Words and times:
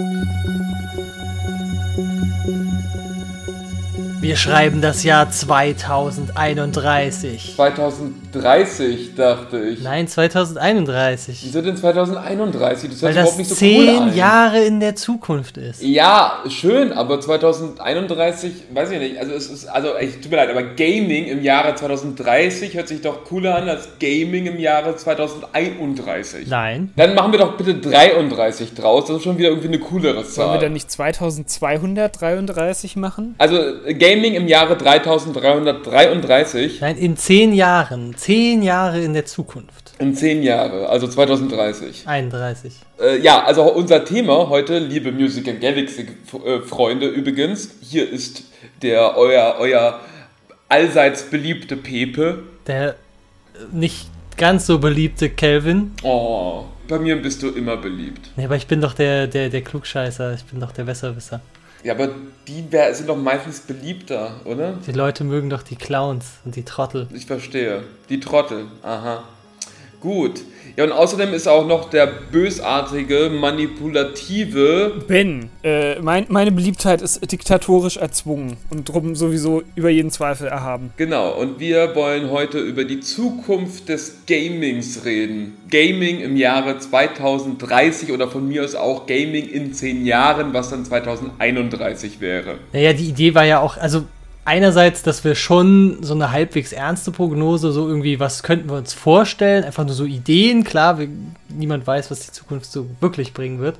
Thank 0.00 0.24
you. 2.48 2.79
Wir 4.20 4.36
schreiben 4.36 4.82
das 4.82 5.02
Jahr 5.02 5.30
2031. 5.30 7.54
2030, 7.56 9.14
dachte 9.14 9.58
ich. 9.60 9.82
Nein, 9.82 10.08
2031. 10.08 11.40
Wieso 11.42 11.62
denn 11.62 11.78
2031? 11.78 12.90
Das 12.90 13.02
Weil 13.02 13.14
das 13.14 13.38
nicht 13.38 13.48
so 13.48 13.54
zehn 13.54 14.08
cool 14.08 14.14
Jahre 14.14 14.62
in 14.62 14.78
der 14.78 14.94
Zukunft 14.94 15.56
ist. 15.56 15.82
Ja, 15.82 16.40
schön, 16.50 16.92
aber 16.92 17.18
2031, 17.18 18.52
weiß 18.74 18.90
ich 18.90 18.98
nicht. 18.98 19.18
Also 19.18 19.32
es 19.32 19.48
ist, 19.48 19.64
also 19.64 19.96
ich 19.98 20.20
tut 20.20 20.30
mir 20.30 20.36
leid, 20.36 20.50
aber 20.50 20.64
Gaming 20.64 21.24
im 21.24 21.42
Jahre 21.42 21.74
2030 21.74 22.74
hört 22.74 22.88
sich 22.88 23.00
doch 23.00 23.24
cooler 23.24 23.56
an 23.56 23.70
als 23.70 23.88
Gaming 24.00 24.44
im 24.44 24.60
Jahre 24.60 24.96
2031. 24.96 26.46
Nein. 26.46 26.92
Dann 26.94 27.14
machen 27.14 27.32
wir 27.32 27.38
doch 27.38 27.56
bitte 27.56 27.76
33 27.76 28.74
draus. 28.74 29.06
Das 29.06 29.16
ist 29.16 29.22
schon 29.22 29.38
wieder 29.38 29.48
irgendwie 29.48 29.68
eine 29.68 29.78
coolere 29.78 30.24
Zahl. 30.24 30.30
Sollen 30.30 30.52
wir 30.52 30.60
dann 30.60 30.74
nicht 30.74 30.90
2233 30.90 32.96
machen? 32.96 33.34
Also 33.38 33.56
Gaming 33.98 34.09
Gaming 34.10 34.34
im 34.34 34.48
Jahre 34.48 34.76
3333. 34.76 36.80
Nein, 36.80 36.96
in 36.96 37.16
zehn 37.16 37.52
Jahren. 37.52 38.16
Zehn 38.16 38.60
Jahre 38.60 39.00
in 39.00 39.12
der 39.12 39.24
Zukunft. 39.24 39.92
In 40.00 40.16
zehn 40.16 40.42
Jahre, 40.42 40.88
also 40.88 41.06
2030. 41.06 42.08
31. 42.08 42.72
Äh, 43.00 43.20
ja, 43.20 43.44
also 43.44 43.72
unser 43.72 44.04
Thema 44.04 44.48
heute, 44.48 44.80
liebe 44.80 45.12
Music 45.12 45.46
and 45.46 45.60
Galaxy-Freunde, 45.60 47.06
äh, 47.06 47.10
übrigens, 47.10 47.70
hier 47.82 48.10
ist 48.10 48.42
der 48.82 49.16
euer, 49.16 49.54
euer 49.60 50.00
allseits 50.68 51.30
beliebte 51.30 51.76
Pepe. 51.76 52.40
Der 52.66 52.88
äh, 52.88 52.94
nicht 53.70 54.08
ganz 54.36 54.66
so 54.66 54.80
beliebte 54.80 55.30
Kelvin. 55.30 55.92
Oh, 56.02 56.64
bei 56.88 56.98
mir 56.98 57.14
bist 57.14 57.44
du 57.44 57.50
immer 57.50 57.76
beliebt. 57.76 58.30
Nee, 58.34 58.46
aber 58.46 58.56
ich 58.56 58.66
bin 58.66 58.80
doch 58.80 58.94
der, 58.94 59.28
der, 59.28 59.50
der 59.50 59.62
Klugscheißer, 59.62 60.34
ich 60.34 60.44
bin 60.46 60.58
doch 60.58 60.72
der 60.72 60.82
Besserwisser. 60.82 61.40
Ja, 61.82 61.94
aber 61.94 62.10
die 62.46 62.64
sind 62.92 63.08
doch 63.08 63.16
meistens 63.16 63.60
beliebter, 63.60 64.40
oder? 64.44 64.74
Die 64.86 64.92
Leute 64.92 65.24
mögen 65.24 65.48
doch 65.48 65.62
die 65.62 65.76
Clowns 65.76 66.26
und 66.44 66.56
die 66.56 66.64
Trottel. 66.64 67.08
Ich 67.12 67.26
verstehe. 67.26 67.84
Die 68.08 68.20
Trottel, 68.20 68.66
aha. 68.82 69.24
Gut. 70.00 70.40
Ja, 70.76 70.84
und 70.84 70.92
außerdem 70.92 71.34
ist 71.34 71.48
auch 71.48 71.66
noch 71.66 71.90
der 71.90 72.06
bösartige, 72.06 73.30
manipulative. 73.30 75.02
Ben, 75.06 75.50
äh, 75.62 75.98
mein, 76.00 76.26
meine 76.28 76.52
Beliebtheit 76.52 77.02
ist 77.02 77.30
diktatorisch 77.30 77.96
erzwungen 77.96 78.56
und 78.70 78.88
drum 78.88 79.14
sowieso 79.14 79.62
über 79.74 79.90
jeden 79.90 80.10
Zweifel 80.10 80.48
erhaben. 80.48 80.92
Genau, 80.96 81.32
und 81.32 81.60
wir 81.60 81.94
wollen 81.94 82.30
heute 82.30 82.58
über 82.58 82.84
die 82.84 83.00
Zukunft 83.00 83.88
des 83.88 84.26
Gamings 84.26 85.04
reden. 85.04 85.56
Gaming 85.70 86.20
im 86.20 86.36
Jahre 86.36 86.78
2030 86.78 88.12
oder 88.12 88.28
von 88.28 88.48
mir 88.48 88.64
aus 88.64 88.74
auch 88.74 89.06
Gaming 89.06 89.48
in 89.48 89.72
10 89.72 90.06
Jahren, 90.06 90.52
was 90.52 90.70
dann 90.70 90.84
2031 90.84 92.20
wäre. 92.20 92.56
Naja, 92.72 92.92
die 92.92 93.08
Idee 93.08 93.34
war 93.34 93.44
ja 93.44 93.60
auch, 93.60 93.76
also 93.76 94.04
einerseits, 94.50 95.04
dass 95.04 95.22
wir 95.22 95.36
schon 95.36 95.98
so 96.02 96.12
eine 96.12 96.32
halbwegs 96.32 96.72
ernste 96.72 97.12
Prognose, 97.12 97.70
so 97.70 97.86
irgendwie, 97.86 98.18
was 98.18 98.42
könnten 98.42 98.68
wir 98.68 98.78
uns 98.78 98.92
vorstellen, 98.92 99.62
einfach 99.62 99.84
nur 99.84 99.94
so 99.94 100.04
Ideen, 100.04 100.64
klar, 100.64 100.98
wir, 100.98 101.08
niemand 101.48 101.86
weiß, 101.86 102.10
was 102.10 102.18
die 102.26 102.32
Zukunft 102.32 102.72
so 102.72 102.86
wirklich 102.98 103.32
bringen 103.32 103.60
wird. 103.60 103.76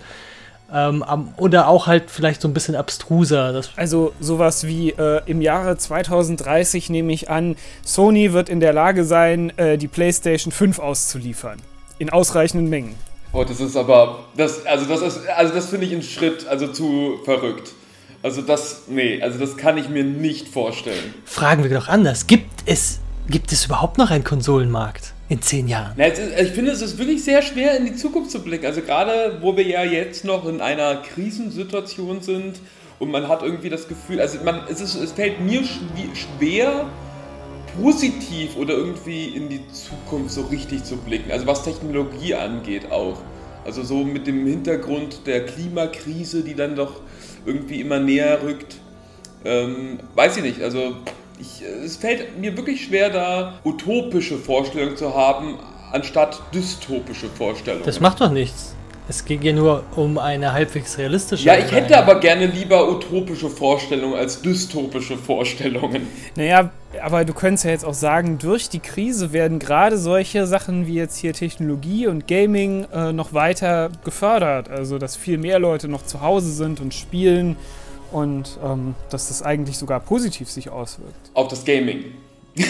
Ähm, 0.72 1.04
oder 1.38 1.66
auch 1.66 1.88
halt 1.88 2.08
vielleicht 2.08 2.40
so 2.40 2.46
ein 2.46 2.54
bisschen 2.54 2.77
abstruser. 2.77 3.60
also 3.74 4.12
sowas 4.20 4.64
wie 4.64 4.90
äh, 4.90 5.22
im 5.27 5.40
Jahre 5.40 5.77
2030 5.77 6.88
nehme 6.88 7.12
ich 7.12 7.28
an, 7.28 7.56
Sony 7.84 8.32
wird 8.32 8.48
in 8.48 8.60
der 8.60 8.72
Lage 8.72 9.05
sein, 9.05 9.52
äh, 9.56 9.77
die 9.77 9.88
PlayStation 9.88 10.52
5 10.52 10.78
auszuliefern. 10.78 11.58
In 11.98 12.10
ausreichenden 12.10 12.70
Mengen. 12.70 12.94
Oh, 13.32 13.42
das 13.42 13.58
ist 13.58 13.77
aber, 13.77 14.20
das, 14.36 14.64
also 14.66 14.84
das 14.84 15.02
ist, 15.02 15.28
also 15.28 15.52
das 15.52 15.66
finde 15.66 15.86
ich 15.86 15.92
einen 15.92 16.02
Schritt, 16.02 16.46
also 16.46 16.68
zu 16.68 17.18
verrückt. 17.24 17.72
Also 18.22 18.42
das, 18.42 18.82
nee, 18.88 19.22
also 19.22 19.38
das 19.38 19.56
kann 19.56 19.78
ich 19.78 19.88
mir 19.88 20.04
nicht 20.04 20.48
vorstellen. 20.48 21.14
Fragen 21.24 21.62
wir 21.62 21.70
doch 21.70 21.88
anders. 21.88 22.27
Gibt 22.27 22.50
es, 22.66 23.00
gibt 23.28 23.50
es 23.50 23.64
überhaupt 23.64 23.96
noch 23.96 24.11
einen 24.11 24.24
Konsolenmarkt 24.24 25.14
in 25.30 25.40
zehn 25.40 25.68
Jahren? 25.68 25.95
Na, 25.96 26.05
ist, 26.05 26.20
ich 26.39 26.50
finde, 26.50 26.72
es 26.72 26.83
ist 26.83 26.98
wirklich 26.98 27.24
sehr 27.24 27.40
schwer, 27.40 27.77
in 27.78 27.86
die 27.86 27.96
Zukunft 27.96 28.30
zu 28.30 28.42
blicken. 28.42 28.67
Also 28.67 28.83
gerade, 28.83 29.39
wo 29.40 29.56
wir 29.56 29.67
ja 29.67 29.84
jetzt 29.84 30.27
noch 30.27 30.46
in 30.46 30.61
einer 30.61 30.96
Krisensituation 30.96 32.20
sind 32.20 32.61
und 32.98 33.11
man 33.11 33.27
hat 33.27 33.42
irgendwie 33.42 33.70
das 33.70 33.89
Gefühl, 33.89 34.20
also 34.20 34.39
man, 34.45 34.64
es, 34.68 34.83
ist, 34.83 34.96
es 34.96 35.12
fällt 35.12 35.40
mir 35.40 35.62
schwer, 35.64 36.90
positiv 37.80 38.56
oder 38.56 38.74
irgendwie 38.74 39.28
in 39.28 39.48
die 39.48 39.62
Zukunft 39.68 40.33
so 40.33 40.42
richtig 40.42 40.84
zu 40.84 40.96
blicken. 40.98 41.30
Also 41.30 41.46
was 41.46 41.64
Technologie 41.64 42.34
angeht 42.34 42.90
auch. 42.90 43.22
Also 43.64 43.83
so 43.83 44.05
mit 44.05 44.27
dem 44.27 44.46
Hintergrund 44.46 45.27
der 45.27 45.46
Klimakrise, 45.46 46.42
die 46.42 46.55
dann 46.55 46.77
doch 46.77 47.00
irgendwie 47.46 47.80
immer 47.80 47.98
näher 47.98 48.42
rückt. 48.42 48.77
Ähm, 49.45 49.98
weiß 50.14 50.36
ich 50.39 50.42
nicht, 50.42 50.62
also 50.62 50.96
ich, 51.40 51.62
es 51.62 51.96
fällt 51.96 52.39
mir 52.39 52.56
wirklich 52.56 52.84
schwer, 52.84 53.11
da 53.11 53.55
utopische 53.64 54.36
Vorstellungen 54.36 54.96
zu 54.96 55.14
haben, 55.14 55.58
anstatt 55.92 56.40
dystopische 56.55 57.28
Vorstellungen. 57.28 57.84
Das 57.84 58.01
macht 58.01 58.20
doch 58.20 58.30
nichts. 58.30 58.77
Es 59.10 59.24
ging 59.24 59.42
ja 59.42 59.52
nur 59.52 59.82
um 59.96 60.18
eine 60.18 60.52
halbwegs 60.52 60.96
realistische. 60.96 61.44
Ja, 61.44 61.58
ich 61.58 61.72
hätte 61.72 61.98
aber 61.98 62.20
gerne 62.20 62.46
lieber 62.46 62.88
utopische 62.88 63.50
Vorstellungen 63.50 64.14
als 64.14 64.40
dystopische 64.40 65.18
Vorstellungen. 65.18 66.06
Naja, 66.36 66.70
aber 67.02 67.24
du 67.24 67.34
könntest 67.34 67.64
ja 67.64 67.72
jetzt 67.72 67.84
auch 67.84 67.94
sagen, 67.94 68.38
durch 68.38 68.68
die 68.68 68.78
Krise 68.78 69.32
werden 69.32 69.58
gerade 69.58 69.98
solche 69.98 70.46
Sachen 70.46 70.86
wie 70.86 70.94
jetzt 70.94 71.16
hier 71.16 71.32
Technologie 71.32 72.06
und 72.06 72.28
Gaming 72.28 72.86
äh, 72.94 73.12
noch 73.12 73.32
weiter 73.32 73.90
gefördert. 74.04 74.68
Also, 74.70 74.96
dass 74.98 75.16
viel 75.16 75.38
mehr 75.38 75.58
Leute 75.58 75.88
noch 75.88 76.04
zu 76.04 76.20
Hause 76.20 76.52
sind 76.52 76.78
und 76.78 76.94
spielen 76.94 77.56
und 78.12 78.60
ähm, 78.64 78.94
dass 79.10 79.27
das 79.27 79.42
eigentlich 79.42 79.77
sogar 79.77 79.98
positiv 79.98 80.48
sich 80.48 80.70
auswirkt. 80.70 81.32
Auf 81.34 81.48
das 81.48 81.64
Gaming. 81.64 82.12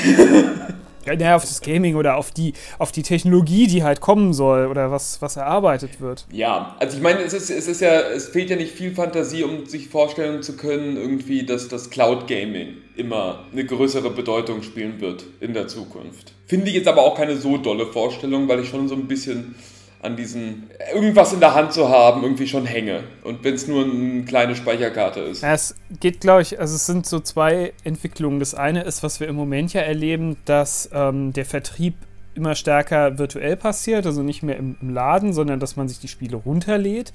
naja, 1.06 1.37
auf 1.37 1.43
das 1.43 1.61
Gaming 1.61 1.97
oder 1.97 2.16
auf 2.16 2.31
die, 2.31 2.55
auf 2.78 2.93
die 2.93 3.03
Technologie, 3.03 3.66
die 3.66 3.83
halt 3.83 4.00
kommen 4.00 4.33
soll 4.33 4.66
oder 4.66 4.91
was, 4.91 5.21
was 5.22 5.37
erarbeitet 5.37 6.00
wird. 6.00 6.27
Ja, 6.33 6.77
also 6.78 6.97
ich 6.97 7.03
meine, 7.03 7.21
es 7.21 7.33
ist, 7.33 7.50
es 7.50 7.69
ist 7.69 7.81
ja, 7.81 8.00
es 8.00 8.28
fehlt 8.28 8.50
ja 8.50 8.56
nicht 8.56 8.72
viel 8.72 8.94
Fantasie, 8.94 9.43
um 9.44 9.66
sich 9.66 9.88
vorstellen 9.88 10.43
zu 10.43 10.56
können, 10.56 10.97
irgendwie, 10.97 11.44
dass 11.44 11.69
das 11.69 11.91
Cloud 11.91 12.27
Gaming 12.27 12.75
immer 12.97 13.44
eine 13.53 13.65
größere 13.65 14.11
Bedeutung 14.11 14.62
spielen 14.62 15.00
wird 15.00 15.25
in 15.41 15.55
der 15.55 15.69
Zukunft. 15.69 16.33
Finde 16.47 16.69
ich 16.69 16.75
jetzt 16.75 16.88
aber 16.88 17.03
auch 17.03 17.17
keine 17.17 17.37
so 17.37 17.56
dolle 17.56 17.87
Vorstellung, 17.87 18.49
weil 18.49 18.61
ich 18.61 18.69
schon 18.69 18.88
so 18.88 18.94
ein 18.94 19.06
bisschen 19.09 19.55
an 20.03 20.16
diesen 20.16 20.71
irgendwas 20.94 21.33
in 21.33 21.41
der 21.41 21.55
Hand 21.55 21.72
zu 21.72 21.88
haben, 21.88 22.22
irgendwie 22.22 22.47
schon 22.47 22.65
hänge. 22.65 23.05
Und 23.22 23.44
wenn 23.44 23.55
es 23.55 23.69
nur 23.69 23.84
eine 23.84 24.25
kleine 24.25 24.56
Speicherkarte 24.56 25.21
ist. 25.21 25.43
Ja, 25.43 25.53
es 25.53 25.75
geht, 26.00 26.21
glaube 26.21 26.43
ich, 26.43 26.59
also 26.59 26.75
es 26.75 26.87
sind 26.87 27.06
so 27.06 27.21
zwei 27.21 27.72
Entwicklungen. 27.84 28.41
Das 28.41 28.55
eine 28.55 28.83
ist, 28.83 29.03
was 29.03 29.21
wir 29.21 29.28
im 29.28 29.37
Moment 29.37 29.75
ja 29.75 29.83
erleben, 29.83 30.37
dass 30.47 30.88
ähm, 30.93 31.33
der 31.33 31.44
Vertrieb 31.44 31.94
immer 32.34 32.55
stärker 32.55 33.19
virtuell 33.19 33.56
passiert, 33.56 34.06
also 34.06 34.22
nicht 34.22 34.43
mehr 34.43 34.56
im, 34.56 34.77
im 34.81 34.91
Laden, 34.91 35.33
sondern 35.33 35.61
dass 35.61 35.77
man 35.77 35.88
sich 35.88 35.99
die 35.99 36.09
Spiele 36.09 36.37
runterlädt. 36.37 37.12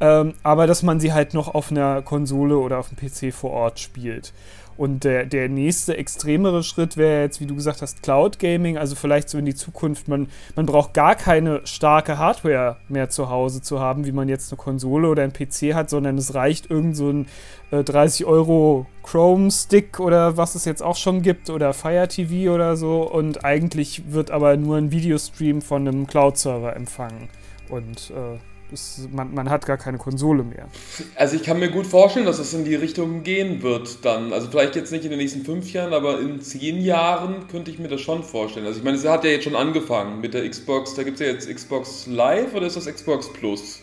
Ähm, 0.00 0.34
aber 0.42 0.66
dass 0.66 0.82
man 0.82 1.00
sie 1.00 1.12
halt 1.12 1.32
noch 1.32 1.54
auf 1.54 1.70
einer 1.70 2.02
Konsole 2.02 2.58
oder 2.58 2.78
auf 2.78 2.90
dem 2.90 2.98
PC 2.98 3.32
vor 3.32 3.52
Ort 3.52 3.78
spielt. 3.78 4.34
Und 4.76 5.04
der, 5.04 5.26
der 5.26 5.48
nächste 5.48 5.96
extremere 5.96 6.62
Schritt 6.62 6.96
wäre 6.96 7.22
jetzt, 7.22 7.40
wie 7.40 7.46
du 7.46 7.54
gesagt 7.54 7.82
hast, 7.82 8.02
Cloud 8.02 8.38
Gaming, 8.38 8.76
also 8.76 8.96
vielleicht 8.96 9.28
so 9.28 9.38
in 9.38 9.44
die 9.44 9.54
Zukunft. 9.54 10.08
Man, 10.08 10.28
man 10.56 10.66
braucht 10.66 10.94
gar 10.94 11.14
keine 11.14 11.60
starke 11.64 12.18
Hardware 12.18 12.76
mehr 12.88 13.08
zu 13.08 13.30
Hause 13.30 13.62
zu 13.62 13.80
haben, 13.80 14.04
wie 14.04 14.12
man 14.12 14.28
jetzt 14.28 14.52
eine 14.52 14.58
Konsole 14.58 15.08
oder 15.08 15.22
ein 15.22 15.32
PC 15.32 15.74
hat, 15.74 15.90
sondern 15.90 16.18
es 16.18 16.34
reicht 16.34 16.70
irgend 16.70 16.96
so 16.96 17.10
ein 17.10 17.26
äh, 17.70 17.84
30 17.84 18.26
Euro 18.26 18.86
Chrome 19.02 19.50
Stick 19.50 20.00
oder 20.00 20.36
was 20.36 20.54
es 20.54 20.64
jetzt 20.64 20.82
auch 20.82 20.96
schon 20.96 21.22
gibt 21.22 21.50
oder 21.50 21.72
Fire 21.72 22.08
TV 22.08 22.52
oder 22.52 22.76
so. 22.76 23.02
Und 23.02 23.44
eigentlich 23.44 24.12
wird 24.12 24.30
aber 24.30 24.56
nur 24.56 24.76
ein 24.76 24.90
Videostream 24.90 25.62
von 25.62 25.86
einem 25.86 26.06
Cloud-Server 26.06 26.74
empfangen. 26.74 27.28
Und 27.68 28.10
äh, 28.10 28.38
es, 28.72 29.08
man, 29.12 29.34
man, 29.34 29.50
hat 29.50 29.66
gar 29.66 29.76
keine 29.76 29.98
Konsole 29.98 30.42
mehr. 30.42 30.68
Also 31.16 31.36
ich 31.36 31.42
kann 31.42 31.58
mir 31.58 31.70
gut 31.70 31.86
vorstellen, 31.86 32.26
dass 32.26 32.38
es 32.38 32.54
in 32.54 32.64
die 32.64 32.74
Richtung 32.74 33.22
gehen 33.22 33.62
wird 33.62 34.04
dann. 34.04 34.32
Also 34.32 34.48
vielleicht 34.50 34.76
jetzt 34.76 34.90
nicht 34.90 35.04
in 35.04 35.10
den 35.10 35.18
nächsten 35.18 35.44
fünf 35.44 35.72
Jahren, 35.72 35.92
aber 35.92 36.20
in 36.20 36.40
zehn 36.40 36.80
Jahren 36.80 37.46
könnte 37.48 37.70
ich 37.70 37.78
mir 37.78 37.88
das 37.88 38.00
schon 38.00 38.22
vorstellen. 38.22 38.66
Also 38.66 38.78
ich 38.78 38.84
meine, 38.84 38.96
es 38.96 39.06
hat 39.06 39.24
ja 39.24 39.30
jetzt 39.30 39.44
schon 39.44 39.56
angefangen 39.56 40.20
mit 40.20 40.34
der 40.34 40.48
Xbox. 40.48 40.94
Da 40.94 41.02
gibt 41.02 41.20
es 41.20 41.26
ja 41.26 41.32
jetzt 41.32 41.48
Xbox 41.48 42.06
Live 42.06 42.54
oder 42.54 42.66
ist 42.66 42.76
das 42.76 42.86
Xbox 42.86 43.32
Plus? 43.32 43.80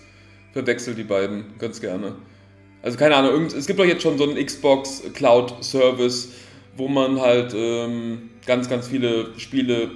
Verwechsel 0.54 0.96
die 0.96 1.04
beiden 1.04 1.46
ganz 1.60 1.80
gerne. 1.80 2.16
Also 2.84 2.98
keine 2.98 3.16
Ahnung, 3.16 3.46
es 3.46 3.68
gibt 3.68 3.80
doch 3.80 3.86
jetzt 3.86 4.02
schon 4.02 4.18
so 4.18 4.24
einen 4.28 4.44
Xbox 4.44 5.04
Cloud 5.14 5.64
Service, 5.64 6.30
wo 6.76 6.88
man 6.88 7.20
halt 7.22 7.54
ähm, 7.56 8.32
ganz, 8.46 8.68
ganz 8.68 8.88
viele 8.88 9.38
Spiele 9.38 9.92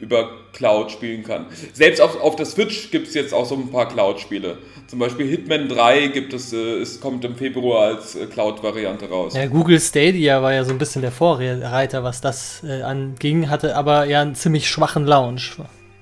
über 0.00 0.30
Cloud 0.58 0.90
spielen 0.90 1.22
kann. 1.22 1.46
Selbst 1.72 2.00
auf, 2.00 2.20
auf 2.20 2.36
der 2.36 2.44
Switch 2.44 2.90
gibt 2.90 3.06
es 3.08 3.14
jetzt 3.14 3.32
auch 3.32 3.46
so 3.46 3.54
ein 3.54 3.70
paar 3.70 3.88
Cloud-Spiele. 3.88 4.58
Zum 4.88 4.98
Beispiel 4.98 5.28
Hitman 5.28 5.68
3 5.68 6.08
gibt 6.08 6.32
es, 6.32 6.52
äh, 6.52 6.80
es 6.80 7.00
kommt 7.00 7.24
im 7.24 7.36
Februar 7.36 7.86
als 7.86 8.16
äh, 8.16 8.26
Cloud-Variante 8.26 9.08
raus. 9.08 9.34
Ja, 9.34 9.46
Google 9.46 9.78
Stadia 9.80 10.42
war 10.42 10.52
ja 10.52 10.64
so 10.64 10.72
ein 10.72 10.78
bisschen 10.78 11.02
der 11.02 11.12
Vorreiter, 11.12 12.02
was 12.02 12.20
das 12.20 12.62
äh, 12.64 12.82
anging, 12.82 13.48
hatte 13.48 13.76
aber 13.76 14.06
ja 14.06 14.20
einen 14.20 14.34
ziemlich 14.34 14.68
schwachen 14.68 15.06
Launch. 15.06 15.56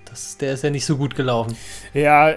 Das, 0.09 0.39
der 0.39 0.55
ist 0.55 0.65
ja 0.65 0.71
nicht 0.71 0.87
so 0.87 0.97
gut 0.97 1.15
gelaufen. 1.15 1.55
Ja, 1.93 2.37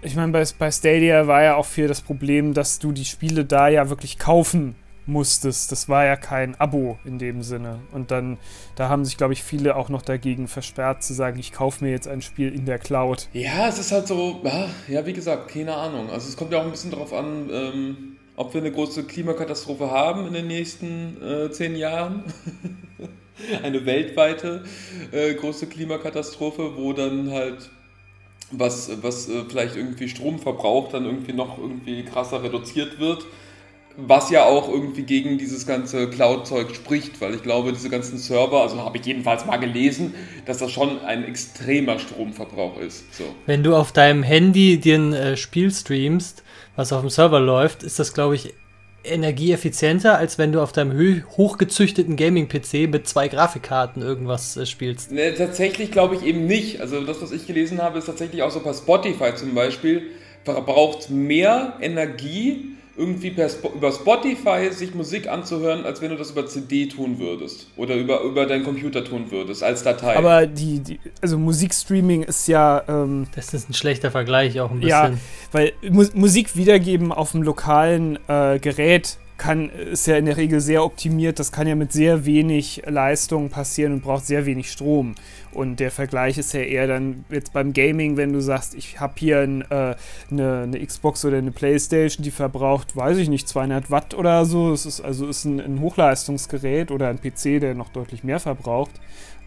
ich 0.00 0.16
meine, 0.16 0.32
bei, 0.32 0.44
bei 0.58 0.70
Stadia 0.70 1.26
war 1.26 1.42
ja 1.42 1.56
auch 1.56 1.66
viel 1.66 1.86
das 1.86 2.00
Problem, 2.00 2.54
dass 2.54 2.78
du 2.78 2.92
die 2.92 3.04
Spiele 3.04 3.44
da 3.44 3.68
ja 3.68 3.90
wirklich 3.90 4.18
kaufen 4.18 4.74
musstest. 5.08 5.72
Das 5.72 5.88
war 5.88 6.04
ja 6.04 6.16
kein 6.16 6.58
Abo 6.60 6.98
in 7.04 7.18
dem 7.18 7.42
Sinne. 7.42 7.80
Und 7.92 8.10
dann, 8.10 8.38
da 8.76 8.88
haben 8.88 9.04
sich, 9.04 9.16
glaube 9.16 9.32
ich, 9.32 9.42
viele 9.42 9.76
auch 9.76 9.88
noch 9.88 10.02
dagegen 10.02 10.48
versperrt, 10.48 11.02
zu 11.02 11.14
sagen, 11.14 11.38
ich 11.38 11.52
kaufe 11.52 11.84
mir 11.84 11.90
jetzt 11.90 12.06
ein 12.06 12.22
Spiel 12.22 12.54
in 12.54 12.66
der 12.66 12.78
Cloud. 12.78 13.28
Ja, 13.32 13.68
es 13.68 13.78
ist 13.78 13.92
halt 13.92 14.06
so, 14.06 14.42
ja, 14.88 15.06
wie 15.06 15.12
gesagt, 15.12 15.48
keine 15.48 15.74
Ahnung. 15.74 16.10
Also 16.10 16.28
es 16.28 16.36
kommt 16.36 16.52
ja 16.52 16.60
auch 16.60 16.64
ein 16.64 16.70
bisschen 16.70 16.90
darauf 16.90 17.12
an, 17.12 17.48
ähm, 17.50 18.16
ob 18.36 18.54
wir 18.54 18.60
eine 18.60 18.70
große 18.70 19.04
Klimakatastrophe 19.04 19.90
haben 19.90 20.26
in 20.26 20.34
den 20.34 20.46
nächsten 20.46 21.20
äh, 21.22 21.50
zehn 21.50 21.74
Jahren. 21.74 22.22
eine 23.62 23.84
weltweite 23.86 24.64
äh, 25.12 25.34
große 25.34 25.66
Klimakatastrophe, 25.66 26.76
wo 26.76 26.92
dann 26.92 27.30
halt 27.30 27.70
was, 28.50 28.90
was 29.02 29.28
äh, 29.28 29.44
vielleicht 29.48 29.76
irgendwie 29.76 30.08
Strom 30.08 30.38
verbraucht, 30.38 30.94
dann 30.94 31.04
irgendwie 31.04 31.32
noch 31.32 31.58
irgendwie 31.58 32.04
krasser 32.04 32.42
reduziert 32.42 32.98
wird. 32.98 33.24
Was 34.00 34.30
ja 34.30 34.44
auch 34.44 34.68
irgendwie 34.68 35.02
gegen 35.02 35.38
dieses 35.38 35.66
ganze 35.66 36.08
Cloud-Zeug 36.08 36.72
spricht, 36.72 37.20
weil 37.20 37.34
ich 37.34 37.42
glaube, 37.42 37.72
diese 37.72 37.90
ganzen 37.90 38.16
Server, 38.16 38.62
also 38.62 38.78
habe 38.78 38.96
ich 38.96 39.04
jedenfalls 39.04 39.44
mal 39.44 39.56
gelesen, 39.56 40.14
dass 40.46 40.58
das 40.58 40.70
schon 40.70 41.00
ein 41.00 41.24
extremer 41.24 41.98
Stromverbrauch 41.98 42.78
ist. 42.78 43.12
So. 43.12 43.24
Wenn 43.46 43.64
du 43.64 43.74
auf 43.74 43.90
deinem 43.90 44.22
Handy 44.22 44.78
dir 44.78 44.98
ein 44.98 45.12
äh, 45.12 45.36
Spiel 45.36 45.72
streamst, 45.72 46.44
was 46.76 46.92
auf 46.92 47.00
dem 47.00 47.10
Server 47.10 47.40
läuft, 47.40 47.82
ist 47.82 47.98
das, 47.98 48.14
glaube 48.14 48.36
ich, 48.36 48.54
energieeffizienter, 49.02 50.16
als 50.16 50.38
wenn 50.38 50.52
du 50.52 50.62
auf 50.62 50.70
deinem 50.70 51.24
hochgezüchteten 51.36 52.14
Gaming-PC 52.14 52.88
mit 52.88 53.08
zwei 53.08 53.26
Grafikkarten 53.26 54.00
irgendwas 54.00 54.56
äh, 54.56 54.64
spielst. 54.64 55.10
Ne, 55.10 55.34
tatsächlich 55.34 55.90
glaube 55.90 56.14
ich 56.14 56.22
eben 56.22 56.46
nicht. 56.46 56.80
Also 56.80 57.02
das, 57.04 57.20
was 57.20 57.32
ich 57.32 57.48
gelesen 57.48 57.82
habe, 57.82 57.98
ist 57.98 58.06
tatsächlich 58.06 58.44
auch 58.44 58.52
so 58.52 58.60
bei 58.60 58.72
Spotify 58.72 59.34
zum 59.34 59.56
Beispiel, 59.56 60.02
verbraucht 60.44 61.10
mehr 61.10 61.74
Energie 61.80 62.77
irgendwie 62.98 63.30
per, 63.30 63.48
über 63.74 63.92
Spotify 63.92 64.70
sich 64.72 64.94
Musik 64.94 65.28
anzuhören, 65.28 65.84
als 65.84 66.02
wenn 66.02 66.10
du 66.10 66.16
das 66.16 66.32
über 66.32 66.46
CD 66.46 66.86
tun 66.86 67.18
würdest 67.18 67.68
oder 67.76 67.94
über, 67.94 68.22
über 68.22 68.44
deinen 68.46 68.64
Computer 68.64 69.04
tun 69.04 69.30
würdest, 69.30 69.62
als 69.62 69.84
Datei. 69.84 70.16
Aber 70.16 70.46
die, 70.46 70.80
die 70.80 71.00
also 71.22 71.38
Musikstreaming 71.38 72.24
ist 72.24 72.48
ja. 72.48 72.82
Ähm, 72.88 73.26
das 73.34 73.54
ist 73.54 73.70
ein 73.70 73.74
schlechter 73.74 74.10
Vergleich 74.10 74.60
auch 74.60 74.70
ein 74.70 74.80
bisschen. 74.80 74.88
Ja, 74.90 75.18
weil 75.52 75.72
Mu 75.88 76.04
Musik 76.14 76.56
wiedergeben 76.56 77.12
auf 77.12 77.32
dem 77.32 77.42
lokalen 77.42 78.18
äh, 78.28 78.58
Gerät 78.58 79.18
kann, 79.38 79.70
ist 79.70 80.06
ja 80.06 80.16
in 80.16 80.26
der 80.26 80.36
Regel 80.36 80.60
sehr 80.60 80.84
optimiert. 80.84 81.38
Das 81.38 81.52
kann 81.52 81.66
ja 81.66 81.74
mit 81.74 81.92
sehr 81.92 82.26
wenig 82.26 82.82
Leistung 82.86 83.48
passieren 83.48 83.92
und 83.94 84.02
braucht 84.02 84.26
sehr 84.26 84.44
wenig 84.44 84.70
Strom. 84.70 85.14
Und 85.52 85.80
der 85.80 85.90
Vergleich 85.90 86.36
ist 86.36 86.52
ja 86.52 86.60
eher 86.60 86.86
dann 86.86 87.24
jetzt 87.30 87.52
beim 87.52 87.72
Gaming, 87.72 88.16
wenn 88.16 88.32
du 88.32 88.40
sagst, 88.40 88.74
ich 88.74 89.00
habe 89.00 89.14
hier 89.16 89.40
ein, 89.40 89.62
äh, 89.70 89.94
eine, 90.30 90.62
eine, 90.64 90.84
Xbox 90.84 91.24
oder 91.24 91.38
eine 91.38 91.52
Playstation, 91.52 92.22
die 92.22 92.30
verbraucht, 92.30 92.96
weiß 92.96 93.16
ich 93.18 93.28
nicht, 93.28 93.48
200 93.48 93.90
Watt 93.90 94.12
oder 94.14 94.44
so. 94.44 94.72
Es 94.72 94.84
ist 94.84 95.00
also 95.00 95.26
ist 95.28 95.44
ein, 95.44 95.60
ein 95.60 95.80
Hochleistungsgerät 95.80 96.90
oder 96.90 97.08
ein 97.08 97.20
PC, 97.20 97.60
der 97.60 97.74
noch 97.74 97.88
deutlich 97.88 98.24
mehr 98.24 98.40
verbraucht. 98.40 98.92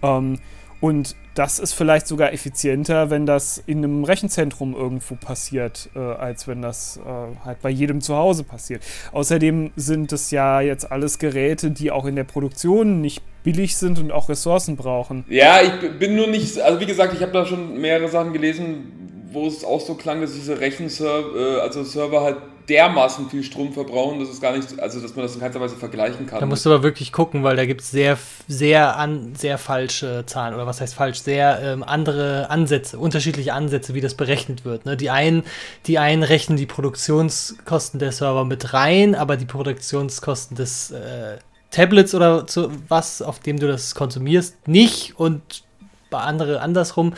Ähm, 0.01 0.39
und 0.81 1.15
das 1.35 1.59
ist 1.59 1.73
vielleicht 1.73 2.07
sogar 2.07 2.33
effizienter, 2.33 3.09
wenn 3.09 3.25
das 3.25 3.63
in 3.65 3.77
einem 3.77 4.03
Rechenzentrum 4.03 4.75
irgendwo 4.75 5.15
passiert, 5.15 5.89
äh, 5.95 5.99
als 5.99 6.47
wenn 6.47 6.61
das 6.61 6.97
äh, 6.97 7.45
halt 7.45 7.61
bei 7.61 7.69
jedem 7.69 8.01
zu 8.01 8.15
Hause 8.15 8.43
passiert. 8.43 8.83
Außerdem 9.13 9.71
sind 9.75 10.11
es 10.11 10.31
ja 10.31 10.59
jetzt 10.59 10.91
alles 10.91 11.19
Geräte, 11.19 11.71
die 11.71 11.91
auch 11.91 12.05
in 12.05 12.15
der 12.15 12.25
Produktion 12.25 12.99
nicht 12.99 13.21
billig 13.43 13.77
sind 13.77 13.99
und 13.99 14.11
auch 14.11 14.27
Ressourcen 14.27 14.75
brauchen. 14.75 15.23
Ja, 15.29 15.61
ich 15.61 15.99
bin 15.99 16.15
nur 16.15 16.27
nicht, 16.27 16.59
also 16.59 16.79
wie 16.79 16.85
gesagt, 16.85 17.13
ich 17.13 17.21
habe 17.21 17.31
da 17.31 17.45
schon 17.45 17.79
mehrere 17.79 18.09
Sachen 18.09 18.33
gelesen, 18.33 19.29
wo 19.31 19.47
es 19.47 19.63
auch 19.63 19.79
so 19.79 19.95
klang, 19.95 20.19
dass 20.19 20.33
diese 20.33 20.59
Rechenserver, 20.59 21.57
äh, 21.57 21.61
also 21.61 21.83
Server 21.83 22.21
halt 22.21 22.37
dermaßen 22.71 23.29
viel 23.29 23.43
Strom 23.43 23.73
verbrauchen, 23.73 24.19
dass 24.19 24.29
es 24.29 24.39
gar 24.39 24.55
nicht, 24.55 24.79
also 24.79 25.01
dass 25.01 25.15
man 25.15 25.25
das 25.25 25.35
in 25.35 25.41
keiner 25.41 25.59
Weise 25.59 25.75
vergleichen 25.75 26.25
kann. 26.25 26.39
Da 26.39 26.45
musst 26.45 26.65
du 26.65 26.71
aber 26.71 26.83
wirklich 26.83 27.11
gucken, 27.11 27.43
weil 27.43 27.57
da 27.57 27.65
gibt 27.65 27.81
es 27.81 27.91
sehr, 27.91 28.17
sehr, 28.47 28.97
an, 28.97 29.35
sehr 29.35 29.57
falsche 29.57 30.23
Zahlen 30.25 30.55
oder 30.55 30.65
was 30.65 30.79
heißt 30.79 30.95
falsch, 30.95 31.19
sehr 31.19 31.59
ähm, 31.61 31.83
andere 31.83 32.49
Ansätze, 32.49 32.97
unterschiedliche 32.97 33.53
Ansätze, 33.53 33.93
wie 33.93 34.01
das 34.01 34.15
berechnet 34.15 34.63
wird. 34.63 34.85
Ne? 34.85 34.95
Die 34.95 35.09
einen, 35.09 35.43
die 35.85 35.99
einen 35.99 36.23
rechnen 36.23 36.57
die 36.57 36.65
Produktionskosten 36.65 37.99
der 37.99 38.13
Server 38.13 38.45
mit 38.45 38.73
rein, 38.73 39.13
aber 39.15 39.35
die 39.35 39.45
Produktionskosten 39.45 40.55
des 40.55 40.91
äh, 40.91 41.37
Tablets 41.71 42.15
oder 42.15 42.47
zu 42.47 42.71
was, 42.87 43.21
auf 43.21 43.39
dem 43.39 43.59
du 43.59 43.67
das 43.67 43.95
konsumierst, 43.95 44.67
nicht 44.67 45.19
und 45.19 45.63
bei 46.09 46.19
andere 46.19 46.61
andersrum. 46.61 47.13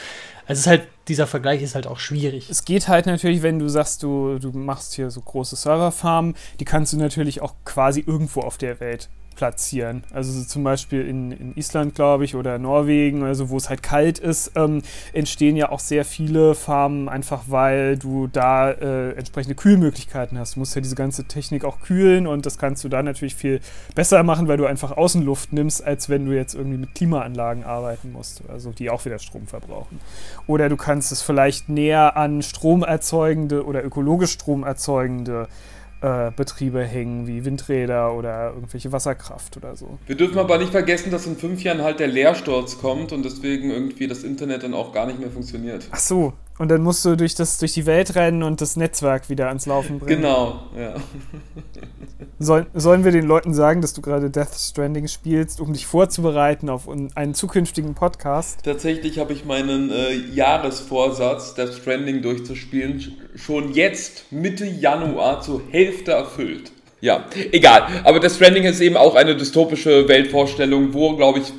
Also 0.47 0.53
es 0.53 0.59
ist 0.59 0.67
halt 0.67 0.87
dieser 1.07 1.27
Vergleich 1.27 1.61
ist 1.61 1.75
halt 1.75 1.87
auch 1.87 1.99
schwierig. 1.99 2.49
Es 2.49 2.65
geht 2.65 2.87
halt 2.87 3.05
natürlich, 3.05 3.41
wenn 3.41 3.59
du 3.59 3.67
sagst, 3.67 4.03
du, 4.03 4.39
du 4.39 4.51
machst 4.51 4.93
hier 4.93 5.09
so 5.11 5.21
große 5.21 5.55
Serverfarmen, 5.55 6.35
die 6.59 6.65
kannst 6.65 6.93
du 6.93 6.97
natürlich 6.97 7.41
auch 7.41 7.53
quasi 7.65 8.03
irgendwo 8.05 8.41
auf 8.41 8.57
der 8.57 8.79
Welt 8.79 9.09
platzieren. 9.35 10.03
Also 10.13 10.31
so 10.31 10.43
zum 10.43 10.63
Beispiel 10.63 11.07
in, 11.07 11.31
in 11.31 11.55
Island, 11.55 11.95
glaube 11.95 12.25
ich, 12.25 12.35
oder 12.35 12.57
Norwegen, 12.59 13.23
also 13.23 13.49
wo 13.49 13.57
es 13.57 13.69
halt 13.69 13.83
kalt 13.83 14.19
ist, 14.19 14.51
ähm, 14.55 14.81
entstehen 15.13 15.55
ja 15.55 15.69
auch 15.71 15.79
sehr 15.79 16.05
viele 16.05 16.55
Farmen, 16.55 17.09
einfach 17.09 17.43
weil 17.47 17.97
du 17.97 18.27
da 18.27 18.71
äh, 18.71 19.11
entsprechende 19.11 19.55
Kühlmöglichkeiten 19.55 20.37
hast. 20.37 20.55
Du 20.55 20.59
musst 20.59 20.75
ja 20.75 20.81
diese 20.81 20.95
ganze 20.95 21.25
Technik 21.25 21.65
auch 21.65 21.79
kühlen 21.81 22.27
und 22.27 22.45
das 22.45 22.57
kannst 22.57 22.83
du 22.83 22.89
da 22.89 23.03
natürlich 23.03 23.35
viel 23.35 23.59
besser 23.95 24.23
machen, 24.23 24.47
weil 24.47 24.57
du 24.57 24.65
einfach 24.65 24.91
Außenluft 24.91 25.53
nimmst, 25.53 25.83
als 25.83 26.09
wenn 26.09 26.25
du 26.25 26.31
jetzt 26.33 26.55
irgendwie 26.55 26.77
mit 26.77 26.95
Klimaanlagen 26.95 27.63
arbeiten 27.63 28.11
musst, 28.11 28.43
also 28.49 28.71
die 28.71 28.89
auch 28.89 29.05
wieder 29.05 29.19
Strom 29.19 29.47
verbrauchen. 29.47 29.99
Oder 30.47 30.69
du 30.69 30.77
kannst 30.77 31.11
es 31.11 31.21
vielleicht 31.21 31.69
näher 31.69 32.17
an 32.17 32.41
stromerzeugende 32.41 33.65
oder 33.65 33.83
ökologisch 33.83 34.31
stromerzeugende 34.31 35.47
äh, 36.03 36.31
Betriebe 36.35 36.83
hängen, 36.83 37.27
wie 37.27 37.45
Windräder 37.45 38.13
oder 38.13 38.51
irgendwelche 38.53 38.91
Wasserkraft 38.91 39.55
oder 39.55 39.75
so. 39.75 39.97
Wir 40.05 40.15
dürfen 40.15 40.37
aber 40.37 40.57
nicht 40.57 40.71
vergessen, 40.71 41.11
dass 41.11 41.25
in 41.25 41.37
fünf 41.37 41.63
Jahren 41.63 41.81
halt 41.81 41.99
der 41.99 42.07
Leersturz 42.07 42.77
kommt 42.79 43.13
und 43.13 43.23
deswegen 43.23 43.71
irgendwie 43.71 44.07
das 44.07 44.23
Internet 44.23 44.63
dann 44.63 44.73
auch 44.73 44.91
gar 44.91 45.05
nicht 45.07 45.19
mehr 45.19 45.31
funktioniert. 45.31 45.87
Ach 45.91 45.99
so, 45.99 46.33
und 46.59 46.69
dann 46.69 46.81
musst 46.81 47.03
du 47.03 47.15
durch, 47.15 47.35
das, 47.35 47.57
durch 47.57 47.73
die 47.73 47.85
Welt 47.85 48.15
rennen 48.15 48.43
und 48.43 48.61
das 48.61 48.75
Netzwerk 48.75 49.29
wieder 49.29 49.47
ans 49.47 49.65
Laufen 49.65 49.99
bringen. 49.99 50.21
Genau, 50.21 50.63
ja. 50.77 50.95
Soll, 52.39 52.67
sollen 52.73 53.03
wir 53.05 53.11
den 53.11 53.25
Leuten 53.25 53.53
sagen, 53.53 53.81
dass 53.81 53.93
du 53.93 54.01
gerade 54.01 54.29
Death 54.29 54.55
Stranding 54.55 55.07
spielst, 55.07 55.61
um 55.61 55.73
dich 55.73 55.85
vorzubereiten 55.85 56.69
auf 56.69 56.87
einen 56.89 57.33
zukünftigen 57.33 57.95
Podcast? 57.95 58.59
Tatsächlich 58.63 59.19
habe 59.19 59.33
ich 59.33 59.45
meinen 59.45 59.89
äh, 59.91 60.13
Jahresvorsatz, 60.13 61.55
Death 61.55 61.73
Stranding 61.73 62.21
durchzuspielen, 62.21 63.15
schon 63.35 63.73
jetzt 63.73 64.31
Mitte 64.31 64.65
Januar 64.65 65.41
zur 65.41 65.61
Hälfte 65.69 66.11
erfüllt. 66.11 66.71
Ja, 67.01 67.25
egal. 67.51 67.87
Aber 68.03 68.19
Death 68.19 68.33
Stranding 68.33 68.63
ist 68.63 68.79
eben 68.79 68.95
auch 68.95 69.15
eine 69.15 69.35
dystopische 69.35 70.07
Weltvorstellung, 70.07 70.93
wo, 70.93 71.15
glaube 71.15 71.39
ich, 71.39 71.51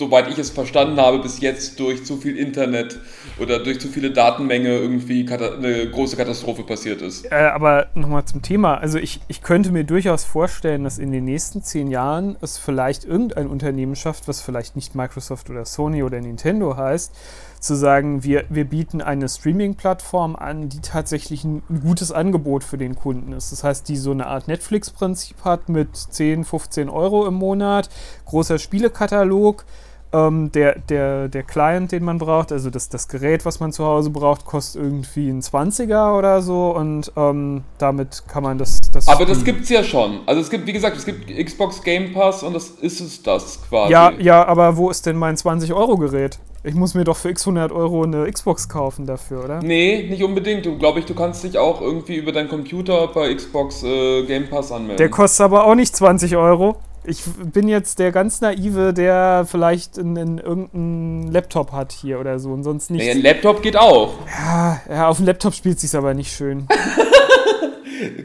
soweit 0.00 0.28
ich 0.28 0.38
es 0.38 0.48
verstanden 0.50 0.98
habe, 0.98 1.18
bis 1.18 1.40
jetzt 1.40 1.78
durch 1.78 2.04
zu 2.04 2.16
viel 2.16 2.36
Internet 2.36 2.98
oder 3.38 3.62
durch 3.62 3.78
zu 3.80 3.88
viele 3.88 4.10
Datenmenge 4.10 4.70
irgendwie 4.70 5.28
eine 5.30 5.90
große 5.90 6.16
Katastrophe 6.16 6.62
passiert 6.62 7.02
ist. 7.02 7.30
Äh, 7.30 7.34
aber 7.34 7.88
nochmal 7.94 8.24
zum 8.24 8.40
Thema. 8.40 8.78
Also 8.78 8.98
ich, 8.98 9.20
ich 9.28 9.42
könnte 9.42 9.70
mir 9.70 9.84
durchaus 9.84 10.24
vorstellen, 10.24 10.84
dass 10.84 10.98
in 10.98 11.12
den 11.12 11.24
nächsten 11.24 11.62
zehn 11.62 11.88
Jahren 11.88 12.36
es 12.40 12.56
vielleicht 12.56 13.04
irgendein 13.04 13.46
Unternehmen 13.46 13.94
schafft, 13.94 14.26
was 14.26 14.40
vielleicht 14.40 14.74
nicht 14.74 14.94
Microsoft 14.94 15.50
oder 15.50 15.66
Sony 15.66 16.02
oder 16.02 16.18
Nintendo 16.18 16.78
heißt, 16.78 17.14
zu 17.60 17.74
sagen, 17.74 18.24
wir, 18.24 18.44
wir 18.48 18.64
bieten 18.64 19.02
eine 19.02 19.28
Streaming-Plattform 19.28 20.34
an, 20.34 20.70
die 20.70 20.80
tatsächlich 20.80 21.44
ein, 21.44 21.62
gutes 21.82 22.10
Angebot 22.10 22.64
für 22.64 22.78
den 22.78 22.96
Kunden 22.96 23.32
ist. 23.32 23.52
Das 23.52 23.62
heißt, 23.62 23.88
die 23.88 23.96
so 23.96 24.12
eine 24.12 24.26
Art 24.26 24.48
Netflix-Prinzip 24.48 25.44
hat 25.44 25.68
mit 25.68 25.94
10, 25.94 26.44
15 26.44 26.88
Euro 26.88 27.26
im 27.26 27.34
Monat, 27.34 27.90
großer 28.24 28.58
Spielekatalog, 28.58 29.66
ähm, 30.12 30.50
der, 30.52 30.78
der, 30.88 31.28
der 31.28 31.42
Client, 31.42 31.92
den 31.92 32.04
man 32.04 32.18
braucht, 32.18 32.52
also 32.52 32.70
das, 32.70 32.88
das 32.88 33.08
Gerät, 33.08 33.44
was 33.44 33.60
man 33.60 33.72
zu 33.72 33.84
Hause 33.84 34.10
braucht, 34.10 34.44
kostet 34.44 34.82
irgendwie 34.82 35.28
ein 35.28 35.40
20er 35.40 36.18
oder 36.18 36.42
so 36.42 36.74
und 36.74 37.12
ähm, 37.16 37.62
damit 37.78 38.24
kann 38.26 38.42
man 38.42 38.58
das. 38.58 38.80
das 38.92 39.08
Aber 39.08 39.24
das 39.24 39.44
gibt 39.44 39.62
es 39.62 39.68
ja 39.68 39.84
schon. 39.84 40.20
Also 40.26 40.40
es 40.40 40.50
gibt, 40.50 40.66
wie 40.66 40.72
gesagt, 40.72 40.96
es 40.96 41.06
gibt 41.06 41.28
Xbox 41.28 41.82
Game 41.82 42.12
Pass 42.12 42.42
und 42.42 42.54
das 42.54 42.70
ist 42.70 43.00
es 43.00 43.22
das 43.22 43.60
quasi. 43.68 43.92
Ja, 43.92 44.12
ja, 44.18 44.46
aber 44.46 44.76
wo 44.76 44.90
ist 44.90 45.06
denn 45.06 45.16
mein 45.16 45.36
20-Euro-Gerät? 45.36 46.38
Ich 46.62 46.74
muss 46.74 46.94
mir 46.94 47.04
doch 47.04 47.16
für 47.16 47.30
x 47.30 47.46
100 47.46 47.72
Euro 47.72 48.02
eine 48.02 48.30
Xbox 48.30 48.68
kaufen 48.68 49.06
dafür, 49.06 49.44
oder? 49.44 49.62
Nee, 49.62 50.06
nicht 50.10 50.22
unbedingt. 50.22 50.66
Du 50.66 50.76
glaube 50.76 50.98
ich, 50.98 51.06
du 51.06 51.14
kannst 51.14 51.42
dich 51.42 51.56
auch 51.56 51.80
irgendwie 51.80 52.16
über 52.16 52.32
deinen 52.32 52.50
Computer 52.50 53.08
bei 53.08 53.34
Xbox 53.34 53.82
äh, 53.82 54.26
Game 54.26 54.48
Pass 54.48 54.70
anmelden. 54.70 54.98
Der 54.98 55.08
kostet 55.08 55.44
aber 55.44 55.64
auch 55.64 55.74
nicht 55.74 55.96
20 55.96 56.36
Euro. 56.36 56.76
Ich 57.04 57.22
bin 57.24 57.68
jetzt 57.68 57.98
der 57.98 58.12
ganz 58.12 58.40
naive, 58.40 58.92
der 58.92 59.46
vielleicht 59.50 59.98
einen 59.98 60.38
irgendeinen 60.38 61.32
Laptop 61.32 61.72
hat 61.72 61.92
hier 61.92 62.20
oder 62.20 62.38
so 62.38 62.50
und 62.50 62.62
sonst 62.62 62.90
nicht. 62.90 63.02
Nee, 63.02 63.10
ein 63.12 63.22
Laptop 63.22 63.62
geht 63.62 63.76
auch. 63.76 64.14
Ja, 64.26 64.80
ja 64.88 65.08
auf 65.08 65.16
dem 65.16 65.26
Laptop 65.26 65.54
spielt 65.54 65.76
es 65.76 65.82
sich 65.82 65.96
aber 65.96 66.14
nicht 66.14 66.32
schön. 66.32 66.66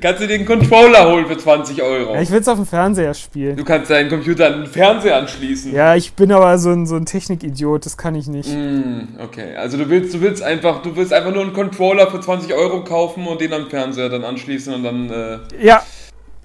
kannst 0.01 0.21
du 0.21 0.27
den 0.27 0.45
Controller 0.45 1.11
holen 1.11 1.25
für 1.25 1.37
20 1.37 1.81
Euro. 1.81 2.13
Ja, 2.13 2.21
ich 2.21 2.31
will 2.31 2.39
es 2.39 2.47
auf 2.47 2.57
dem 2.57 2.65
Fernseher 2.65 3.13
spielen. 3.13 3.55
Du 3.55 3.63
kannst 3.63 3.89
deinen 3.89 4.09
Computer 4.09 4.47
an 4.47 4.61
den 4.61 4.67
Fernseher 4.67 5.17
anschließen. 5.17 5.73
Ja, 5.73 5.95
ich 5.95 6.13
bin 6.13 6.31
aber 6.31 6.57
so 6.57 6.71
ein, 6.71 6.85
so 6.85 6.95
ein 6.95 7.05
Technikidiot, 7.05 7.85
das 7.85 7.97
kann 7.97 8.15
ich 8.15 8.27
nicht. 8.27 8.49
Mm, 8.49 9.19
okay, 9.23 9.55
also 9.55 9.77
du 9.77 9.89
willst, 9.89 10.13
du 10.13 10.21
willst 10.21 10.43
einfach, 10.43 10.81
du 10.81 10.95
willst 10.95 11.13
einfach 11.13 11.33
nur 11.33 11.43
einen 11.43 11.53
Controller 11.53 12.09
für 12.09 12.19
20 12.19 12.53
Euro 12.53 12.83
kaufen 12.83 13.27
und 13.27 13.41
den 13.41 13.53
am 13.53 13.69
Fernseher 13.69 14.09
dann 14.09 14.23
anschließen 14.23 14.73
und 14.73 14.83
dann. 14.83 15.09
Äh 15.09 15.65
ja, 15.65 15.83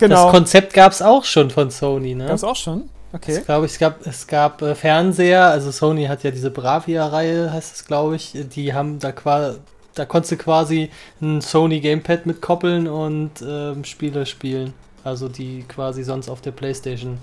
genau. 0.00 0.24
Das 0.24 0.32
Konzept 0.32 0.74
gab 0.74 0.92
es 0.92 1.02
auch 1.02 1.24
schon 1.24 1.50
von 1.50 1.70
Sony, 1.70 2.14
ne? 2.14 2.26
Gab's 2.26 2.44
auch 2.44 2.56
schon? 2.56 2.88
Okay. 3.12 3.38
Ich 3.38 3.44
glaube, 3.44 3.66
es 3.66 3.78
gab, 3.78 4.06
es 4.06 4.26
gab 4.26 4.62
äh, 4.62 4.74
Fernseher, 4.74 5.46
also 5.46 5.70
Sony 5.70 6.06
hat 6.06 6.22
ja 6.22 6.30
diese 6.30 6.50
Bravia-Reihe, 6.50 7.52
heißt 7.52 7.74
es, 7.74 7.84
glaube 7.84 8.16
ich. 8.16 8.32
Die 8.54 8.72
haben 8.72 8.98
da 9.00 9.10
quasi, 9.12 9.58
da 9.94 10.04
konntest 10.04 10.32
du 10.32 10.36
quasi 10.36 10.90
ein 11.20 11.40
Sony 11.40 11.80
Gamepad 11.80 12.26
mit 12.26 12.40
koppeln 12.40 12.86
und 12.86 13.32
ähm, 13.42 13.84
Spiele 13.84 14.26
spielen. 14.26 14.74
Also 15.02 15.28
die 15.28 15.64
quasi 15.66 16.04
sonst 16.04 16.28
auf 16.28 16.40
der 16.40 16.52
Playstation, 16.52 17.18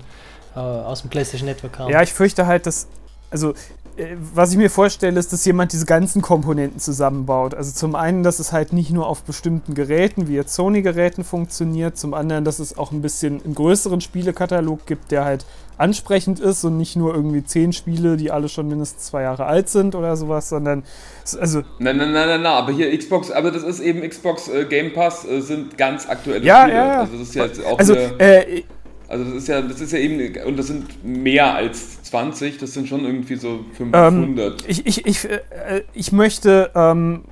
äh, 0.54 0.58
aus 0.58 1.00
dem 1.02 1.10
Playstation 1.10 1.48
Network 1.48 1.74
kamen. 1.74 1.90
Ja, 1.90 2.02
ich 2.02 2.12
fürchte 2.12 2.46
halt, 2.46 2.66
dass. 2.66 2.88
Also, 3.30 3.54
was 4.34 4.52
ich 4.52 4.58
mir 4.58 4.70
vorstelle, 4.70 5.18
ist, 5.18 5.32
dass 5.32 5.44
jemand 5.44 5.72
diese 5.72 5.86
ganzen 5.86 6.22
Komponenten 6.22 6.78
zusammenbaut. 6.78 7.54
Also 7.54 7.72
zum 7.72 7.94
einen, 7.94 8.22
dass 8.22 8.38
es 8.38 8.52
halt 8.52 8.72
nicht 8.72 8.90
nur 8.90 9.06
auf 9.06 9.22
bestimmten 9.22 9.74
Geräten, 9.74 10.28
wie 10.28 10.34
jetzt 10.34 10.54
Sony-Geräten 10.54 11.24
funktioniert, 11.24 11.98
zum 11.98 12.14
anderen, 12.14 12.44
dass 12.44 12.58
es 12.58 12.78
auch 12.78 12.92
ein 12.92 13.02
bisschen 13.02 13.42
einen 13.44 13.54
größeren 13.54 14.00
Spielekatalog 14.00 14.86
gibt, 14.86 15.10
der 15.10 15.24
halt 15.24 15.44
ansprechend 15.78 16.40
ist 16.40 16.64
und 16.64 16.76
nicht 16.76 16.96
nur 16.96 17.14
irgendwie 17.14 17.44
zehn 17.44 17.72
Spiele, 17.72 18.16
die 18.16 18.30
alle 18.30 18.48
schon 18.48 18.68
mindestens 18.68 19.04
zwei 19.04 19.22
Jahre 19.22 19.46
alt 19.46 19.68
sind 19.68 19.94
oder 19.94 20.16
sowas, 20.16 20.48
sondern 20.48 20.82
also 21.40 21.62
Nein, 21.78 21.96
nein, 21.96 22.12
nein, 22.12 22.28
nein, 22.28 22.42
nein, 22.42 22.46
aber 22.46 22.72
hier 22.72 22.96
Xbox, 22.96 23.30
aber 23.30 23.50
das 23.52 23.62
ist 23.62 23.80
eben 23.80 24.08
Xbox 24.08 24.48
äh, 24.48 24.64
Game 24.64 24.92
Pass 24.92 25.24
äh, 25.24 25.40
sind 25.40 25.78
ganz 25.78 26.08
aktuelle 26.08 26.44
Ja, 26.44 26.62
Spiele. 26.62 26.76
ja, 26.76 26.86
ja. 26.86 27.00
Also 27.00 27.12
das 27.18 27.28
ist 27.28 27.34
ja 27.34 27.44
auch 27.66 27.78
also 27.78 27.94
wieder, 27.94 28.20
äh, 28.20 28.64
also 29.08 29.24
das 29.24 29.34
ist 29.34 29.48
ja, 29.48 29.62
das 29.62 29.80
ist 29.80 29.92
ja 29.92 29.98
eben 29.98 30.36
und 30.46 30.58
das 30.58 30.66
sind 30.66 31.04
mehr 31.04 31.54
als 31.54 31.97
20, 32.08 32.58
das 32.58 32.74
sind 32.74 32.88
schon 32.88 33.04
irgendwie 33.04 33.36
so 33.36 33.64
500. 33.76 34.68
ich, 34.68 34.86
ich, 34.86 35.06
ich, 35.06 35.24
äh, 35.24 35.40
ich 35.92 36.12
möchte, 36.12 36.70
ähm, 36.74 37.24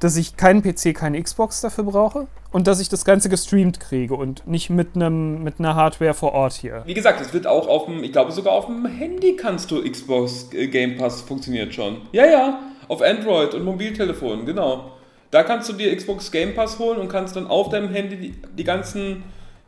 dass 0.00 0.16
ich 0.16 0.36
keinen 0.36 0.62
PC, 0.62 0.94
keine 0.94 1.22
Xbox 1.22 1.60
dafür 1.60 1.84
brauche 1.84 2.26
und 2.52 2.66
dass 2.66 2.80
ich 2.80 2.88
das 2.88 3.04
Ganze 3.04 3.28
gestreamt 3.28 3.80
kriege 3.80 4.14
und 4.14 4.46
nicht 4.46 4.70
mit 4.70 4.94
einem 4.94 5.42
mit 5.42 5.58
einer 5.58 5.74
Hardware 5.74 6.14
vor 6.14 6.32
Ort 6.32 6.52
hier. 6.52 6.82
Wie 6.86 6.94
gesagt, 6.94 7.20
es 7.20 7.32
wird 7.32 7.46
auch 7.46 7.66
auf 7.66 7.86
dem, 7.86 8.04
ich 8.04 8.12
glaube 8.12 8.30
sogar 8.32 8.52
auf 8.52 8.66
dem 8.66 8.86
Handy 8.86 9.34
kannst 9.36 9.70
du 9.70 9.82
Xbox 9.82 10.50
äh, 10.52 10.68
Game 10.68 10.96
Pass 10.96 11.22
funktioniert 11.22 11.74
schon. 11.74 12.02
Ja, 12.12 12.26
ja, 12.26 12.60
auf 12.88 13.02
Android 13.02 13.54
und 13.54 13.64
Mobiltelefon, 13.64 14.46
genau. 14.46 14.92
Da 15.30 15.42
kannst 15.42 15.68
du 15.68 15.72
dir 15.72 15.94
Xbox 15.96 16.30
Game 16.30 16.54
Pass 16.54 16.78
holen 16.78 16.98
und 17.00 17.08
kannst 17.08 17.34
dann 17.34 17.48
auf 17.48 17.70
deinem 17.70 17.90
Handy 17.90 18.16
die, 18.16 18.34
die 18.56 18.64
ganzen 18.64 19.24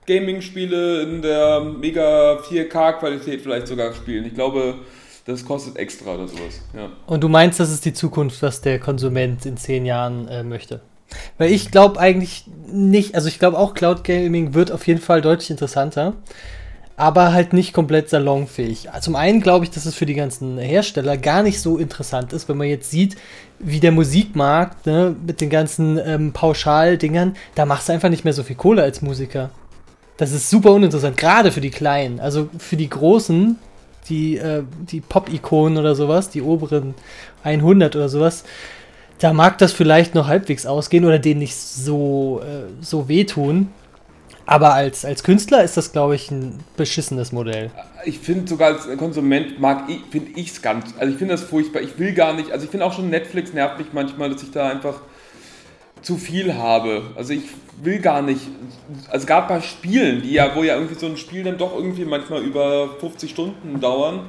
Gaming-Spiele 0.07 1.03
in 1.03 1.23
der 1.23 1.61
mega 1.61 2.39
4K-Qualität 2.39 3.43
vielleicht 3.43 3.67
sogar 3.67 3.93
spielen. 3.93 4.25
Ich 4.25 4.35
glaube, 4.35 4.77
das 5.27 5.45
kostet 5.45 5.77
extra 5.77 6.15
oder 6.15 6.29
sowas. 6.29 6.61
Ja. 6.75 6.89
Und 7.07 7.23
du 7.23 7.29
meinst, 7.29 7.59
das 7.59 7.73
ist 7.73 7.85
die 7.85 7.93
Zukunft, 7.93 8.43
was 8.43 8.61
der 8.61 8.79
Konsument 8.79 9.45
in 9.45 9.57
zehn 9.57 9.85
Jahren 9.85 10.29
äh, 10.29 10.43
möchte? 10.43 10.81
Weil 11.39 11.53
ich 11.53 11.71
glaube 11.71 12.01
eigentlich 12.01 12.45
nicht, 12.67 13.15
also 13.15 13.29
ich 13.29 13.39
glaube 13.39 13.59
auch 13.59 13.75
Cloud 13.75 14.05
Gaming 14.05 14.55
wird 14.55 14.73
auf 14.73 14.87
jeden 14.87 15.01
Fall 15.01 15.21
deutlich 15.21 15.51
interessanter, 15.51 16.15
aber 16.97 17.33
halt 17.33 17.53
nicht 17.53 17.73
komplett 17.73 18.09
salonfähig. 18.09 18.89
Zum 19.01 19.17
einen 19.17 19.41
glaube 19.41 19.65
ich, 19.65 19.71
dass 19.71 19.87
es 19.87 19.95
für 19.95 20.07
die 20.07 20.15
ganzen 20.15 20.59
Hersteller 20.59 21.17
gar 21.17 21.43
nicht 21.43 21.61
so 21.61 21.77
interessant 21.77 22.33
ist, 22.33 22.49
wenn 22.49 22.57
man 22.57 22.69
jetzt 22.69 22.91
sieht, 22.91 23.17
wie 23.59 23.81
der 23.81 23.93
Musikmarkt 23.93 24.87
ne, 24.87 25.15
mit 25.27 25.41
den 25.41 25.51
ganzen 25.51 25.99
ähm, 26.05 26.33
Pauschaldingern, 26.33 27.37
da 27.55 27.67
machst 27.67 27.89
du 27.89 27.93
einfach 27.93 28.09
nicht 28.09 28.25
mehr 28.25 28.33
so 28.33 28.43
viel 28.43 28.57
Kohle 28.57 28.83
als 28.83 29.03
Musiker. 29.03 29.51
Das 30.17 30.33
ist 30.33 30.49
super 30.49 30.73
uninteressant, 30.73 31.17
gerade 31.17 31.53
für 31.53 31.61
die 31.61 31.71
Kleinen. 31.71 32.21
Also 32.21 32.49
für 32.59 32.77
die 32.77 32.89
Großen, 32.89 33.59
die, 34.09 34.39
äh, 34.39 34.63
die 34.91 35.01
Pop-Ikonen 35.01 35.79
oder 35.79 35.95
sowas, 35.95 36.31
die 36.31 36.43
oberen 36.43 36.95
100 37.43 37.97
oder 37.97 38.09
sowas, 38.09 38.45
da 39.19 39.33
mag 39.33 39.59
das 39.59 39.73
vielleicht 39.73 40.15
noch 40.15 40.27
halbwegs 40.27 40.67
ausgehen 40.67 41.05
oder 41.05 41.19
denen 41.19 41.41
nicht 41.41 41.57
so, 41.57 42.41
äh, 42.43 42.71
so 42.83 43.09
wehtun. 43.09 43.69
Aber 44.49 44.75
als, 44.75 45.05
als 45.05 45.25
Künstler 45.25 45.65
ist 45.65 45.77
das, 45.77 45.91
glaube 45.91 46.15
ich, 46.15 46.31
ein 46.31 46.61
beschissenes 46.77 47.33
Modell. 47.33 47.71
Ich 48.05 48.21
finde 48.21 48.49
sogar 48.49 48.75
als 48.75 48.87
Konsument 48.97 49.59
mag 49.59 49.89
ich, 49.89 50.01
finde 50.11 50.39
ich 50.39 50.53
es 50.53 50.63
ganz, 50.63 50.95
also 50.99 51.13
ich 51.13 51.19
finde 51.19 51.35
das 51.35 51.43
furchtbar. 51.43 51.83
Ich 51.83 51.99
will 51.99 52.13
gar 52.13 52.33
nicht, 52.33 52.53
also 52.53 52.65
ich 52.65 52.71
finde 52.71 52.87
auch 52.87 52.93
schon 52.93 53.11
Netflix 53.11 53.53
nervt 53.53 53.79
mich 53.79 53.89
manchmal, 53.93 54.31
dass 54.31 54.45
ich 54.45 54.53
da 54.53 54.69
einfach 54.69 55.01
zu 56.07 56.17
viel 56.19 56.55
habe. 56.55 57.03
Also 57.17 57.33
ich 57.33 57.43
will 57.83 57.99
gar 57.99 58.23
nicht, 58.23 58.43
also 59.11 59.27
gerade 59.27 59.49
bei 59.49 59.61
Spielen, 59.61 60.23
die 60.23 60.31
ja, 60.31 60.55
wo 60.55 60.63
ja 60.63 60.77
irgendwie 60.77 60.95
so 60.95 61.07
ein 61.07 61.17
Spiel 61.17 61.43
dann 61.43 61.59
doch 61.59 61.75
irgendwie 61.75 62.05
manchmal 62.05 62.43
über 62.43 62.91
50 63.01 63.29
Stunden 63.29 63.81
dauern, 63.81 64.21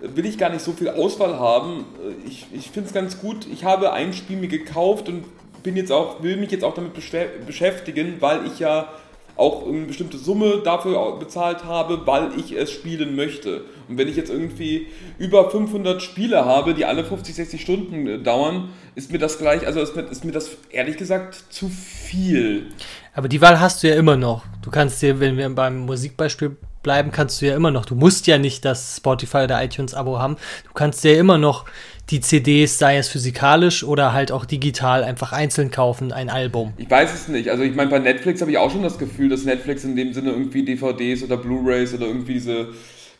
will 0.00 0.24
ich 0.24 0.38
gar 0.38 0.50
nicht 0.50 0.62
so 0.62 0.70
viel 0.70 0.88
Auswahl 0.88 1.36
haben. 1.40 1.84
Ich, 2.28 2.46
ich 2.52 2.70
finde 2.70 2.86
es 2.86 2.94
ganz 2.94 3.20
gut. 3.20 3.44
Ich 3.52 3.64
habe 3.64 3.92
ein 3.92 4.12
Spiel 4.12 4.36
mir 4.36 4.46
gekauft 4.46 5.08
und 5.08 5.24
bin 5.64 5.76
jetzt 5.76 5.90
auch, 5.90 6.22
will 6.22 6.36
mich 6.36 6.52
jetzt 6.52 6.62
auch 6.62 6.74
damit 6.74 6.96
beschä- 6.96 7.44
beschäftigen, 7.44 8.18
weil 8.20 8.46
ich 8.46 8.60
ja 8.60 8.88
auch 9.34 9.66
eine 9.66 9.84
bestimmte 9.84 10.16
Summe 10.16 10.62
dafür 10.64 11.18
bezahlt 11.18 11.64
habe, 11.64 12.06
weil 12.06 12.30
ich 12.38 12.52
es 12.52 12.70
spielen 12.70 13.16
möchte. 13.16 13.62
Und 13.88 13.98
wenn 13.98 14.08
ich 14.08 14.16
jetzt 14.16 14.30
irgendwie 14.30 14.86
über 15.18 15.50
500 15.50 16.00
Spiele 16.02 16.44
habe, 16.44 16.72
die 16.72 16.84
alle 16.84 17.04
50, 17.04 17.34
60 17.34 17.60
Stunden 17.60 18.06
äh, 18.06 18.18
dauern, 18.18 18.70
ist 18.96 19.12
mir 19.12 19.18
das 19.18 19.38
gleich, 19.38 19.66
also 19.66 19.80
ist 19.80 19.94
mir, 19.94 20.02
ist 20.02 20.24
mir 20.24 20.32
das 20.32 20.50
ehrlich 20.70 20.96
gesagt 20.96 21.44
zu 21.50 21.68
viel. 21.68 22.68
Aber 23.14 23.28
die 23.28 23.42
Wahl 23.42 23.60
hast 23.60 23.82
du 23.82 23.88
ja 23.88 23.94
immer 23.94 24.16
noch. 24.16 24.44
Du 24.62 24.70
kannst 24.70 25.02
dir, 25.02 25.20
wenn 25.20 25.36
wir 25.36 25.48
beim 25.50 25.80
Musikbeispiel 25.80 26.56
bleiben, 26.82 27.10
kannst 27.12 27.42
du 27.42 27.46
ja 27.46 27.54
immer 27.54 27.70
noch. 27.70 27.84
Du 27.84 27.94
musst 27.94 28.26
ja 28.26 28.38
nicht 28.38 28.64
das 28.64 28.96
Spotify 28.96 29.38
oder 29.44 29.62
iTunes-Abo 29.62 30.18
haben. 30.18 30.36
Du 30.64 30.72
kannst 30.72 31.04
dir 31.04 31.12
ja 31.12 31.20
immer 31.20 31.36
noch 31.36 31.66
die 32.08 32.22
CDs, 32.22 32.78
sei 32.78 32.96
es 32.96 33.10
physikalisch 33.10 33.84
oder 33.84 34.14
halt 34.14 34.32
auch 34.32 34.46
digital, 34.46 35.04
einfach 35.04 35.32
einzeln 35.32 35.70
kaufen, 35.70 36.10
ein 36.10 36.30
Album. 36.30 36.72
Ich 36.78 36.90
weiß 36.90 37.12
es 37.12 37.28
nicht. 37.28 37.50
Also 37.50 37.64
ich 37.64 37.74
meine, 37.74 37.90
bei 37.90 37.98
Netflix 37.98 38.40
habe 38.40 38.50
ich 38.50 38.56
auch 38.56 38.70
schon 38.70 38.82
das 38.82 38.96
Gefühl, 38.96 39.28
dass 39.28 39.44
Netflix 39.44 39.84
in 39.84 39.94
dem 39.94 40.14
Sinne 40.14 40.30
irgendwie 40.30 40.64
DVDs 40.64 41.22
oder 41.22 41.36
Blu-rays 41.36 41.92
oder 41.92 42.06
irgendwie 42.06 42.34
diese 42.34 42.68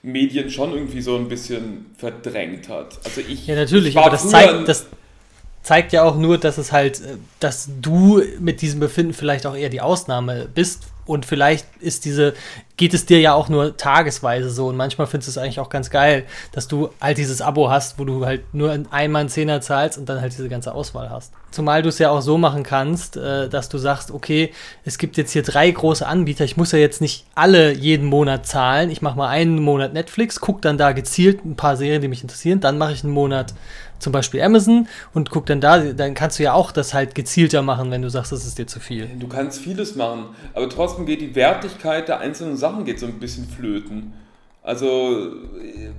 Medien 0.03 0.49
schon 0.49 0.73
irgendwie 0.73 1.03
so 1.03 1.17
ein 1.17 1.29
bisschen 1.29 1.87
verdrängt 1.99 2.71
hat. 2.71 2.99
Also 3.05 3.21
ich 3.21 3.47
Ja, 3.47 3.57
natürlich, 3.57 3.91
ich 3.91 3.99
aber 3.99 4.11
das 4.11 4.31
zeigt, 4.31 4.69
das 4.69 4.87
zeigt 5.67 5.93
ja 5.93 6.05
auch 6.05 6.17
nur, 6.17 6.39
dass 6.39 6.59
es 6.59 6.71
halt, 6.71 7.01
äh, 7.01 7.17
dass 7.41 7.69
du 7.83 8.23
mit 8.39 8.63
diesem 8.63 8.79
Befinden 8.79 9.13
vielleicht 9.13 9.47
auch 9.47 9.57
eher 9.57 9.69
die 9.69 9.81
Ausnahme 9.81 10.49
bist. 10.55 10.85
Und 11.07 11.25
vielleicht 11.25 11.67
ist 11.81 12.05
diese, 12.05 12.35
geht 12.77 12.93
es 12.93 13.07
dir 13.07 13.21
ja 13.21 13.33
auch 13.35 13.49
nur 13.49 13.77
tagesweise 13.77 14.51
so. 14.51 14.67
Und 14.67 14.77
manchmal 14.77 15.07
findest 15.07 15.29
du 15.29 15.31
es 15.31 15.39
eigentlich 15.39 15.61
auch 15.61 15.69
ganz 15.71 15.89
geil, 15.91 16.25
dass 16.53 16.69
du 16.69 16.91
halt 17.01 17.17
dieses 17.19 17.41
Abo 17.41 17.71
hast, 17.71 17.99
wo 17.99 18.05
du 18.05 18.27
halt 18.27 18.43
nur 18.53 18.73
in- 18.75 18.87
einmal 18.91 19.21
einen 19.21 19.29
Zehner 19.29 19.61
zahlst 19.61 19.99
und 19.99 20.09
dann 20.09 20.21
halt 20.21 20.33
diese 20.33 20.49
ganze 20.49 20.75
Auswahl 20.75 21.09
hast. 21.11 21.33
Zumal 21.53 21.81
du 21.83 21.89
es 21.89 21.99
ja 21.99 22.11
auch 22.11 22.21
so 22.21 22.37
machen 22.39 22.65
kannst, 22.65 23.17
äh, 23.17 23.49
dass 23.49 23.69
du 23.69 23.79
sagst, 23.79 24.11
okay, 24.11 24.53
es 24.85 24.99
gibt 24.99 25.17
jetzt 25.17 25.31
hier 25.33 25.43
drei 25.43 25.71
große 25.71 26.07
Anbieter, 26.07 26.45
ich 26.45 26.57
muss 26.57 26.73
ja 26.73 26.79
jetzt 26.79 27.01
nicht 27.01 27.25
alle 27.35 27.73
jeden 27.73 28.07
Monat 28.07 28.47
zahlen. 28.47 28.91
Ich 28.91 29.01
mache 29.01 29.17
mal 29.17 29.29
einen 29.29 29.63
Monat 29.63 29.93
Netflix, 29.95 30.41
gucke 30.41 30.61
dann 30.61 30.77
da 30.77 30.93
gezielt 30.93 31.45
ein 31.47 31.57
paar 31.57 31.77
Serien, 31.77 32.03
die 32.03 32.09
mich 32.09 32.23
interessieren. 32.23 32.61
Dann 32.61 32.77
mache 32.79 32.93
ich 32.93 33.05
einen 33.05 33.13
Monat 33.13 33.55
zum 33.99 34.13
Beispiel 34.13 34.43
Amazon 34.43 34.89
und 35.15 35.31
guck 35.31 35.47
dann 35.47 35.61
da, 35.63 35.79
dann 35.79 36.13
kannst 36.13 36.39
du 36.39 36.43
ja 36.43 36.53
auch 36.53 36.71
das 36.71 36.93
halt 36.93 37.15
gezielter 37.15 37.63
machen, 37.63 37.91
wenn 37.91 38.03
du 38.03 38.11
sagst, 38.11 38.31
das 38.31 38.45
ist 38.45 38.59
dir 38.59 38.67
zu 38.67 38.79
viel. 38.79 39.09
Du 39.19 39.27
kannst 39.27 39.61
vieles 39.61 39.95
machen, 39.97 40.27
aber 40.53 40.69
trotzdem 40.69 40.96
geht 41.05 41.21
die 41.21 41.35
Wertigkeit 41.35 42.09
der 42.09 42.21
einzelnen 42.21 42.57
Sachen 42.57 42.85
geht 42.85 42.99
so 42.99 43.07
ein 43.07 43.19
bisschen 43.19 43.47
flöten. 43.47 44.15
Also, 44.63 45.33
äh, 45.61 45.91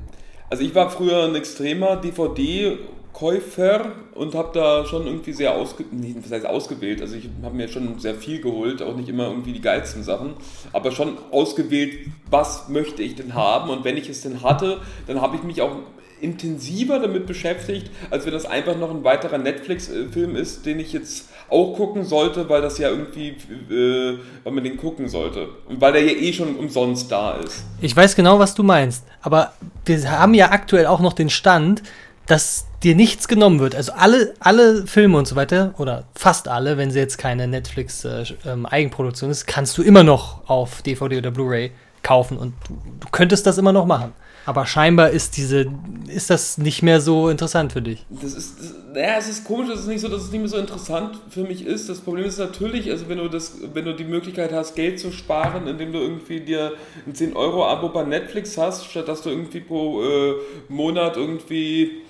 also 0.50 0.64
ich 0.64 0.74
war 0.74 0.90
früher 0.90 1.26
ein 1.26 1.36
extremer 1.36 1.98
DVD-Käufer 1.98 3.92
und 4.16 4.34
habe 4.34 4.50
da 4.54 4.86
schon 4.86 5.06
irgendwie 5.06 5.34
sehr 5.34 5.54
ausge 5.54 5.86
nee, 5.92 6.16
was 6.20 6.32
heißt 6.32 6.46
ausgewählt. 6.46 7.02
Also 7.02 7.16
ich 7.16 7.30
habe 7.44 7.56
mir 7.56 7.68
schon 7.68 8.00
sehr 8.00 8.16
viel 8.16 8.42
geholt, 8.42 8.82
auch 8.82 8.96
nicht 8.96 9.10
immer 9.10 9.28
irgendwie 9.28 9.54
die 9.54 9.62
geilsten 9.62 10.04
Sachen, 10.04 10.34
aber 10.74 10.92
schon 10.92 11.18
ausgewählt, 11.32 12.08
was 12.30 12.70
möchte 12.70 13.04
ich 13.04 13.16
denn 13.16 13.34
haben 13.34 13.70
und 13.70 13.84
wenn 13.84 13.98
ich 13.98 14.10
es 14.10 14.22
denn 14.22 14.42
hatte, 14.42 14.80
dann 15.06 15.22
habe 15.22 15.36
ich 15.36 15.44
mich 15.44 15.62
auch 15.62 15.76
intensiver 16.22 17.00
damit 17.00 17.28
beschäftigt, 17.28 17.92
als 18.10 18.26
wenn 18.26 18.34
das 18.34 18.46
einfach 18.46 18.78
noch 18.78 18.90
ein 18.90 19.04
weiterer 19.04 19.38
Netflix-Film 19.38 20.36
ist, 20.36 20.66
den 20.66 20.80
ich 20.80 20.94
jetzt 20.94 21.30
auch 21.50 21.74
gucken 21.76 22.04
sollte, 22.04 22.48
weil 22.50 22.62
das 22.62 22.78
ja 22.78 22.90
irgendwie, 22.90 23.30
äh, 23.70 24.18
weil 24.44 24.54
man 24.54 24.64
den 24.64 24.78
gucken 24.78 25.08
sollte. 25.08 25.48
Und 25.68 25.80
weil 25.80 25.94
der 25.94 26.04
ja 26.04 26.12
eh 26.12 26.34
schon 26.34 26.56
umsonst 26.56 27.12
da 27.12 27.36
ist. 27.36 27.64
Ich 27.82 27.96
weiß 27.96 28.16
genau, 28.16 28.40
was 28.40 28.54
du 28.54 28.64
meinst, 28.64 29.06
aber 29.22 29.54
wir 29.86 30.12
haben 30.12 30.34
ja 30.34 30.52
aktuell 30.52 30.86
auch 30.86 31.00
noch 31.00 31.14
den 31.14 31.30
Stand, 31.30 31.84
dass 32.26 32.68
dir 32.84 32.96
nichts 32.96 33.28
genommen 33.28 33.60
wird. 33.60 33.74
Also 33.74 33.94
alle, 33.94 34.34
alle 34.40 34.86
Filme 34.86 35.18
und 35.18 35.28
so 35.28 35.36
weiter, 35.36 35.74
oder 35.78 36.04
fast 36.14 36.48
alle, 36.48 36.78
wenn 36.78 36.92
sie 36.92 37.00
jetzt 37.00 37.18
keine 37.18 37.48
Netflix-Eigenproduktion 37.48 39.32
ist, 39.32 39.48
kannst 39.48 39.78
du 39.78 39.82
immer 39.82 40.04
noch 40.04 40.48
auf 40.50 40.82
DVD 40.82 41.18
oder 41.18 41.32
Blu-ray 41.32 41.72
kaufen 42.04 42.38
und 42.38 42.54
du, 42.68 42.78
du 43.00 43.08
könntest 43.12 43.48
das 43.48 43.58
immer 43.58 43.72
noch 43.72 43.86
machen. 43.86 44.14
Aber 44.48 44.66
scheinbar 44.66 45.10
ist 45.10 45.36
diese, 45.36 45.66
ist 46.08 46.30
das 46.30 46.58
nicht 46.58 46.82
mehr 46.82 47.02
so 47.02 47.28
interessant 47.28 47.74
für 47.74 47.82
dich. 47.82 48.06
Das 48.10 48.34
ist, 48.34 48.58
das, 48.58 48.76
naja, 48.94 49.16
es 49.18 49.28
ist 49.28 49.44
komisch, 49.44 49.68
es 49.74 49.82
ist 49.82 49.88
nicht 49.88 50.00
so, 50.00 50.08
dass 50.08 50.24
es 50.24 50.32
nicht 50.32 50.40
mehr 50.40 50.48
so 50.48 50.56
interessant 50.56 51.20
für 51.30 51.44
mich 51.44 51.66
ist. 51.66 51.90
Das 51.90 52.00
Problem 52.00 52.24
ist 52.24 52.40
natürlich, 52.40 52.90
also 52.90 53.10
wenn 53.10 53.18
du 53.18 53.28
das, 53.28 53.58
wenn 53.74 53.84
du 53.84 53.94
die 53.94 54.06
Möglichkeit 54.06 54.54
hast, 54.54 54.74
Geld 54.76 55.02
zu 55.02 55.12
sparen, 55.12 55.68
indem 55.68 55.92
du 55.92 56.00
irgendwie 56.00 56.40
dir 56.40 56.72
ein 57.06 57.12
10-Euro-Abo 57.12 57.90
bei 57.90 58.04
Netflix 58.04 58.58
hast, 58.58 58.86
statt 58.86 59.10
dass 59.10 59.22
du 59.22 59.32
irgendwie 59.32 59.60
pro 59.60 60.02
äh, 60.02 60.36
Monat 60.70 61.18
irgendwie, 61.18 62.04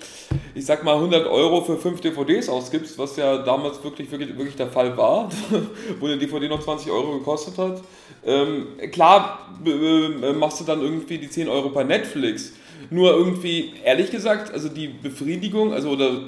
ich 0.54 0.64
sag 0.64 0.84
mal, 0.84 0.94
100 0.94 1.26
Euro 1.26 1.62
für 1.62 1.76
5 1.76 2.00
DVDs 2.00 2.48
ausgibst, 2.48 2.96
was 2.98 3.16
ja 3.16 3.38
damals 3.38 3.82
wirklich, 3.82 4.12
wirklich, 4.12 4.38
wirklich 4.38 4.54
der 4.54 4.68
Fall 4.68 4.96
war, 4.96 5.28
wo 5.98 6.06
eine 6.06 6.18
DVD 6.18 6.48
noch 6.48 6.62
20 6.62 6.88
Euro 6.92 7.18
gekostet 7.18 7.58
hat. 7.58 7.82
Ähm, 8.28 8.66
klar 8.92 9.48
äh, 9.64 10.32
machst 10.32 10.60
du 10.60 10.64
dann 10.64 10.82
irgendwie 10.82 11.16
die 11.16 11.30
10 11.30 11.48
Euro 11.48 11.70
bei 11.70 11.82
Netflix. 11.82 12.52
Nur 12.90 13.12
irgendwie, 13.12 13.72
ehrlich 13.84 14.10
gesagt, 14.10 14.52
also 14.52 14.68
die 14.68 14.88
Befriedigung, 14.88 15.72
also 15.72 15.90
oder 15.90 16.24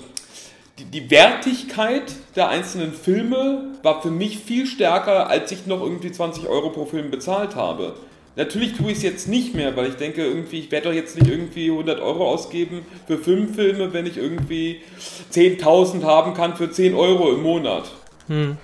die, 0.78 0.84
die 0.84 1.10
Wertigkeit 1.10 2.12
der 2.36 2.48
einzelnen 2.48 2.94
Filme 2.94 3.76
war 3.82 4.00
für 4.00 4.10
mich 4.10 4.38
viel 4.38 4.66
stärker, 4.66 5.28
als 5.28 5.52
ich 5.52 5.66
noch 5.66 5.82
irgendwie 5.82 6.10
20 6.10 6.48
Euro 6.48 6.70
pro 6.70 6.86
Film 6.86 7.10
bezahlt 7.10 7.54
habe. 7.54 7.94
Natürlich 8.36 8.74
tue 8.74 8.92
ich 8.92 8.98
es 8.98 9.02
jetzt 9.02 9.28
nicht 9.28 9.54
mehr, 9.54 9.76
weil 9.76 9.88
ich 9.88 9.96
denke, 9.96 10.24
irgendwie, 10.24 10.60
ich 10.60 10.70
werde 10.70 10.88
doch 10.88 10.94
jetzt 10.94 11.18
nicht 11.18 11.30
irgendwie 11.30 11.70
100 11.70 12.00
Euro 12.00 12.30
ausgeben 12.30 12.86
für 13.06 13.18
fünf 13.18 13.56
Filme, 13.56 13.92
wenn 13.92 14.06
ich 14.06 14.16
irgendwie 14.16 14.80
10.000 15.32 16.04
haben 16.04 16.32
kann 16.32 16.56
für 16.56 16.70
10 16.70 16.94
Euro 16.94 17.32
im 17.32 17.42
Monat. 17.42 17.90
Hm. 18.28 18.56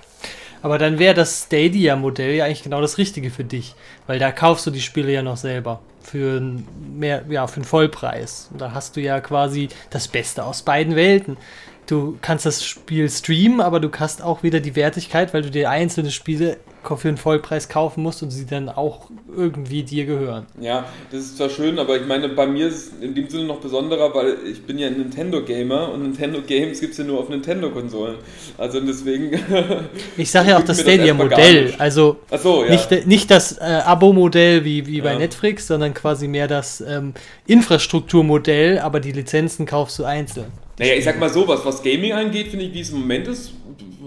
Aber 0.67 0.77
dann 0.77 0.99
wäre 0.99 1.13
das 1.13 1.45
Stadia-Modell 1.45 2.35
ja 2.35 2.43
eigentlich 2.43 2.63
genau 2.63 2.81
das 2.81 2.97
Richtige 2.97 3.31
für 3.31 3.45
dich, 3.45 3.73
weil 4.05 4.19
da 4.19 4.33
kaufst 4.33 4.67
du 4.67 4.71
die 4.71 4.81
Spiele 4.81 5.13
ja 5.13 5.21
noch 5.21 5.37
selber 5.37 5.79
für 6.01 6.41
mehr, 6.41 7.23
ja, 7.29 7.47
für 7.47 7.55
einen 7.55 7.63
Vollpreis. 7.63 8.49
Und 8.51 8.59
da 8.59 8.73
hast 8.73 8.97
du 8.97 8.99
ja 8.99 9.21
quasi 9.21 9.69
das 9.91 10.09
Beste 10.09 10.43
aus 10.43 10.63
beiden 10.63 10.97
Welten 10.97 11.37
du 11.85 12.17
kannst 12.21 12.45
das 12.45 12.65
Spiel 12.65 13.09
streamen, 13.09 13.61
aber 13.61 13.79
du 13.79 13.89
hast 13.97 14.21
auch 14.21 14.43
wieder 14.43 14.59
die 14.59 14.75
Wertigkeit, 14.75 15.33
weil 15.33 15.41
du 15.41 15.49
dir 15.49 15.69
einzelne 15.69 16.11
Spiele 16.11 16.57
für 16.83 17.07
einen 17.07 17.17
Vollpreis 17.17 17.67
kaufen 17.69 18.03
musst 18.03 18.23
und 18.23 18.31
sie 18.31 18.45
dann 18.45 18.69
auch 18.69 19.09
irgendwie 19.35 19.83
dir 19.83 20.05
gehören. 20.05 20.45
Ja, 20.59 20.85
das 21.11 21.21
ist 21.21 21.37
zwar 21.37 21.49
schön, 21.49 21.79
aber 21.79 21.97
ich 21.99 22.07
meine, 22.07 22.29
bei 22.29 22.47
mir 22.47 22.67
ist 22.67 22.75
es 22.75 22.91
in 23.01 23.13
dem 23.13 23.29
Sinne 23.29 23.45
noch 23.45 23.59
besonderer, 23.59 24.13
weil 24.15 24.37
ich 24.49 24.63
bin 24.63 24.79
ja 24.79 24.87
ein 24.87 24.97
Nintendo-Gamer 24.97 25.91
und 25.91 26.03
Nintendo-Games 26.03 26.79
gibt 26.79 26.93
es 26.93 26.97
ja 26.97 27.03
nur 27.03 27.19
auf 27.19 27.29
Nintendo-Konsolen. 27.29 28.15
Also 28.57 28.79
deswegen... 28.79 29.37
ich 30.17 30.31
sage 30.31 30.51
ja 30.51 30.57
auch 30.57 30.63
das 30.63 30.81
Stadia-Modell, 30.81 31.75
also 31.77 32.17
so, 32.41 32.63
ja. 32.63 32.71
nicht, 32.71 33.07
nicht 33.07 33.31
das 33.31 33.57
äh, 33.57 33.63
Abo-Modell 33.63 34.63
wie, 34.63 34.85
wie 34.87 35.01
bei 35.01 35.13
ja. 35.13 35.19
Netflix, 35.19 35.67
sondern 35.67 35.93
quasi 35.93 36.27
mehr 36.27 36.47
das 36.47 36.81
ähm, 36.81 37.13
Infrastrukturmodell, 37.47 38.79
aber 38.79 38.99
die 38.99 39.11
Lizenzen 39.11 39.65
kaufst 39.65 39.99
du 39.99 40.05
einzeln. 40.05 40.51
Naja, 40.79 40.93
ich 40.93 41.03
sag 41.03 41.19
mal 41.19 41.29
so, 41.29 41.47
was, 41.47 41.65
was 41.65 41.81
Gaming 41.81 42.13
angeht, 42.13 42.49
finde 42.49 42.65
ich, 42.65 42.73
wie 42.73 42.81
es 42.81 42.91
im 42.91 42.99
Moment 42.99 43.27
ist, 43.27 43.51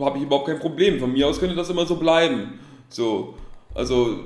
habe 0.04 0.18
ich 0.18 0.24
überhaupt 0.24 0.46
kein 0.46 0.58
Problem. 0.58 0.98
Von 0.98 1.12
mir 1.12 1.26
aus 1.28 1.40
könnte 1.40 1.56
das 1.56 1.70
immer 1.70 1.86
so 1.86 1.96
bleiben. 1.96 2.58
So, 2.88 3.34
also 3.74 4.20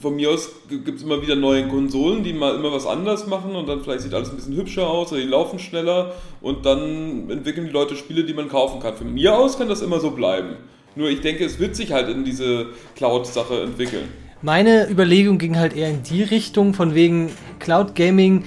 von 0.00 0.14
mir 0.14 0.30
aus 0.30 0.50
gibt 0.68 0.88
es 0.88 1.02
immer 1.02 1.22
wieder 1.22 1.36
neue 1.36 1.66
Konsolen, 1.68 2.22
die 2.22 2.32
mal 2.32 2.54
immer 2.54 2.72
was 2.72 2.86
anders 2.86 3.26
machen 3.26 3.54
und 3.54 3.68
dann 3.68 3.80
vielleicht 3.80 4.02
sieht 4.02 4.14
alles 4.14 4.30
ein 4.30 4.36
bisschen 4.36 4.56
hübscher 4.56 4.86
aus 4.86 5.10
oder 5.12 5.20
die 5.20 5.26
laufen 5.26 5.58
schneller 5.58 6.12
und 6.40 6.66
dann 6.66 7.30
entwickeln 7.30 7.66
die 7.66 7.72
Leute 7.72 7.96
Spiele, 7.96 8.24
die 8.24 8.34
man 8.34 8.48
kaufen 8.48 8.80
kann. 8.80 8.94
Von 8.94 9.12
mir 9.14 9.36
aus 9.36 9.56
kann 9.56 9.68
das 9.68 9.80
immer 9.80 10.00
so 10.00 10.10
bleiben. 10.10 10.56
Nur 10.96 11.08
ich 11.08 11.20
denke, 11.20 11.44
es 11.44 11.58
wird 11.58 11.76
sich 11.76 11.92
halt 11.92 12.08
in 12.08 12.24
diese 12.24 12.66
Cloud-Sache 12.96 13.62
entwickeln. 13.62 14.08
Meine 14.42 14.90
Überlegung 14.90 15.38
ging 15.38 15.58
halt 15.58 15.76
eher 15.76 15.88
in 15.88 16.02
die 16.02 16.22
Richtung, 16.22 16.74
von 16.74 16.94
wegen 16.94 17.30
Cloud 17.58 17.94
Gaming 17.94 18.44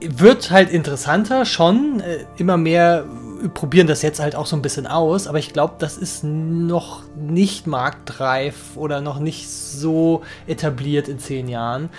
wird 0.00 0.50
halt 0.50 0.70
interessanter 0.70 1.44
schon. 1.44 2.00
Äh, 2.00 2.24
immer 2.36 2.56
mehr 2.56 3.06
probieren 3.48 3.86
das 3.86 4.02
jetzt 4.02 4.20
halt 4.20 4.36
auch 4.36 4.46
so 4.46 4.56
ein 4.56 4.62
bisschen 4.62 4.86
aus, 4.86 5.26
aber 5.26 5.38
ich 5.38 5.52
glaube, 5.52 5.74
das 5.78 5.96
ist 5.96 6.24
noch 6.24 7.02
nicht 7.16 7.66
marktreif 7.66 8.76
oder 8.76 9.00
noch 9.00 9.18
nicht 9.18 9.48
so 9.48 10.22
etabliert 10.46 11.08
in 11.08 11.18
zehn 11.18 11.48
Jahren, 11.48 11.90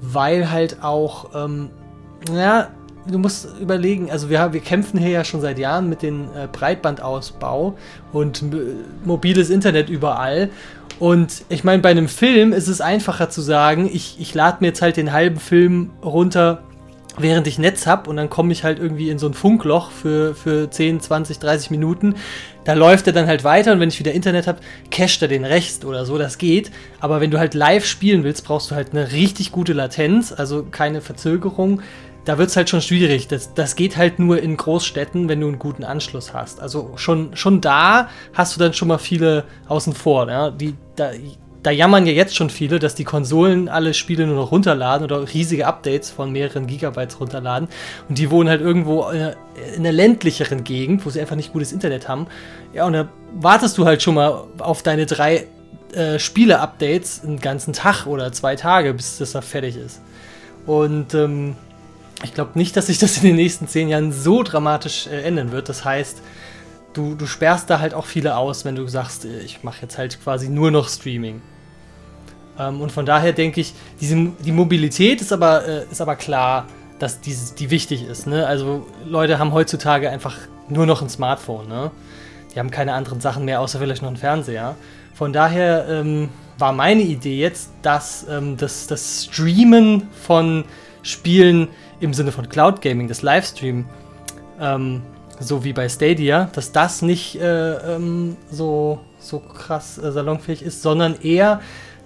weil 0.00 0.50
halt 0.50 0.82
auch, 0.82 1.30
ähm, 1.34 1.70
ja, 2.34 2.68
du 3.06 3.18
musst 3.18 3.48
überlegen, 3.60 4.10
also 4.10 4.30
wir, 4.30 4.52
wir 4.52 4.60
kämpfen 4.60 4.98
hier 4.98 5.10
ja 5.10 5.24
schon 5.24 5.40
seit 5.40 5.58
Jahren 5.58 5.88
mit 5.88 6.02
dem 6.02 6.24
äh, 6.36 6.46
Breitbandausbau 6.50 7.76
und 8.12 8.44
mobiles 9.04 9.50
Internet 9.50 9.88
überall. 9.88 10.50
Und 10.98 11.44
ich 11.48 11.64
meine, 11.64 11.80
bei 11.80 11.90
einem 11.90 12.08
Film 12.08 12.52
ist 12.52 12.68
es 12.68 12.82
einfacher 12.82 13.30
zu 13.30 13.40
sagen, 13.40 13.88
ich, 13.90 14.16
ich 14.20 14.34
lade 14.34 14.58
mir 14.60 14.68
jetzt 14.68 14.82
halt 14.82 14.98
den 14.98 15.12
halben 15.12 15.40
Film 15.40 15.90
runter 16.04 16.62
während 17.22 17.46
ich 17.46 17.58
Netz 17.58 17.86
habe 17.86 18.08
und 18.08 18.16
dann 18.16 18.30
komme 18.30 18.52
ich 18.52 18.64
halt 18.64 18.78
irgendwie 18.78 19.10
in 19.10 19.18
so 19.18 19.26
ein 19.26 19.34
Funkloch 19.34 19.90
für, 19.90 20.34
für 20.34 20.70
10, 20.70 21.00
20, 21.00 21.38
30 21.38 21.70
Minuten. 21.70 22.14
Da 22.64 22.74
läuft 22.74 23.06
er 23.06 23.12
dann 23.12 23.26
halt 23.26 23.44
weiter 23.44 23.72
und 23.72 23.80
wenn 23.80 23.88
ich 23.88 23.98
wieder 23.98 24.12
Internet 24.12 24.46
habe, 24.46 24.60
cachet 24.90 25.22
er 25.22 25.28
den 25.28 25.44
rechts 25.44 25.84
oder 25.84 26.04
so, 26.04 26.18
das 26.18 26.38
geht. 26.38 26.70
Aber 27.00 27.20
wenn 27.20 27.30
du 27.30 27.38
halt 27.38 27.54
live 27.54 27.84
spielen 27.84 28.24
willst, 28.24 28.44
brauchst 28.44 28.70
du 28.70 28.74
halt 28.74 28.90
eine 28.92 29.12
richtig 29.12 29.52
gute 29.52 29.72
Latenz, 29.72 30.32
also 30.32 30.64
keine 30.70 31.00
Verzögerung. 31.00 31.82
Da 32.24 32.36
wird 32.36 32.50
es 32.50 32.56
halt 32.56 32.68
schon 32.68 32.82
schwierig. 32.82 33.28
Das, 33.28 33.54
das 33.54 33.76
geht 33.76 33.96
halt 33.96 34.18
nur 34.18 34.42
in 34.42 34.56
Großstädten, 34.56 35.28
wenn 35.28 35.40
du 35.40 35.48
einen 35.48 35.58
guten 35.58 35.84
Anschluss 35.84 36.34
hast. 36.34 36.60
Also 36.60 36.92
schon, 36.96 37.34
schon 37.34 37.60
da 37.60 38.10
hast 38.34 38.54
du 38.54 38.60
dann 38.60 38.74
schon 38.74 38.88
mal 38.88 38.98
viele 38.98 39.44
außen 39.68 39.94
vor. 39.94 40.28
Ja? 40.28 40.50
Die, 40.50 40.74
da, 40.96 41.12
da 41.62 41.70
jammern 41.70 42.06
ja 42.06 42.12
jetzt 42.12 42.34
schon 42.36 42.50
viele, 42.50 42.78
dass 42.78 42.94
die 42.94 43.04
Konsolen 43.04 43.68
alle 43.68 43.92
Spiele 43.92 44.26
nur 44.26 44.36
noch 44.36 44.50
runterladen 44.50 45.04
oder 45.04 45.32
riesige 45.32 45.66
Updates 45.66 46.10
von 46.10 46.32
mehreren 46.32 46.66
Gigabytes 46.66 47.20
runterladen. 47.20 47.68
Und 48.08 48.18
die 48.18 48.30
wohnen 48.30 48.48
halt 48.48 48.60
irgendwo 48.60 49.08
in 49.10 49.34
einer 49.76 49.92
ländlicheren 49.92 50.64
Gegend, 50.64 51.04
wo 51.04 51.10
sie 51.10 51.20
einfach 51.20 51.36
nicht 51.36 51.52
gutes 51.52 51.72
Internet 51.72 52.08
haben. 52.08 52.26
Ja, 52.72 52.86
und 52.86 52.94
da 52.94 53.08
wartest 53.34 53.76
du 53.78 53.84
halt 53.84 54.02
schon 54.02 54.14
mal 54.14 54.44
auf 54.58 54.82
deine 54.82 55.06
drei 55.06 55.46
äh, 55.92 56.18
Spiele-Updates 56.18 57.22
einen 57.24 57.40
ganzen 57.40 57.72
Tag 57.72 58.06
oder 58.06 58.32
zwei 58.32 58.56
Tage, 58.56 58.94
bis 58.94 59.18
das 59.18 59.32
da 59.32 59.40
fertig 59.40 59.76
ist. 59.76 60.00
Und 60.66 61.14
ähm, 61.14 61.56
ich 62.22 62.34
glaube 62.34 62.52
nicht, 62.54 62.76
dass 62.76 62.86
sich 62.86 62.98
das 62.98 63.18
in 63.18 63.24
den 63.24 63.36
nächsten 63.36 63.68
zehn 63.68 63.88
Jahren 63.88 64.12
so 64.12 64.42
dramatisch 64.42 65.08
äh, 65.08 65.22
ändern 65.22 65.52
wird. 65.52 65.68
Das 65.68 65.84
heißt, 65.84 66.22
du, 66.92 67.14
du 67.14 67.26
sperrst 67.26 67.70
da 67.70 67.80
halt 67.80 67.94
auch 67.94 68.06
viele 68.06 68.36
aus, 68.36 68.64
wenn 68.64 68.76
du 68.76 68.86
sagst, 68.88 69.24
äh, 69.24 69.40
ich 69.40 69.62
mache 69.62 69.82
jetzt 69.82 69.98
halt 69.98 70.22
quasi 70.22 70.48
nur 70.48 70.70
noch 70.70 70.88
Streaming. 70.88 71.40
Ähm, 72.58 72.80
und 72.80 72.92
von 72.92 73.06
daher 73.06 73.32
denke 73.32 73.60
ich, 73.60 73.74
diese, 74.00 74.32
die 74.44 74.52
Mobilität 74.52 75.20
ist 75.20 75.32
aber, 75.32 75.66
äh, 75.66 75.84
ist 75.90 76.00
aber 76.00 76.16
klar, 76.16 76.66
dass 76.98 77.20
dieses, 77.20 77.54
die 77.54 77.70
wichtig 77.70 78.06
ist. 78.06 78.26
Ne? 78.26 78.46
Also 78.46 78.86
Leute 79.06 79.38
haben 79.38 79.52
heutzutage 79.52 80.10
einfach 80.10 80.36
nur 80.68 80.86
noch 80.86 81.02
ein 81.02 81.08
Smartphone. 81.08 81.68
Ne? 81.68 81.90
Die 82.54 82.58
haben 82.58 82.70
keine 82.70 82.92
anderen 82.94 83.20
Sachen 83.20 83.44
mehr, 83.44 83.60
außer 83.60 83.78
vielleicht 83.78 84.02
noch 84.02 84.08
einen 84.08 84.18
Fernseher. 84.18 84.76
Von 85.14 85.32
daher 85.32 85.86
ähm, 85.88 86.28
war 86.58 86.72
meine 86.72 87.02
Idee 87.02 87.38
jetzt, 87.38 87.70
dass 87.82 88.26
ähm, 88.28 88.56
das, 88.56 88.86
das 88.86 89.24
Streamen 89.24 90.08
von 90.12 90.64
Spielen 91.02 91.68
im 92.00 92.12
Sinne 92.12 92.32
von 92.32 92.48
Cloud 92.48 92.82
Gaming, 92.82 93.08
das 93.08 93.22
Livestream, 93.22 93.86
ähm, 94.60 95.02
so 95.40 95.64
wie 95.64 95.72
bei 95.72 95.88
Stadia, 95.88 96.50
dass 96.52 96.72
das 96.72 97.02
nicht 97.02 97.40
äh, 97.40 97.72
ähm, 97.94 98.36
so, 98.50 99.00
so 99.18 99.40
krass 99.40 99.98
äh, 99.98 100.12
salonfähig 100.12 100.62
ist, 100.62 100.82
sondern 100.82 101.20
eher 101.20 101.60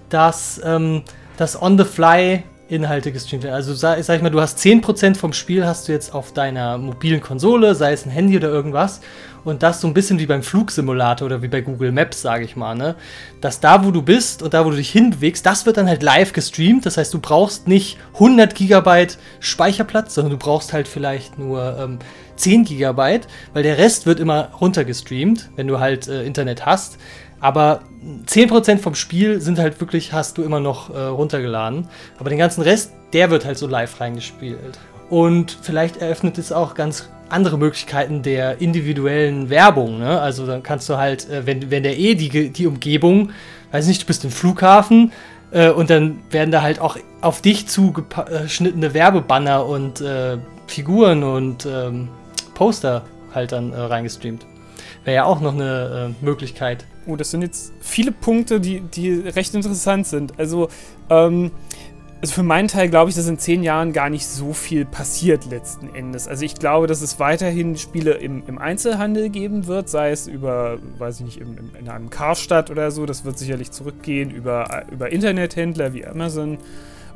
dass 0.09 0.61
ähm, 0.63 1.03
das 1.37 1.61
on-the-fly 1.61 2.43
Inhalte 2.67 3.11
gestreamt 3.11 3.43
werden. 3.43 3.53
Also 3.53 3.75
sag, 3.75 4.03
sag, 4.03 4.15
ich 4.15 4.23
mal, 4.23 4.31
du 4.31 4.41
hast 4.41 4.57
10% 4.57 5.15
vom 5.15 5.33
Spiel 5.33 5.65
hast 5.65 5.87
du 5.87 5.91
jetzt 5.91 6.15
auf 6.15 6.33
deiner 6.33 6.79
mobilen 6.79 7.21
Konsole, 7.21 7.75
sei 7.75 7.93
es 7.93 8.05
ein 8.05 8.09
Handy 8.09 8.35
oder 8.37 8.47
irgendwas. 8.47 9.01
Und 9.43 9.61
das 9.61 9.79
so 9.81 9.87
ein 9.87 9.93
bisschen 9.93 10.17
wie 10.17 10.25
beim 10.25 10.41
Flugsimulator 10.41 11.27
oder 11.27 11.43
wie 11.43 11.47
bei 11.47 11.61
Google 11.61 11.91
Maps, 11.91 12.23
sage 12.23 12.43
ich 12.43 12.55
mal, 12.55 12.73
ne? 12.73 12.95
Dass 13.41 13.59
da, 13.59 13.85
wo 13.85 13.91
du 13.91 14.01
bist 14.01 14.41
und 14.41 14.55
da, 14.55 14.65
wo 14.65 14.71
du 14.71 14.77
dich 14.77 14.89
hinbewegst, 14.89 15.45
das 15.45 15.67
wird 15.67 15.77
dann 15.77 15.87
halt 15.87 16.01
live 16.01 16.33
gestreamt. 16.33 16.87
Das 16.87 16.97
heißt, 16.97 17.13
du 17.13 17.19
brauchst 17.19 17.67
nicht 17.67 17.99
100 18.15 18.55
Gigabyte 18.55 19.19
Speicherplatz, 19.39 20.15
sondern 20.15 20.31
du 20.31 20.37
brauchst 20.39 20.73
halt 20.73 20.87
vielleicht 20.87 21.37
nur 21.37 21.77
ähm, 21.77 21.99
10 22.35 22.65
Gigabyte, 22.65 23.27
weil 23.53 23.63
der 23.63 23.77
Rest 23.77 24.05
wird 24.05 24.19
immer 24.19 24.49
runtergestreamt, 24.59 25.49
wenn 25.55 25.67
du 25.67 25.79
halt 25.79 26.07
äh, 26.07 26.23
Internet 26.23 26.65
hast. 26.65 26.97
Aber 27.39 27.81
10% 28.27 28.79
vom 28.79 28.95
Spiel 28.95 29.41
sind 29.41 29.59
halt 29.59 29.79
wirklich, 29.79 30.13
hast 30.13 30.37
du 30.37 30.43
immer 30.43 30.59
noch 30.59 30.93
äh, 30.93 30.99
runtergeladen. 30.99 31.87
Aber 32.17 32.29
den 32.29 32.39
ganzen 32.39 32.61
Rest, 32.61 32.93
der 33.13 33.29
wird 33.29 33.45
halt 33.45 33.57
so 33.57 33.67
live 33.67 33.99
reingespielt. 33.99 34.79
Und 35.09 35.57
vielleicht 35.61 35.97
eröffnet 35.97 36.37
es 36.37 36.51
auch 36.51 36.73
ganz 36.73 37.09
andere 37.29 37.57
Möglichkeiten 37.57 38.21
der 38.21 38.61
individuellen 38.61 39.49
Werbung. 39.49 39.99
Ne? 39.99 40.19
Also 40.19 40.45
dann 40.45 40.63
kannst 40.63 40.89
du 40.89 40.97
halt, 40.97 41.29
äh, 41.29 41.45
wenn, 41.45 41.71
wenn 41.71 41.83
der 41.83 41.97
eh 41.97 42.15
die, 42.15 42.49
die 42.49 42.67
Umgebung, 42.67 43.31
weiß 43.71 43.87
nicht, 43.87 44.03
du 44.03 44.05
bist 44.05 44.23
im 44.23 44.31
Flughafen 44.31 45.11
äh, 45.51 45.69
und 45.69 45.89
dann 45.89 46.19
werden 46.29 46.51
da 46.51 46.61
halt 46.61 46.79
auch 46.79 46.97
auf 47.21 47.41
dich 47.41 47.67
zugeschnittene 47.67 48.93
Werbebanner 48.93 49.65
und 49.65 50.01
äh, 50.01 50.37
Figuren 50.67 51.23
und 51.23 51.65
ähm, 51.65 52.09
Poster 52.55 53.03
halt 53.33 53.51
dann 53.51 53.71
äh, 53.71 53.79
reingestreamt. 53.79 54.47
Wäre 55.03 55.15
ja 55.15 55.25
auch 55.25 55.39
noch 55.39 55.53
eine 55.53 56.15
äh, 56.21 56.25
Möglichkeit. 56.25 56.85
Oh, 57.05 57.15
das 57.15 57.29
sind 57.29 57.43
jetzt 57.43 57.71
viele 57.81 58.11
Punkte, 58.11 58.59
die, 58.59 58.79
die 58.79 59.13
recht 59.13 59.53
interessant 59.53 60.07
sind. 60.07 60.39
Also, 60.39 60.69
ähm, 61.11 61.51
also 62.21 62.33
für 62.33 62.43
meinen 62.43 62.67
Teil 62.67 62.89
glaube 62.89 63.11
ich, 63.11 63.15
dass 63.15 63.27
in 63.27 63.37
zehn 63.37 63.61
Jahren 63.61 63.93
gar 63.93 64.09
nicht 64.09 64.25
so 64.25 64.53
viel 64.53 64.85
passiert 64.85 65.45
letzten 65.45 65.93
Endes. 65.93 66.27
Also 66.27 66.43
ich 66.43 66.55
glaube, 66.55 66.87
dass 66.87 67.01
es 67.01 67.19
weiterhin 67.19 67.77
Spiele 67.77 68.13
im, 68.13 68.41
im 68.47 68.57
Einzelhandel 68.57 69.29
geben 69.29 69.67
wird, 69.67 69.89
sei 69.89 70.09
es 70.09 70.25
über, 70.25 70.79
weiß 70.97 71.19
ich 71.19 71.25
nicht, 71.25 71.41
im, 71.41 71.57
im, 71.57 71.75
in 71.79 71.87
einem 71.87 72.09
Karstadt 72.09 72.71
oder 72.71 72.89
so, 72.89 73.05
das 73.05 73.25
wird 73.25 73.37
sicherlich 73.37 73.69
zurückgehen, 73.69 74.31
über, 74.31 74.85
über 74.91 75.11
Internethändler 75.11 75.93
wie 75.93 76.07
Amazon. 76.07 76.57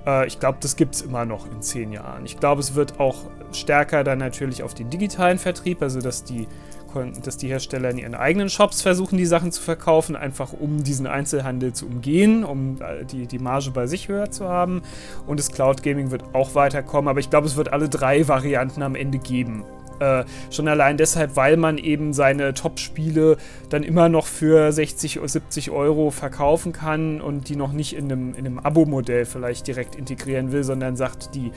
Äh, 0.06 0.28
ich 0.28 0.40
glaube, 0.40 0.58
das 0.62 0.76
gibt 0.76 0.96
es 0.96 1.02
immer 1.02 1.26
noch 1.26 1.50
in 1.52 1.62
zehn 1.62 1.92
Jahren. 1.92 2.26
Ich 2.26 2.40
glaube, 2.40 2.62
es 2.62 2.76
wird 2.76 3.00
auch 3.00 3.18
stärker 3.52 4.04
dann 4.04 4.20
natürlich 4.20 4.64
auf 4.64 4.74
den 4.74 4.90
digitalen 4.90 5.40
Vertrieb, 5.40 5.82
also 5.82 6.00
dass 6.02 6.24
die 6.24 6.48
dass 7.24 7.38
die 7.38 7.48
Hersteller 7.48 7.92
in 7.92 8.00
ihren 8.00 8.16
eigenen 8.16 8.50
Shops 8.50 8.82
versuchen, 8.82 9.18
die 9.18 9.26
Sachen 9.26 9.52
zu 9.52 9.62
verkaufen, 9.62 10.16
einfach 10.16 10.54
um 10.54 10.84
diesen 10.84 11.08
Einzelhandel 11.08 11.74
zu 11.74 11.86
umgehen, 11.86 12.44
um 12.44 12.82
äh, 12.82 13.06
die, 13.06 13.28
die 13.28 13.40
Marge 13.40 13.72
bei 13.72 13.86
sich 13.86 14.08
höher 14.08 14.32
zu 14.32 14.50
haben. 14.50 14.82
Und 15.28 15.40
das 15.40 15.52
Cloud 15.52 15.84
Gaming 15.84 16.12
wird 16.12 16.24
auch 16.34 16.56
weiterkommen, 16.56 17.08
aber 17.08 17.20
ich 17.20 17.30
glaube, 17.30 17.48
es 17.48 17.56
wird 17.56 17.72
alle 17.72 17.90
drei 17.90 18.28
Varianten 18.28 18.82
am 18.82 18.96
Ende 18.96 19.20
geben. 19.20 19.64
Äh, 20.00 20.24
schon 20.50 20.68
allein 20.68 20.98
deshalb, 20.98 21.36
weil 21.36 21.58
man 21.58 21.78
eben 21.78 22.14
seine 22.14 22.54
Top-Spiele 22.54 23.38
dann 23.70 23.84
immer 23.84 24.10
noch 24.10 24.28
für 24.28 24.72
60 24.72 25.20
oder 25.20 25.28
70 25.28 25.72
Euro 25.72 26.10
verkaufen 26.10 26.72
kann 26.72 27.22
und 27.22 27.50
die 27.50 27.56
noch 27.56 27.74
nicht 27.74 27.96
in 27.96 28.06
einem, 28.06 28.34
in 28.34 28.46
einem 28.46 28.60
Abo-Modell 28.60 29.26
vielleicht 29.26 29.68
direkt 29.68 29.96
integrieren 29.96 30.52
will, 30.52 30.64
sondern 30.64 30.96
sagt, 30.96 31.36
die, 31.36 31.52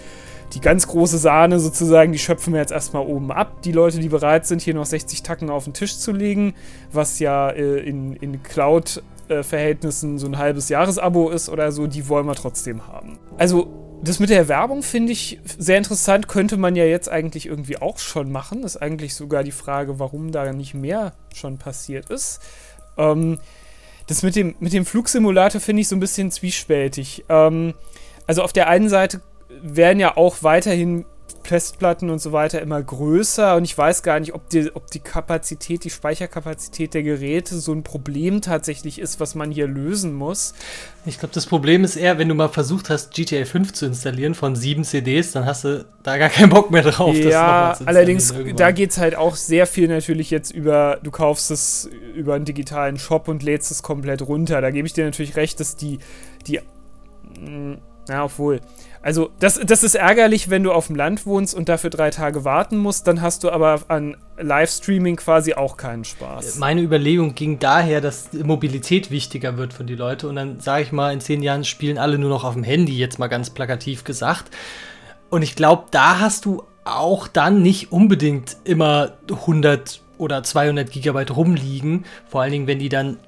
die 0.55 0.61
ganz 0.61 0.87
große 0.87 1.19
Sahne 1.19 1.61
sozusagen, 1.61 2.13
die 2.13 2.19
schöpfen 2.19 2.53
wir 2.53 2.61
jetzt 2.61 2.73
erstmal 2.73 3.07
oben 3.07 3.31
ab. 3.31 3.63
Die 3.63 3.73
Leute, 3.73 4.01
die 4.01 4.09
bereit 4.09 4.47
sind, 4.47 4.61
hier 4.61 4.75
noch 4.75 4.87
60 4.87 5.23
Tacken 5.23 5.49
auf 5.49 5.65
den 5.65 5.75
Tisch 5.75 5.99
zu 5.99 6.13
legen, 6.13 6.55
was 6.91 7.19
ja 7.19 7.51
äh, 7.51 7.79
in, 7.79 8.15
in 8.15 8.43
Cloud- 8.43 9.03
Verhältnissen 9.41 10.19
so 10.19 10.27
ein 10.27 10.37
halbes 10.37 10.69
Jahresabo 10.69 11.31
ist 11.31 11.49
oder 11.49 11.73
so, 11.73 11.87
die 11.87 12.07
wollen 12.11 12.27
wir 12.27 12.35
trotzdem 12.35 12.87
haben. 12.87 13.19
Also 13.39 13.82
das 14.03 14.19
mit 14.19 14.31
der 14.31 14.49
Werbung 14.49 14.83
finde 14.83 15.13
ich 15.13 15.39
sehr 15.45 15.79
interessant. 15.79 16.27
Könnte 16.27 16.57
man 16.57 16.75
ja 16.75 16.85
jetzt 16.85 17.09
eigentlich 17.09 17.47
irgendwie 17.47 17.79
auch 17.79 17.99
schon 17.99 18.33
machen. 18.33 18.65
Ist 18.65 18.77
eigentlich 18.77 19.15
sogar 19.15 19.45
die 19.45 19.53
Frage, 19.53 19.99
warum 19.99 20.33
da 20.33 20.53
nicht 20.53 20.75
mehr 20.75 21.13
schon 21.35 21.59
passiert 21.59 22.11
ist. 22.11 22.41
Ähm, 22.99 23.39
das 24.09 24.23
mit 24.23 24.35
dem, 24.35 24.57
mit 24.59 24.73
dem 24.73 24.85
Flugsimulator 24.85 25.61
finde 25.61 25.83
ich 25.83 25.89
so 25.89 25.97
ein 25.97 26.01
bisschen 26.01 26.33
zwiespältig. 26.33 27.25
Ähm, 27.29 27.75
also 28.27 28.43
auf 28.43 28.53
der 28.53 28.69
einen 28.69 28.89
Seite 28.89 29.21
werden 29.63 30.01
ja 30.01 30.17
auch 30.17 30.43
weiterhin 30.43 31.05
Festplatten 31.45 32.11
und 32.11 32.21
so 32.21 32.33
weiter 32.33 32.63
immer 32.63 32.83
größer 32.83 33.57
und 33.57 33.65
ich 33.65 33.77
weiß 33.77 34.03
gar 34.03 34.21
nicht, 34.21 34.35
ob 34.35 34.49
die, 34.49 34.75
ob 34.75 34.91
die 34.91 35.01
Kapazität, 35.01 35.85
die 35.85 35.91
Speicherkapazität 35.91 36.95
der 36.95 37.03
Geräte 37.03 37.57
so 37.57 37.73
ein 37.73 37.83
Problem 37.83 38.41
tatsächlich 38.41 38.99
ist, 38.99 39.21
was 39.21 39.35
man 39.35 39.51
hier 39.51 39.67
lösen 39.67 40.15
muss. 40.15 40.55
Ich 41.05 41.19
glaube, 41.19 41.35
das 41.35 41.47
Problem 41.47 41.83
ist 41.83 41.97
eher, 41.97 42.19
wenn 42.19 42.29
du 42.29 42.35
mal 42.35 42.49
versucht 42.49 42.91
hast, 42.91 43.13
GTA 43.13 43.45
5 43.45 43.73
zu 43.73 43.87
installieren 43.87 44.35
von 44.35 44.55
sieben 44.55 44.85
CDs, 44.85 45.33
dann 45.33 45.45
hast 45.45 45.65
du 45.65 45.85
da 46.03 46.17
gar 46.17 46.29
keinen 46.29 46.51
Bock 46.51 46.71
mehr 46.71 46.83
drauf. 46.83 47.15
Ja, 47.17 47.77
allerdings, 47.85 48.33
da 48.57 48.71
geht 48.71 48.91
es 48.91 48.99
halt 48.99 49.17
auch 49.17 49.35
sehr 49.35 49.67
viel 49.67 49.89
natürlich 49.89 50.31
jetzt 50.31 50.53
über, 50.53 51.01
du 51.03 51.11
kaufst 51.11 51.51
es 51.51 51.91
über 52.15 52.35
einen 52.35 52.45
digitalen 52.45 52.99
Shop 52.99 53.29
und 53.29 53.43
lädst 53.43 53.71
es 53.71 53.83
komplett 53.83 54.23
runter. 54.23 54.61
Da 54.61 54.71
gebe 54.71 54.87
ich 54.87 54.93
dir 54.93 55.05
natürlich 55.05 55.37
recht, 55.37 55.59
dass 55.59 55.77
die, 55.77 55.99
die, 56.47 56.61
hm, 57.37 57.79
na, 58.09 58.25
obwohl, 58.25 58.61
also, 59.03 59.31
das, 59.41 59.59
das 59.65 59.83
ist 59.83 59.97
ärgerlich, 59.97 60.49
wenn 60.49 60.63
du 60.63 60.71
auf 60.71 60.87
dem 60.87 60.95
Land 60.95 61.27
wohnst 61.27 61.57
und 61.57 61.69
dafür 61.69 61.91
drei 61.91 62.11
Tage 62.11 62.45
warten 62.45 62.79
musst, 62.79 63.09
dann 63.09 63.21
hast 63.21 63.43
du 63.43 63.51
aber 63.51 63.81
an 63.89 64.17
Livestreaming 64.39 65.17
quasi 65.17 65.55
auch 65.55 65.77
keinen 65.77 66.05
Spaß. 66.05 66.59
Meine 66.59 66.83
Überlegung 66.83 67.35
ging 67.35 67.59
daher, 67.59 68.01
dass 68.01 68.33
Mobilität 68.33 69.11
wichtiger 69.11 69.57
wird 69.57 69.75
für 69.75 69.83
die 69.83 69.97
Leute 69.97 70.29
und 70.29 70.37
dann 70.37 70.61
sage 70.61 70.85
ich 70.85 70.93
mal, 70.93 71.13
in 71.13 71.21
zehn 71.21 71.43
Jahren 71.43 71.65
spielen 71.65 71.99
alle 71.99 72.17
nur 72.17 72.31
noch 72.31 72.45
auf 72.45 72.55
dem 72.55 72.63
Handy, 72.63 72.97
jetzt 72.97 73.19
mal 73.19 73.27
ganz 73.27 73.51
plakativ 73.51 74.05
gesagt. 74.05 74.51
Und 75.31 75.43
ich 75.43 75.57
glaube, 75.57 75.87
da 75.91 76.21
hast 76.21 76.45
du 76.45 76.63
auch 76.85 77.27
dann 77.27 77.61
nicht 77.61 77.91
unbedingt 77.91 78.57
immer 78.65 79.15
100 79.31 80.01
oder 80.19 80.45
200 80.45 80.91
Gigabyte 80.91 81.35
rumliegen. 81.35 82.05
Vor 82.29 82.43
allen 82.43 82.53
Dingen, 82.53 82.67
wenn 82.69 82.79
die 82.79 82.89
dann, 82.89 83.19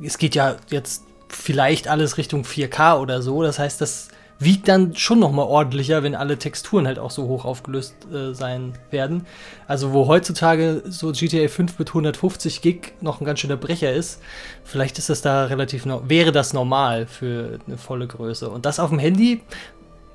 es 0.00 0.18
geht 0.18 0.36
ja 0.36 0.56
jetzt 0.70 1.04
vielleicht 1.28 1.88
alles 1.88 2.16
Richtung 2.18 2.42
4K 2.42 3.00
oder 3.00 3.22
so. 3.22 3.42
Das 3.42 3.58
heißt, 3.58 3.80
das 3.80 4.08
wiegt 4.38 4.68
dann 4.68 4.94
schon 4.96 5.18
noch 5.18 5.32
mal 5.32 5.44
ordentlicher, 5.44 6.02
wenn 6.02 6.14
alle 6.14 6.38
Texturen 6.38 6.86
halt 6.86 6.98
auch 6.98 7.10
so 7.10 7.26
hoch 7.26 7.44
aufgelöst 7.44 7.94
äh, 8.12 8.34
sein 8.34 8.74
werden. 8.90 9.26
Also 9.66 9.92
wo 9.92 10.06
heutzutage 10.06 10.82
so 10.86 11.12
GTA 11.12 11.48
5 11.48 11.78
mit 11.78 11.88
150 11.88 12.60
Gig 12.60 12.92
noch 13.00 13.20
ein 13.20 13.24
ganz 13.24 13.40
schöner 13.40 13.56
Brecher 13.56 13.92
ist, 13.92 14.20
vielleicht 14.64 14.98
ist 14.98 15.08
das 15.08 15.22
da 15.22 15.46
relativ 15.46 15.86
wäre 16.06 16.32
das 16.32 16.52
normal 16.52 17.06
für 17.06 17.58
eine 17.66 17.78
volle 17.78 18.06
Größe. 18.06 18.50
Und 18.50 18.66
das 18.66 18.78
auf 18.78 18.90
dem 18.90 18.98
Handy 18.98 19.40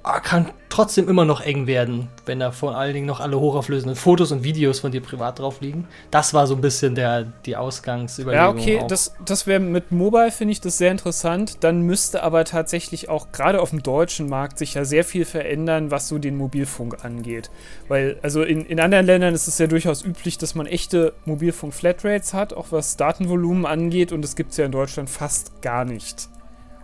kann 0.04 0.52
trotzdem 0.70 1.08
immer 1.10 1.26
noch 1.26 1.42
eng 1.42 1.68
werden, 1.68 2.08
wenn 2.26 2.40
da 2.40 2.52
vor 2.52 2.76
allen 2.76 2.94
Dingen 2.94 3.06
noch 3.06 3.20
alle 3.20 3.40
hochauflösenden 3.40 3.96
Fotos 3.96 4.32
und 4.32 4.44
Videos 4.44 4.80
von 4.80 4.92
dir 4.92 5.02
privat 5.02 5.40
drauf 5.40 5.62
liegen. 5.62 5.88
Das 6.10 6.34
war 6.34 6.48
so 6.48 6.56
ein 6.56 6.62
bisschen 6.62 6.96
der, 6.96 7.24
die 7.46 7.56
Ausgangsüberlegung. 7.56 8.58
Ja, 8.58 8.62
okay, 8.62 8.80
auch. 8.80 8.88
das, 8.88 9.14
das 9.24 9.46
wäre 9.46 9.60
mit 9.60 9.92
Mobile, 9.92 10.32
finde 10.32 10.54
ich 10.54 10.62
das 10.62 10.78
sehr 10.78 10.92
interessant. 10.92 11.64
Dann 11.64 11.82
müsste 11.82 12.24
aber 12.24 12.46
tatsächlich 12.46 13.10
auch 13.10 13.32
gerade 13.32 13.62
auf 13.62 13.70
dem 13.70 13.84
deutschen 13.84 14.28
Markt 14.28 14.58
sich 14.58 14.74
ja 14.74 14.86
sehr 14.86 15.04
viel 15.04 15.26
verändern, 15.26 15.92
was 15.92 16.08
so 16.08 16.18
den 16.18 16.36
Mobilfunk 16.36 17.04
angeht. 17.06 17.52
Weil, 17.88 18.18
also 18.24 18.42
in, 18.42 18.66
in 18.66 18.80
anderen 18.80 19.06
Ländern 19.06 19.36
ist 19.36 19.48
es 19.48 19.58
ja 19.58 19.68
durchaus 19.68 20.04
üblich, 20.04 20.38
dass 20.38 20.56
man 20.56 20.66
echte 20.66 21.14
Mobilfunk-Flatrates 21.26 22.34
hat, 22.34 22.54
auch 22.54 22.68
was 22.72 22.98
Datenvolumen 22.98 23.66
angeht. 23.66 24.12
Und 24.12 24.24
das 24.24 24.36
gibt 24.36 24.52
es 24.52 24.58
ja 24.58 24.66
in 24.66 24.72
Deutschland 24.72 25.10
fast 25.10 25.62
gar 25.62 25.86
nicht. 25.86 26.30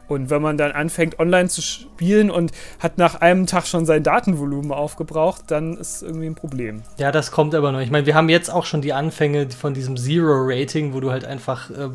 Und 0.07 0.29
wenn 0.29 0.41
man 0.41 0.57
dann 0.57 0.71
anfängt, 0.71 1.19
online 1.19 1.49
zu 1.49 1.61
spielen 1.61 2.29
und 2.29 2.51
hat 2.79 2.97
nach 2.97 3.15
einem 3.15 3.45
Tag 3.45 3.67
schon 3.67 3.85
sein 3.85 4.03
Datenvolumen 4.03 4.71
aufgebraucht, 4.71 5.43
dann 5.47 5.77
ist 5.77 6.01
irgendwie 6.01 6.27
ein 6.27 6.35
Problem. 6.35 6.83
Ja, 6.97 7.11
das 7.11 7.31
kommt 7.31 7.53
aber 7.55 7.71
noch. 7.71 7.79
Ich 7.79 7.91
meine, 7.91 8.05
wir 8.05 8.15
haben 8.15 8.29
jetzt 8.29 8.49
auch 8.49 8.65
schon 8.65 8.81
die 8.81 8.93
Anfänge 8.93 9.49
von 9.49 9.73
diesem 9.73 9.97
Zero-Rating, 9.97 10.93
wo 10.93 10.99
du 10.99 11.11
halt 11.11 11.25
einfach. 11.25 11.69
Äh, 11.69 11.89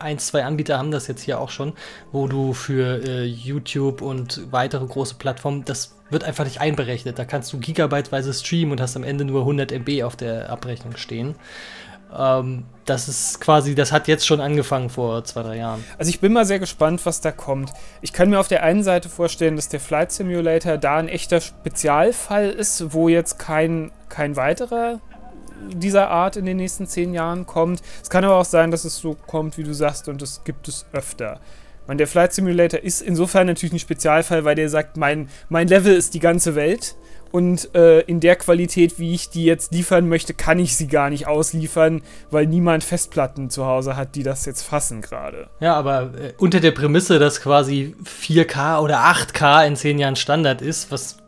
ein, 0.00 0.18
zwei 0.18 0.44
Anbieter 0.44 0.78
haben 0.78 0.92
das 0.92 1.08
jetzt 1.08 1.22
hier 1.22 1.40
auch 1.40 1.50
schon, 1.50 1.72
wo 2.12 2.28
du 2.28 2.52
für 2.52 3.02
äh, 3.02 3.24
YouTube 3.24 4.00
und 4.00 4.40
weitere 4.52 4.86
große 4.86 5.16
Plattformen, 5.16 5.64
das 5.64 5.96
wird 6.10 6.24
einfach 6.24 6.44
nicht 6.44 6.60
einberechnet. 6.60 7.18
Da 7.18 7.24
kannst 7.24 7.52
du 7.52 7.58
gigabyteweise 7.58 8.32
streamen 8.32 8.72
und 8.72 8.80
hast 8.80 8.96
am 8.96 9.04
Ende 9.04 9.24
nur 9.24 9.40
100 9.40 9.72
MB 9.72 10.04
auf 10.04 10.16
der 10.16 10.50
Abrechnung 10.50 10.96
stehen. 10.96 11.34
Ähm, 12.16 12.64
das 12.84 13.08
ist 13.08 13.40
quasi, 13.40 13.74
das 13.74 13.92
hat 13.92 14.08
jetzt 14.08 14.26
schon 14.26 14.40
angefangen 14.40 14.88
vor 14.88 15.22
zwei, 15.24 15.42
drei 15.42 15.56
Jahren. 15.58 15.84
Also 15.98 16.08
ich 16.08 16.20
bin 16.20 16.32
mal 16.32 16.46
sehr 16.46 16.58
gespannt, 16.58 17.04
was 17.04 17.20
da 17.20 17.32
kommt. 17.32 17.70
Ich 18.00 18.12
kann 18.12 18.30
mir 18.30 18.40
auf 18.40 18.48
der 18.48 18.62
einen 18.62 18.82
Seite 18.82 19.08
vorstellen, 19.08 19.56
dass 19.56 19.68
der 19.68 19.80
Flight 19.80 20.10
Simulator 20.12 20.78
da 20.78 20.96
ein 20.96 21.08
echter 21.08 21.40
Spezialfall 21.40 22.48
ist, 22.48 22.92
wo 22.94 23.08
jetzt 23.08 23.38
kein, 23.38 23.90
kein 24.08 24.36
weiterer 24.36 25.00
dieser 25.74 26.08
Art 26.08 26.36
in 26.36 26.46
den 26.46 26.56
nächsten 26.56 26.86
zehn 26.86 27.12
Jahren 27.12 27.44
kommt. 27.44 27.82
Es 28.02 28.10
kann 28.10 28.24
aber 28.24 28.36
auch 28.36 28.44
sein, 28.44 28.70
dass 28.70 28.84
es 28.84 28.96
so 28.98 29.14
kommt, 29.14 29.58
wie 29.58 29.64
du 29.64 29.74
sagst, 29.74 30.08
und 30.08 30.22
das 30.22 30.44
gibt 30.44 30.68
es 30.68 30.86
öfter. 30.92 31.40
meine, 31.86 31.98
der 31.98 32.06
Flight 32.06 32.32
Simulator 32.32 32.80
ist 32.80 33.02
insofern 33.02 33.48
natürlich 33.48 33.72
ein 33.72 33.78
Spezialfall, 33.78 34.44
weil 34.44 34.54
der 34.54 34.68
sagt, 34.68 34.96
mein, 34.96 35.28
mein 35.48 35.68
Level 35.68 35.94
ist 35.94 36.14
die 36.14 36.20
ganze 36.20 36.54
Welt 36.54 36.94
und 37.30 37.74
äh, 37.74 38.00
in 38.00 38.20
der 38.20 38.36
Qualität, 38.36 38.98
wie 38.98 39.14
ich 39.14 39.30
die 39.30 39.44
jetzt 39.44 39.72
liefern 39.72 40.08
möchte, 40.08 40.34
kann 40.34 40.58
ich 40.58 40.76
sie 40.76 40.86
gar 40.86 41.10
nicht 41.10 41.26
ausliefern, 41.26 42.02
weil 42.30 42.46
niemand 42.46 42.84
Festplatten 42.84 43.50
zu 43.50 43.66
Hause 43.66 43.96
hat, 43.96 44.14
die 44.14 44.22
das 44.22 44.46
jetzt 44.46 44.62
fassen 44.62 45.00
gerade. 45.00 45.48
Ja, 45.60 45.74
aber 45.74 46.12
äh, 46.18 46.32
unter 46.38 46.60
der 46.60 46.72
Prämisse, 46.72 47.18
dass 47.18 47.40
quasi 47.40 47.94
4K 48.04 48.80
oder 48.80 49.00
8K 49.00 49.66
in 49.66 49.76
10 49.76 49.98
Jahren 49.98 50.16
Standard 50.16 50.62
ist, 50.62 50.90
was 50.90 51.18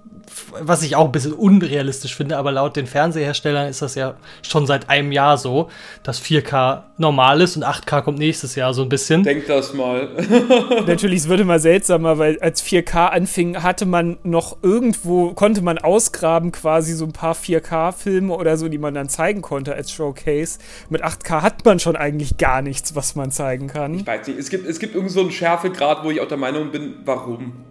was 0.61 0.83
ich 0.83 0.97
auch 0.97 1.07
ein 1.07 1.13
bisschen 1.13 1.33
unrealistisch 1.33 2.15
finde, 2.15 2.37
aber 2.37 2.53
laut 2.53 2.77
den 2.77 2.87
Fernseherstellern 2.87 3.69
ist 3.69 3.83
das 3.83 3.95
ja 3.95 4.15
schon 4.43 4.67
seit 4.67 4.89
einem 4.89 5.13
Jahr 5.13 5.39
so, 5.39 5.71
dass 6.03 6.21
4K 6.23 6.83
normal 6.99 7.41
ist 7.41 7.57
und 7.57 7.65
8K 7.65 8.03
kommt 8.03 8.19
nächstes 8.19 8.55
Jahr 8.55 8.75
so 8.75 8.83
ein 8.83 8.89
bisschen. 8.89 9.23
Denk 9.23 9.47
das 9.47 9.75
mal. 9.75 10.09
Natürlich, 10.87 11.21
es 11.21 11.29
würde 11.29 11.45
mal 11.45 11.61
seltsamer, 11.61 12.19
weil 12.19 12.39
als 12.41 12.63
4K 12.63 13.09
anfing, 13.09 13.63
hatte 13.63 13.87
man 13.87 14.19
noch 14.23 14.59
irgendwo, 14.63 15.33
konnte 15.33 15.63
man 15.63 15.79
ausgraben 15.79 16.53
quasi 16.53 16.93
so 16.93 17.05
ein 17.05 17.13
paar 17.13 17.35
4K-Filme 17.35 18.35
oder 18.35 18.57
so, 18.57 18.69
die 18.69 18.79
man 18.79 18.95
dann 18.95 19.09
zeigen 19.09 19.43
konnte 19.43 19.75
als 19.75 19.91
Showcase. 19.93 20.59
Mit 20.89 21.05
8K 21.05 21.43
hat 21.43 21.65
man 21.65 21.81
schon 21.81 21.97
eigentlich 21.97 22.37
gar 22.37 22.63
nichts, 22.63 22.95
was 22.95 23.15
man 23.15 23.31
zeigen 23.31 23.69
kann. 23.69 23.95
Ich 23.95 24.07
weiß 24.07 24.27
nicht, 24.27 24.39
es 24.39 24.51
gibt, 24.51 24.67
es 24.67 24.79
gibt 24.79 24.95
irgend 24.95 25.11
so 25.11 25.21
einen 25.21 25.31
Schärfegrad, 25.31 26.05
wo 26.05 26.11
ich 26.11 26.21
auch 26.21 26.29
der 26.29 26.39
Meinung 26.39 26.71
bin, 26.71 26.97
warum? 27.05 27.65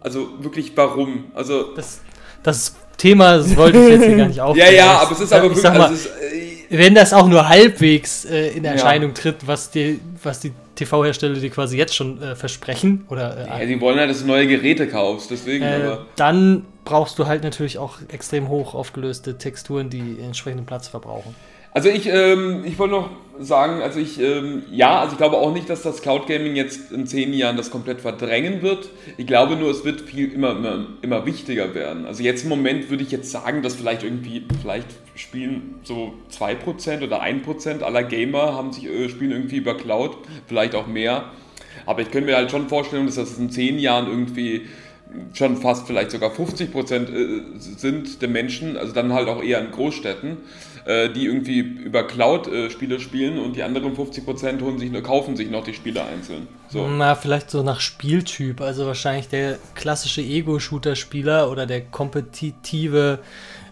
Also 0.00 0.28
wirklich 0.42 0.76
warum? 0.76 1.26
Also 1.34 1.74
das, 1.74 2.00
das 2.42 2.74
Thema 2.96 3.38
das 3.38 3.56
wollte 3.56 3.78
ich 3.78 3.88
jetzt 3.88 4.04
hier 4.04 4.16
gar 4.16 4.28
nicht 4.28 4.40
aufnehmen. 4.40 4.68
ja, 4.68 4.72
ja, 4.72 4.98
aber 5.00 5.12
es 5.12 5.20
ist 5.20 5.32
aber 5.32 5.42
wirklich. 5.44 5.62
Mal, 5.62 5.80
also 5.80 5.94
ist, 5.94 6.06
äh, 6.06 6.78
wenn 6.78 6.94
das 6.94 7.12
auch 7.12 7.28
nur 7.28 7.48
halbwegs 7.48 8.24
äh, 8.24 8.48
in 8.48 8.64
Erscheinung 8.64 9.10
ja. 9.10 9.14
tritt, 9.14 9.46
was 9.46 9.70
die, 9.70 10.00
was 10.22 10.40
die 10.40 10.52
TV-Hersteller 10.74 11.34
dir 11.34 11.50
quasi 11.50 11.76
jetzt 11.76 11.94
schon 11.94 12.22
äh, 12.22 12.34
versprechen 12.34 13.06
oder. 13.10 13.46
Äh, 13.46 13.60
ja, 13.60 13.66
die 13.66 13.80
wollen 13.80 13.98
ja, 13.98 14.06
dass 14.06 14.20
du 14.20 14.26
neue 14.26 14.46
Geräte 14.46 14.88
kaufst, 14.88 15.30
deswegen. 15.30 15.64
Äh, 15.64 15.96
dann 16.16 16.64
brauchst 16.84 17.18
du 17.18 17.26
halt 17.26 17.42
natürlich 17.42 17.78
auch 17.78 17.98
extrem 18.10 18.48
hoch 18.48 18.74
aufgelöste 18.74 19.38
Texturen, 19.38 19.90
die 19.90 20.18
entsprechenden 20.20 20.66
Platz 20.66 20.88
verbrauchen. 20.88 21.34
Also 21.72 21.88
ich, 21.88 22.06
ähm, 22.06 22.64
ich 22.64 22.78
wollte 22.78 22.94
noch 22.94 23.10
sagen, 23.44 23.82
also 23.82 24.00
ich, 24.00 24.20
ähm, 24.20 24.62
ja, 24.70 25.00
also 25.00 25.12
ich 25.12 25.18
glaube 25.18 25.36
auch 25.36 25.52
nicht, 25.52 25.68
dass 25.68 25.82
das 25.82 26.02
Cloud 26.02 26.26
Gaming 26.26 26.56
jetzt 26.56 26.92
in 26.92 27.06
zehn 27.06 27.32
Jahren 27.32 27.56
das 27.56 27.70
komplett 27.70 28.00
verdrängen 28.00 28.62
wird. 28.62 28.88
Ich 29.16 29.26
glaube 29.26 29.56
nur, 29.56 29.70
es 29.70 29.84
wird 29.84 30.00
viel 30.02 30.32
immer, 30.32 30.52
immer, 30.52 30.86
immer 31.02 31.26
wichtiger 31.26 31.74
werden. 31.74 32.06
Also 32.06 32.22
jetzt 32.22 32.44
im 32.44 32.48
Moment 32.48 32.90
würde 32.90 33.02
ich 33.02 33.10
jetzt 33.10 33.30
sagen, 33.30 33.62
dass 33.62 33.74
vielleicht 33.74 34.02
irgendwie, 34.02 34.44
vielleicht 34.60 34.88
spielen 35.14 35.80
so 35.82 36.14
2% 36.30 37.02
oder 37.02 37.22
1% 37.22 37.82
aller 37.82 38.02
Gamer 38.02 38.54
haben 38.54 38.72
sich, 38.72 38.86
äh, 38.86 39.08
spielen 39.08 39.32
irgendwie 39.32 39.56
über 39.56 39.76
Cloud, 39.76 40.16
vielleicht 40.46 40.74
auch 40.74 40.86
mehr. 40.86 41.30
Aber 41.86 42.02
ich 42.02 42.10
könnte 42.10 42.30
mir 42.30 42.36
halt 42.36 42.50
schon 42.50 42.68
vorstellen, 42.68 43.06
dass 43.06 43.16
das 43.16 43.38
in 43.38 43.50
zehn 43.50 43.78
Jahren 43.78 44.06
irgendwie 44.06 44.62
schon 45.34 45.56
fast 45.56 45.86
vielleicht 45.86 46.10
sogar 46.10 46.30
50 46.30 46.72
Prozent 46.72 47.10
äh, 47.10 47.42
sind 47.58 48.22
der 48.22 48.28
Menschen, 48.28 48.76
also 48.76 48.92
dann 48.92 49.12
halt 49.12 49.28
auch 49.28 49.42
eher 49.42 49.60
in 49.60 49.70
Großstädten, 49.70 50.38
die 50.86 51.26
irgendwie 51.26 51.60
über 51.60 52.06
Cloud-Spiele 52.06 52.98
spielen 52.98 53.38
und 53.38 53.56
die 53.56 53.62
anderen 53.62 53.94
50 53.94 54.24
Prozent 54.24 54.62
holen 54.62 54.78
sich, 54.78 54.92
kaufen 55.02 55.36
sich 55.36 55.50
noch 55.50 55.64
die 55.64 55.74
Spiele 55.74 56.04
einzeln. 56.04 56.48
So. 56.68 56.88
Na, 56.88 57.14
vielleicht 57.14 57.50
so 57.50 57.62
nach 57.62 57.80
Spieltyp, 57.80 58.60
also 58.60 58.86
wahrscheinlich 58.86 59.28
der 59.28 59.58
klassische 59.74 60.22
Ego-Shooter-Spieler 60.22 61.50
oder 61.50 61.66
der 61.66 61.82
kompetitive 61.82 63.20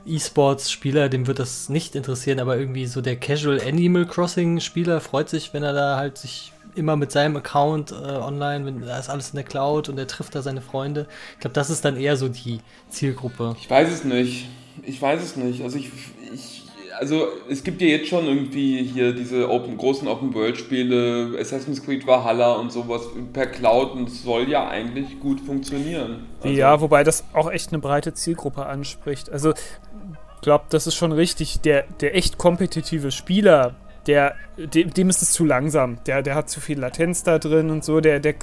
E-Sports-Spieler, 0.07 1.09
dem 1.09 1.27
wird 1.27 1.39
das 1.39 1.69
nicht 1.69 1.95
interessieren, 1.95 2.41
aber 2.41 2.57
irgendwie 2.57 2.87
so 2.87 3.01
der 3.01 3.17
Casual 3.17 3.61
Animal 3.61 4.07
Crossing-Spieler 4.07 5.01
freut 5.01 5.29
sich, 5.29 5.53
wenn 5.53 5.63
er 5.63 5.73
da 5.73 5.97
halt 5.97 6.19
sich 6.19 6.53
immer 6.75 6.97
mit 6.97 7.13
seinem 7.13 7.37
Account 7.37 7.93
äh, 7.93 7.95
online, 7.95 8.65
wenn, 8.65 8.81
da 8.81 8.99
ist 8.99 9.09
alles 9.09 9.31
in 9.31 9.37
der 9.37 9.45
Cloud 9.45 9.89
und 9.89 9.99
er 9.99 10.07
trifft 10.07 10.35
da 10.35 10.43
seine 10.43 10.63
Freunde. 10.63 11.07
Ich 11.35 11.41
glaube, 11.41 11.55
das 11.55 11.71
ist 11.71 11.85
dann 11.85 11.97
eher 11.97 12.17
so 12.17 12.29
die 12.29 12.61
Zielgruppe. 12.89 13.57
Ich 13.61 13.69
weiß 13.69 13.91
es 13.91 14.05
nicht. 14.05 14.49
Ich 14.85 15.01
weiß 15.01 15.23
es 15.23 15.37
nicht. 15.37 15.63
Also 15.63 15.79
ich, 15.79 15.91
ich 16.33 16.60
also 17.01 17.29
es 17.49 17.65
gibt 17.65 17.81
ja 17.81 17.89
jetzt 17.89 18.09
schon 18.09 18.27
irgendwie 18.27 18.83
hier 18.83 19.15
diese 19.15 19.49
Open, 19.49 19.79
großen 19.79 20.07
Open-World-Spiele, 20.07 21.35
Assassin's 21.41 21.83
Creed 21.83 22.07
Valhalla 22.07 22.53
und 22.57 22.71
sowas 22.71 23.01
per 23.33 23.47
Cloud 23.47 23.93
und 23.93 24.09
es 24.09 24.23
soll 24.23 24.51
ja 24.51 24.69
eigentlich 24.69 25.19
gut 25.19 25.41
funktionieren. 25.41 26.27
Also 26.43 26.55
ja, 26.55 26.79
wobei 26.79 27.03
das 27.03 27.25
auch 27.33 27.51
echt 27.51 27.73
eine 27.73 27.79
breite 27.79 28.13
Zielgruppe 28.13 28.67
anspricht. 28.67 29.31
Also 29.31 29.53
ich 29.53 30.43
glaube, 30.43 30.65
das 30.69 30.87
ist 30.87 30.95
schon 30.95 31.13
richtig. 31.13 31.61
Der, 31.63 31.85
der 32.01 32.15
echt 32.15 32.37
kompetitive 32.37 33.11
Spieler, 33.13 33.77
der, 34.07 34.35
dem, 34.59 34.93
dem, 34.93 35.09
ist 35.09 35.23
es 35.23 35.33
zu 35.33 35.47
langsam. 35.47 36.05
Der, 36.05 36.21
der 36.21 36.35
hat 36.35 36.51
zu 36.51 36.61
viel 36.61 36.79
Latenz 36.79 37.23
da 37.23 37.39
drin 37.39 37.71
und 37.71 37.83
so, 37.83 38.01
der, 38.01 38.21
der, 38.21 38.35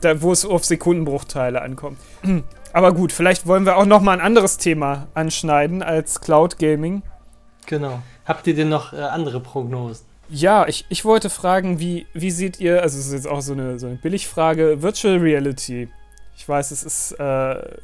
da, 0.00 0.22
wo 0.22 0.32
es 0.32 0.46
auf 0.46 0.64
Sekundenbruchteile 0.64 1.60
ankommt. 1.60 1.98
Aber 2.72 2.94
gut, 2.94 3.12
vielleicht 3.12 3.46
wollen 3.46 3.66
wir 3.66 3.76
auch 3.76 3.86
noch 3.86 4.00
mal 4.00 4.12
ein 4.12 4.20
anderes 4.20 4.56
Thema 4.56 5.06
anschneiden 5.12 5.82
als 5.82 6.22
Cloud 6.22 6.58
Gaming. 6.58 7.02
Genau. 7.66 8.00
Habt 8.24 8.46
ihr 8.46 8.54
denn 8.54 8.68
noch 8.68 8.92
äh, 8.92 8.96
andere 8.96 9.40
Prognosen? 9.40 10.06
Ja, 10.28 10.66
ich, 10.66 10.86
ich 10.88 11.04
wollte 11.04 11.30
fragen, 11.30 11.78
wie, 11.78 12.06
wie 12.12 12.30
seht 12.30 12.58
ihr, 12.58 12.82
also 12.82 12.98
es 12.98 13.06
ist 13.06 13.12
jetzt 13.12 13.28
auch 13.28 13.40
so 13.42 13.52
eine, 13.52 13.78
so 13.78 13.86
eine 13.86 13.96
Billigfrage, 13.96 14.82
Virtual 14.82 15.18
Reality. 15.18 15.88
Ich 16.36 16.48
weiß, 16.48 16.70
es 16.72 16.82
ist 16.82 17.12
äh, 17.12 17.16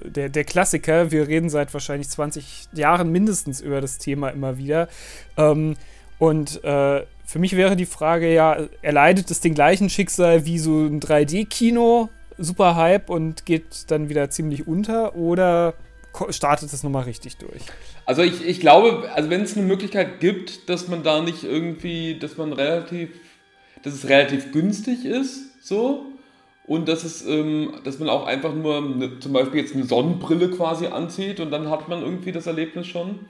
der, 0.04 0.28
der 0.28 0.44
Klassiker. 0.44 1.10
Wir 1.10 1.28
reden 1.28 1.48
seit 1.48 1.72
wahrscheinlich 1.72 2.08
20 2.10 2.68
Jahren 2.74 3.10
mindestens 3.10 3.60
über 3.60 3.80
das 3.80 3.98
Thema 3.98 4.28
immer 4.28 4.58
wieder. 4.58 4.88
Ähm, 5.36 5.76
und 6.18 6.62
äh, 6.64 7.04
für 7.24 7.38
mich 7.38 7.56
wäre 7.56 7.76
die 7.76 7.86
Frage 7.86 8.32
ja, 8.32 8.58
erleidet 8.82 9.30
es 9.30 9.40
den 9.40 9.54
gleichen 9.54 9.88
Schicksal 9.88 10.44
wie 10.44 10.58
so 10.58 10.84
ein 10.84 11.00
3D-Kino, 11.00 12.10
super 12.36 12.76
Hype 12.76 13.08
und 13.08 13.46
geht 13.46 13.90
dann 13.90 14.08
wieder 14.08 14.28
ziemlich 14.30 14.66
unter 14.66 15.14
oder 15.16 15.74
startet 16.30 16.72
es 16.72 16.82
nochmal 16.82 17.04
richtig 17.04 17.36
durch? 17.36 17.62
Also 18.04 18.22
ich, 18.22 18.44
ich 18.46 18.60
glaube, 18.60 19.10
also 19.14 19.30
wenn 19.30 19.42
es 19.42 19.56
eine 19.56 19.66
Möglichkeit 19.66 20.20
gibt, 20.20 20.68
dass 20.68 20.88
man 20.88 21.02
da 21.02 21.22
nicht 21.22 21.44
irgendwie, 21.44 22.18
dass 22.18 22.36
man 22.36 22.52
relativ, 22.52 23.10
dass 23.82 23.94
es 23.94 24.08
relativ 24.08 24.52
günstig 24.52 25.04
ist, 25.04 25.64
so, 25.64 26.06
und 26.66 26.88
dass 26.88 27.04
es, 27.04 27.26
ähm, 27.26 27.74
dass 27.84 27.98
man 27.98 28.08
auch 28.08 28.26
einfach 28.26 28.54
nur 28.54 28.76
eine, 28.76 29.18
zum 29.18 29.32
Beispiel 29.32 29.60
jetzt 29.60 29.74
eine 29.74 29.84
Sonnenbrille 29.84 30.50
quasi 30.50 30.86
anzieht 30.86 31.40
und 31.40 31.50
dann 31.50 31.68
hat 31.70 31.88
man 31.88 32.02
irgendwie 32.02 32.32
das 32.32 32.46
Erlebnis 32.46 32.86
schon. 32.86 33.26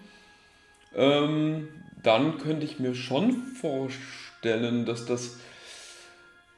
Ähm, 0.94 1.68
dann 2.02 2.38
könnte 2.38 2.64
ich 2.64 2.78
mir 2.78 2.94
schon 2.94 3.36
vorstellen, 3.60 4.84
dass 4.84 5.06
das 5.06 5.38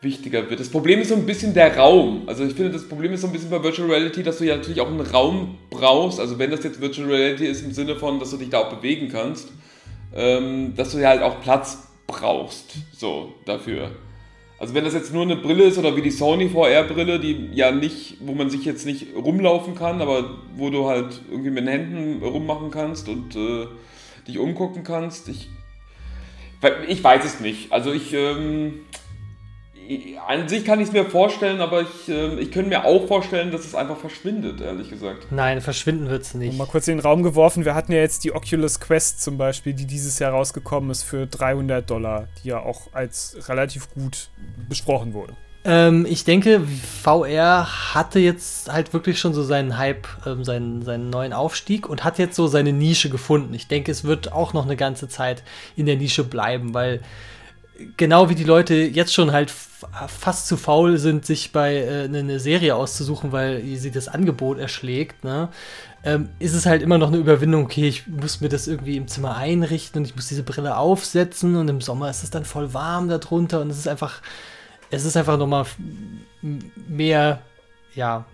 wichtiger 0.04 0.48
wird. 0.48 0.60
Das 0.60 0.68
Problem 0.68 1.00
ist 1.00 1.08
so 1.08 1.14
ein 1.14 1.26
bisschen 1.26 1.54
der 1.54 1.76
Raum. 1.76 2.22
Also 2.26 2.44
ich 2.44 2.54
finde, 2.54 2.70
das 2.70 2.88
Problem 2.88 3.12
ist 3.12 3.22
so 3.22 3.26
ein 3.26 3.32
bisschen 3.32 3.50
bei 3.50 3.62
Virtual 3.62 3.90
Reality, 3.90 4.22
dass 4.22 4.38
du 4.38 4.44
ja 4.44 4.56
natürlich 4.56 4.80
auch 4.80 4.88
einen 4.88 5.00
Raum 5.00 5.58
brauchst. 5.70 6.20
Also 6.20 6.38
wenn 6.38 6.50
das 6.50 6.62
jetzt 6.62 6.80
Virtual 6.80 7.08
Reality 7.08 7.46
ist 7.46 7.64
im 7.64 7.72
Sinne 7.72 7.96
von, 7.96 8.20
dass 8.20 8.30
du 8.30 8.36
dich 8.36 8.50
da 8.50 8.58
auch 8.58 8.70
bewegen 8.70 9.08
kannst, 9.08 9.48
ähm, 10.14 10.74
dass 10.76 10.92
du 10.92 10.98
ja 10.98 11.08
halt 11.08 11.22
auch 11.22 11.40
Platz 11.40 11.88
brauchst, 12.06 12.76
so 12.92 13.34
dafür. 13.44 13.90
Also 14.58 14.74
wenn 14.74 14.84
das 14.84 14.94
jetzt 14.94 15.12
nur 15.12 15.22
eine 15.22 15.36
Brille 15.36 15.64
ist 15.64 15.78
oder 15.78 15.96
wie 15.96 16.02
die 16.02 16.10
Sony 16.10 16.48
VR-Brille, 16.48 17.18
die 17.18 17.50
ja 17.52 17.72
nicht, 17.72 18.18
wo 18.20 18.34
man 18.34 18.50
sich 18.50 18.64
jetzt 18.64 18.86
nicht 18.86 19.08
rumlaufen 19.16 19.74
kann, 19.74 20.00
aber 20.00 20.38
wo 20.56 20.70
du 20.70 20.86
halt 20.86 21.20
irgendwie 21.30 21.50
mit 21.50 21.64
den 21.64 21.68
Händen 21.68 22.22
rummachen 22.22 22.70
kannst 22.70 23.08
und 23.08 23.34
äh, 23.34 23.66
dich 24.28 24.38
umgucken 24.38 24.84
kannst. 24.84 25.28
Ich, 25.28 25.48
ich 26.88 27.02
weiß 27.02 27.24
es 27.24 27.40
nicht. 27.40 27.72
Also 27.72 27.92
ich, 27.92 28.14
ähm, 28.14 28.80
an 30.26 30.48
sich 30.48 30.64
kann 30.64 30.80
ich 30.80 30.88
es 30.88 30.92
mir 30.92 31.04
vorstellen, 31.04 31.60
aber 31.60 31.82
ich, 31.82 32.08
äh, 32.08 32.38
ich 32.40 32.50
könnte 32.50 32.68
mir 32.70 32.84
auch 32.84 33.06
vorstellen, 33.06 33.50
dass 33.50 33.64
es 33.64 33.74
einfach 33.74 33.96
verschwindet, 33.96 34.60
ehrlich 34.60 34.90
gesagt. 34.90 35.26
Nein, 35.30 35.60
verschwinden 35.60 36.08
wird 36.08 36.22
es 36.22 36.34
nicht. 36.34 36.52
Und 36.52 36.58
mal 36.58 36.66
kurz 36.66 36.88
in 36.88 36.96
den 36.96 37.04
Raum 37.04 37.22
geworfen, 37.22 37.64
wir 37.64 37.74
hatten 37.74 37.92
ja 37.92 37.98
jetzt 37.98 38.24
die 38.24 38.34
Oculus 38.34 38.80
Quest 38.80 39.22
zum 39.22 39.38
Beispiel, 39.38 39.74
die 39.74 39.86
dieses 39.86 40.18
Jahr 40.18 40.32
rausgekommen 40.32 40.90
ist 40.90 41.02
für 41.02 41.26
300 41.26 41.88
Dollar, 41.88 42.28
die 42.42 42.48
ja 42.48 42.60
auch 42.60 42.88
als 42.92 43.36
relativ 43.48 43.92
gut 43.92 44.28
besprochen 44.68 45.12
wurde. 45.12 45.34
Ähm, 45.66 46.06
ich 46.06 46.24
denke, 46.24 46.60
VR 47.02 47.94
hatte 47.94 48.18
jetzt 48.18 48.70
halt 48.70 48.92
wirklich 48.92 49.18
schon 49.18 49.32
so 49.32 49.42
seinen 49.42 49.78
Hype, 49.78 50.06
ähm, 50.26 50.44
seinen, 50.44 50.82
seinen 50.82 51.08
neuen 51.08 51.32
Aufstieg 51.32 51.88
und 51.88 52.04
hat 52.04 52.18
jetzt 52.18 52.36
so 52.36 52.46
seine 52.46 52.72
Nische 52.72 53.08
gefunden. 53.08 53.54
Ich 53.54 53.66
denke, 53.66 53.90
es 53.90 54.04
wird 54.04 54.32
auch 54.32 54.52
noch 54.52 54.66
eine 54.66 54.76
ganze 54.76 55.08
Zeit 55.08 55.42
in 55.74 55.86
der 55.86 55.96
Nische 55.96 56.22
bleiben, 56.22 56.74
weil 56.74 57.00
genau 57.96 58.28
wie 58.28 58.34
die 58.34 58.44
Leute 58.44 58.74
jetzt 58.74 59.12
schon 59.12 59.32
halt 59.32 59.50
fast 59.50 60.46
zu 60.46 60.56
faul 60.56 60.98
sind, 60.98 61.26
sich 61.26 61.52
bei 61.52 61.76
äh, 61.76 62.04
eine 62.04 62.22
ne 62.22 62.40
Serie 62.40 62.76
auszusuchen, 62.76 63.32
weil 63.32 63.62
sie 63.76 63.90
das 63.90 64.08
Angebot 64.08 64.58
erschlägt, 64.58 65.24
ne? 65.24 65.48
Ähm, 66.06 66.28
ist 66.38 66.52
es 66.52 66.66
halt 66.66 66.82
immer 66.82 66.98
noch 66.98 67.08
eine 67.08 67.16
Überwindung, 67.16 67.64
okay, 67.64 67.88
ich 67.88 68.06
muss 68.06 68.42
mir 68.42 68.50
das 68.50 68.66
irgendwie 68.68 68.98
im 68.98 69.08
Zimmer 69.08 69.37
einrichten 69.37 70.00
und 70.00 70.06
ich 70.06 70.14
muss 70.14 70.28
diese 70.28 70.42
Brille 70.42 70.76
aufsetzen 70.76 71.56
und 71.56 71.68
im 71.68 71.80
Sommer 71.80 72.10
ist 72.10 72.22
es 72.22 72.30
dann 72.30 72.44
voll 72.44 72.74
warm 72.74 73.08
darunter 73.08 73.62
und 73.62 73.70
es 73.70 73.78
ist 73.78 73.88
einfach 73.88 74.20
es 74.90 75.04
ist 75.04 75.16
einfach 75.16 75.38
nochmal 75.38 75.66
mehr, 76.88 77.40
ja, 77.94 78.24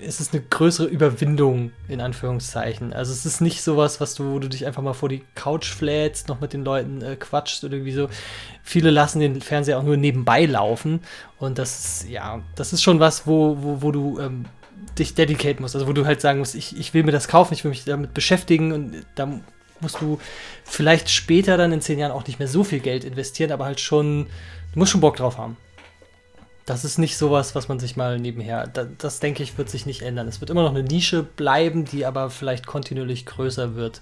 es 0.00 0.20
ist 0.20 0.32
eine 0.32 0.42
größere 0.42 0.86
Überwindung, 0.86 1.72
in 1.88 2.00
Anführungszeichen. 2.00 2.92
Also 2.92 3.12
es 3.12 3.26
ist 3.26 3.40
nicht 3.40 3.62
sowas, 3.62 4.00
was 4.00 4.14
du, 4.14 4.32
wo 4.32 4.38
du 4.38 4.48
dich 4.48 4.66
einfach 4.66 4.82
mal 4.82 4.92
vor 4.92 5.08
die 5.08 5.22
Couch 5.34 5.66
flätst, 5.66 6.28
noch 6.28 6.40
mit 6.40 6.52
den 6.52 6.64
Leuten 6.64 7.02
äh, 7.02 7.16
quatscht 7.16 7.62
oder 7.64 7.74
irgendwie 7.74 7.92
so. 7.92 8.08
Viele 8.62 8.90
lassen 8.90 9.20
den 9.20 9.40
Fernseher 9.40 9.78
auch 9.78 9.82
nur 9.82 9.96
nebenbei 9.96 10.44
laufen. 10.46 11.00
Und 11.38 11.58
das 11.58 12.02
ist, 12.02 12.08
ja, 12.08 12.42
das 12.54 12.72
ist 12.72 12.82
schon 12.82 13.00
was, 13.00 13.26
wo, 13.26 13.56
wo, 13.60 13.82
wo 13.82 13.92
du 13.92 14.18
ähm, 14.18 14.44
dich 14.98 15.14
dedicaten 15.14 15.62
musst. 15.62 15.74
Also 15.74 15.86
wo 15.86 15.92
du 15.92 16.06
halt 16.06 16.20
sagen 16.20 16.38
musst, 16.38 16.54
ich, 16.54 16.78
ich 16.78 16.94
will 16.94 17.04
mir 17.04 17.12
das 17.12 17.28
kaufen, 17.28 17.54
ich 17.54 17.64
will 17.64 17.70
mich 17.70 17.84
damit 17.84 18.14
beschäftigen 18.14 18.72
und 18.72 19.04
da 19.14 19.28
musst 19.80 20.00
du 20.00 20.18
vielleicht 20.64 21.10
später 21.10 21.56
dann 21.56 21.72
in 21.72 21.80
zehn 21.80 21.98
Jahren 21.98 22.12
auch 22.12 22.26
nicht 22.26 22.38
mehr 22.38 22.48
so 22.48 22.64
viel 22.64 22.80
Geld 22.80 23.04
investieren, 23.04 23.52
aber 23.52 23.64
halt 23.64 23.80
schon, 23.80 24.26
du 24.72 24.78
musst 24.78 24.92
schon 24.92 25.00
Bock 25.00 25.16
drauf 25.16 25.38
haben. 25.38 25.56
Das 26.64 26.84
ist 26.84 26.98
nicht 26.98 27.16
sowas, 27.16 27.54
was 27.54 27.68
man 27.68 27.80
sich 27.80 27.96
mal 27.96 28.18
nebenher. 28.18 28.66
Das, 28.68 28.86
das, 28.98 29.20
denke 29.20 29.42
ich, 29.42 29.58
wird 29.58 29.68
sich 29.68 29.84
nicht 29.84 30.02
ändern. 30.02 30.28
Es 30.28 30.40
wird 30.40 30.50
immer 30.50 30.62
noch 30.62 30.70
eine 30.70 30.84
Nische 30.84 31.22
bleiben, 31.22 31.84
die 31.84 32.06
aber 32.06 32.30
vielleicht 32.30 32.66
kontinuierlich 32.66 33.26
größer 33.26 33.74
wird. 33.74 34.00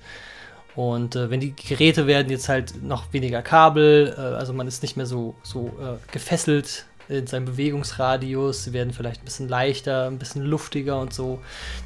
Und 0.74 1.16
äh, 1.16 1.30
wenn 1.30 1.40
die 1.40 1.54
Geräte 1.56 2.06
werden 2.06 2.30
jetzt 2.30 2.48
halt 2.48 2.82
noch 2.82 3.12
weniger 3.12 3.42
Kabel, 3.42 4.14
äh, 4.16 4.20
also 4.20 4.52
man 4.52 4.68
ist 4.68 4.82
nicht 4.82 4.96
mehr 4.96 5.06
so, 5.06 5.34
so 5.42 5.68
äh, 5.80 6.12
gefesselt 6.12 6.86
in 7.08 7.26
seinem 7.26 7.46
Bewegungsradius, 7.46 8.64
sie 8.64 8.72
werden 8.72 8.92
vielleicht 8.92 9.22
ein 9.22 9.24
bisschen 9.24 9.48
leichter, 9.48 10.06
ein 10.06 10.18
bisschen 10.18 10.44
luftiger 10.44 11.00
und 11.00 11.12
so. 11.12 11.40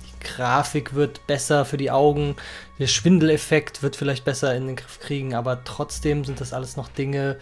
Die 0.05 0.29
Grafik 0.29 0.95
wird 0.95 1.27
besser 1.27 1.65
für 1.65 1.79
die 1.79 1.91
Augen, 1.91 2.37
der 2.79 2.89
Schwindeleffekt 2.89 3.83
wird 3.83 3.97
vielleicht 3.97 4.25
besser 4.25 4.55
in 4.55 4.67
den 4.67 4.77
Griff 4.77 5.01
kriegen, 5.01 5.35
aber 5.35 5.65
trotzdem 5.65 6.25
sind 6.25 6.41
das 6.41 6.53
alles 6.53 6.77
noch 6.77 6.89
Dinge, 6.89 7.39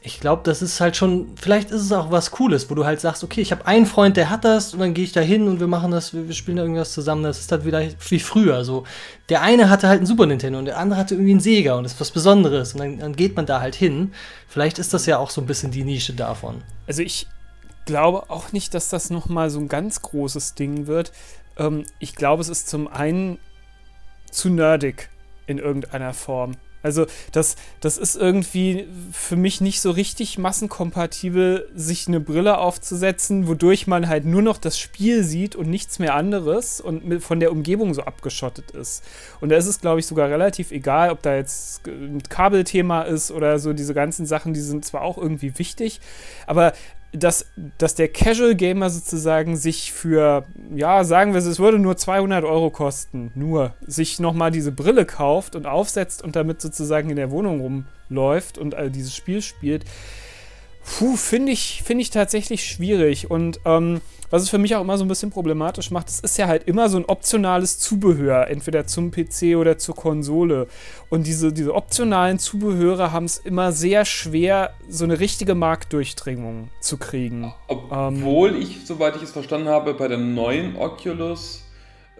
ich 0.00 0.20
glaube, 0.20 0.42
das 0.44 0.62
ist 0.62 0.80
halt 0.80 0.96
schon, 0.96 1.32
vielleicht 1.36 1.70
ist 1.70 1.82
es 1.82 1.92
auch 1.92 2.10
was 2.12 2.30
Cooles, 2.30 2.70
wo 2.70 2.74
du 2.74 2.84
halt 2.84 3.00
sagst, 3.00 3.24
okay, 3.24 3.40
ich 3.40 3.50
habe 3.50 3.66
einen 3.66 3.84
Freund, 3.84 4.16
der 4.16 4.30
hat 4.30 4.44
das 4.44 4.72
und 4.72 4.78
dann 4.78 4.94
gehe 4.94 5.04
ich 5.04 5.12
da 5.12 5.20
hin 5.20 5.48
und 5.48 5.58
wir 5.58 5.66
machen 5.66 5.90
das, 5.90 6.14
wir, 6.14 6.32
spielen 6.34 6.56
da 6.56 6.62
irgendwas 6.62 6.92
zusammen. 6.92 7.24
Das 7.24 7.40
ist 7.40 7.50
halt 7.50 7.64
wieder 7.64 7.82
wie 8.08 8.20
früher. 8.20 8.64
So, 8.64 8.84
der 9.28 9.42
eine 9.42 9.70
hatte 9.70 9.88
halt 9.88 9.98
einen 9.98 10.06
Super 10.06 10.26
Nintendo 10.26 10.58
und 10.58 10.66
der 10.66 10.78
andere 10.78 11.00
hatte 11.00 11.14
irgendwie 11.14 11.32
einen 11.32 11.40
Sega 11.40 11.74
und 11.74 11.82
das 11.82 11.94
ist 11.94 12.00
was 12.00 12.12
Besonderes 12.12 12.74
und 12.74 12.80
dann, 12.80 12.98
dann 12.98 13.16
geht 13.16 13.34
man 13.34 13.46
da 13.46 13.60
halt 13.60 13.74
hin. 13.74 14.12
Vielleicht 14.46 14.78
ist 14.78 14.94
das 14.94 15.06
ja 15.06 15.18
auch 15.18 15.30
so 15.30 15.40
ein 15.40 15.46
bisschen 15.46 15.72
die 15.72 15.84
Nische 15.84 16.12
davon. 16.12 16.62
Also 16.86 17.02
ich 17.02 17.26
glaube 17.84 18.30
auch 18.30 18.52
nicht, 18.52 18.74
dass 18.74 18.90
das 18.90 19.10
nochmal 19.10 19.50
so 19.50 19.58
ein 19.58 19.68
ganz 19.68 20.00
großes 20.02 20.54
Ding 20.54 20.86
wird. 20.86 21.10
Ähm, 21.56 21.84
ich 21.98 22.14
glaube, 22.14 22.40
es 22.40 22.48
ist 22.48 22.68
zum 22.68 22.86
einen 22.86 23.38
zu 24.30 24.48
nerdig 24.48 25.08
in 25.46 25.58
irgendeiner 25.58 26.14
Form. 26.14 26.52
Also 26.82 27.06
das, 27.32 27.56
das 27.80 27.98
ist 27.98 28.16
irgendwie 28.16 28.86
für 29.12 29.36
mich 29.36 29.60
nicht 29.60 29.80
so 29.80 29.90
richtig 29.90 30.38
massenkompatibel, 30.38 31.68
sich 31.74 32.06
eine 32.08 32.20
Brille 32.20 32.58
aufzusetzen, 32.58 33.48
wodurch 33.48 33.86
man 33.86 34.08
halt 34.08 34.24
nur 34.24 34.42
noch 34.42 34.58
das 34.58 34.78
Spiel 34.78 35.24
sieht 35.24 35.56
und 35.56 35.68
nichts 35.68 35.98
mehr 35.98 36.14
anderes 36.14 36.80
und 36.80 37.20
von 37.20 37.40
der 37.40 37.52
Umgebung 37.52 37.94
so 37.94 38.02
abgeschottet 38.02 38.70
ist. 38.70 39.04
Und 39.40 39.48
da 39.48 39.56
ist 39.56 39.66
es, 39.66 39.80
glaube 39.80 40.00
ich, 40.00 40.06
sogar 40.06 40.28
relativ 40.28 40.70
egal, 40.70 41.10
ob 41.10 41.22
da 41.22 41.34
jetzt 41.34 41.86
ein 41.86 42.22
Kabelthema 42.28 43.02
ist 43.02 43.30
oder 43.30 43.58
so 43.58 43.72
diese 43.72 43.94
ganzen 43.94 44.26
Sachen, 44.26 44.54
die 44.54 44.60
sind 44.60 44.84
zwar 44.84 45.02
auch 45.02 45.18
irgendwie 45.18 45.58
wichtig, 45.58 46.00
aber 46.46 46.72
dass, 47.12 47.46
dass 47.78 47.94
der 47.94 48.08
Casual 48.08 48.54
Gamer 48.54 48.90
sozusagen 48.90 49.56
sich 49.56 49.92
für, 49.92 50.44
ja, 50.74 51.04
sagen 51.04 51.32
wir 51.32 51.38
es, 51.38 51.46
es 51.46 51.58
würde 51.58 51.78
nur 51.78 51.96
200 51.96 52.44
Euro 52.44 52.70
kosten, 52.70 53.30
nur, 53.34 53.74
sich 53.86 54.20
nochmal 54.20 54.50
diese 54.50 54.72
Brille 54.72 55.06
kauft 55.06 55.56
und 55.56 55.66
aufsetzt 55.66 56.22
und 56.22 56.36
damit 56.36 56.60
sozusagen 56.60 57.08
in 57.10 57.16
der 57.16 57.30
Wohnung 57.30 57.84
rumläuft 58.08 58.58
und 58.58 58.74
all 58.74 58.90
dieses 58.90 59.14
Spiel 59.14 59.40
spielt, 59.40 59.84
puh, 60.96 61.16
finde 61.16 61.52
ich, 61.52 61.82
find 61.84 62.00
ich 62.00 62.10
tatsächlich 62.10 62.64
schwierig. 62.64 63.30
Und 63.30 63.60
ähm, 63.64 64.00
was 64.30 64.42
es 64.42 64.50
für 64.50 64.58
mich 64.58 64.76
auch 64.76 64.82
immer 64.82 64.98
so 64.98 65.04
ein 65.04 65.08
bisschen 65.08 65.30
problematisch 65.30 65.90
macht, 65.90 66.08
es 66.08 66.20
ist 66.20 66.36
ja 66.36 66.46
halt 66.46 66.64
immer 66.64 66.88
so 66.88 66.98
ein 66.98 67.04
optionales 67.06 67.78
Zubehör, 67.78 68.48
entweder 68.48 68.86
zum 68.86 69.10
PC 69.10 69.56
oder 69.56 69.78
zur 69.78 69.94
Konsole. 69.94 70.66
Und 71.08 71.26
diese, 71.26 71.52
diese 71.52 71.74
optionalen 71.74 72.38
Zubehöre 72.38 73.12
haben 73.12 73.24
es 73.24 73.38
immer 73.38 73.72
sehr 73.72 74.04
schwer, 74.04 74.74
so 74.88 75.04
eine 75.04 75.18
richtige 75.18 75.54
Marktdurchdringung 75.54 76.68
zu 76.80 76.98
kriegen. 76.98 77.54
Obwohl 77.68 78.54
ähm, 78.54 78.60
ich, 78.60 78.84
soweit 78.84 79.16
ich 79.16 79.22
es 79.22 79.30
verstanden 79.30 79.68
habe, 79.68 79.94
bei 79.94 80.08
der 80.08 80.18
neuen 80.18 80.76
Oculus 80.76 81.62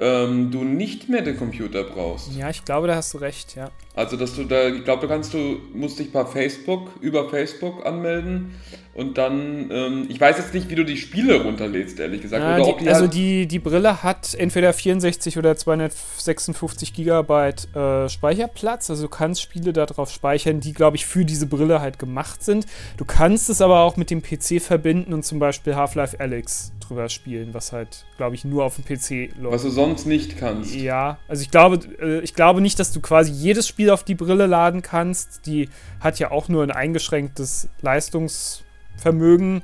ähm, 0.01 0.51
du 0.51 0.65
nicht 0.65 1.09
mehr 1.09 1.23
den 1.23 1.37
Computer 1.37 1.85
brauchst. 1.85 2.35
Ja, 2.37 2.51
ich 2.51 2.65
glaube, 2.65 2.87
da 2.87 2.95
hast 2.95 3.15
du 3.15 3.19
recht, 3.19 3.57
ja. 3.57 3.71
Also, 3.95 4.17
dass 4.17 4.35
du 4.35 4.45
da, 4.45 4.69
ich 4.69 4.85
glaube, 4.85 5.07
da 5.07 5.15
kannst 5.15 5.35
du, 5.35 5.59
musst 5.75 5.99
dich 5.99 6.13
bei 6.13 6.25
Facebook, 6.25 6.91
über 7.01 7.29
Facebook 7.29 7.85
anmelden 7.85 8.55
und 8.95 9.17
dann, 9.17 9.71
ähm, 9.71 10.07
ich 10.09 10.21
weiß 10.21 10.39
jetzt 10.39 10.55
nicht, 10.55 10.69
wie 10.71 10.75
du 10.75 10.85
die 10.85 10.97
Spiele 10.97 11.43
runterlädst, 11.43 11.99
ehrlich 12.01 12.21
gesagt. 12.21 12.43
Ja, 12.43 12.57
die, 12.59 12.85
die 12.85 12.89
also 12.89 13.03
halt 13.03 13.15
die, 13.15 13.47
die 13.47 13.59
Brille 13.59 14.03
hat 14.03 14.35
entweder 14.35 14.73
64 14.73 15.39
oder 15.39 15.57
256 15.57 16.93
Gigabyte 16.93 17.75
äh, 17.75 18.09
Speicherplatz, 18.09 18.91
also 18.91 19.05
du 19.05 19.09
kannst 19.09 19.43
Spiele 19.43 19.73
darauf 19.73 20.11
speichern, 20.11 20.61
die, 20.61 20.73
glaube 20.73 20.97
ich, 20.97 21.07
für 21.07 21.25
diese 21.25 21.47
Brille 21.47 21.81
halt 21.81 21.99
gemacht 21.99 22.45
sind. 22.45 22.67
Du 22.97 23.05
kannst 23.05 23.51
es 23.51 23.61
aber 23.61 23.81
auch 23.81 23.97
mit 23.97 24.11
dem 24.11 24.23
PC 24.23 24.61
verbinden 24.61 25.13
und 25.13 25.25
zum 25.25 25.39
Beispiel 25.39 25.75
Half-Life 25.75 26.19
Alyx 26.19 26.73
drüber 26.89 27.09
spielen, 27.09 27.51
was 27.53 27.73
halt, 27.73 28.05
glaube 28.17 28.35
ich, 28.35 28.45
nur 28.45 28.65
auf 28.65 28.77
dem 28.77 28.85
PC 28.85 29.31
läuft. 29.39 29.55
Was 29.55 29.63
du 29.63 29.71
sonst 29.71 29.88
nicht 30.07 30.39
kannst. 30.39 30.75
Ja, 30.75 31.19
also 31.29 31.43
ich 31.43 31.51
glaube, 31.51 31.81
äh, 32.01 32.21
ich 32.21 32.35
glaube 32.35 32.61
nicht, 32.61 32.79
dass 32.79 32.93
du 32.93 33.01
quasi 33.01 33.33
jedes 33.33 33.67
Spiel 33.67 33.91
auf 33.91 34.05
die 34.05 34.15
Brille 34.15 34.47
laden 34.47 34.83
kannst. 34.83 35.47
Die 35.47 35.69
hat 36.01 36.19
ja 36.19 36.31
auch 36.31 36.49
nur 36.49 36.63
ein 36.63 36.71
eingeschränktes 36.71 37.69
Leistungsvermögen, 37.81 39.63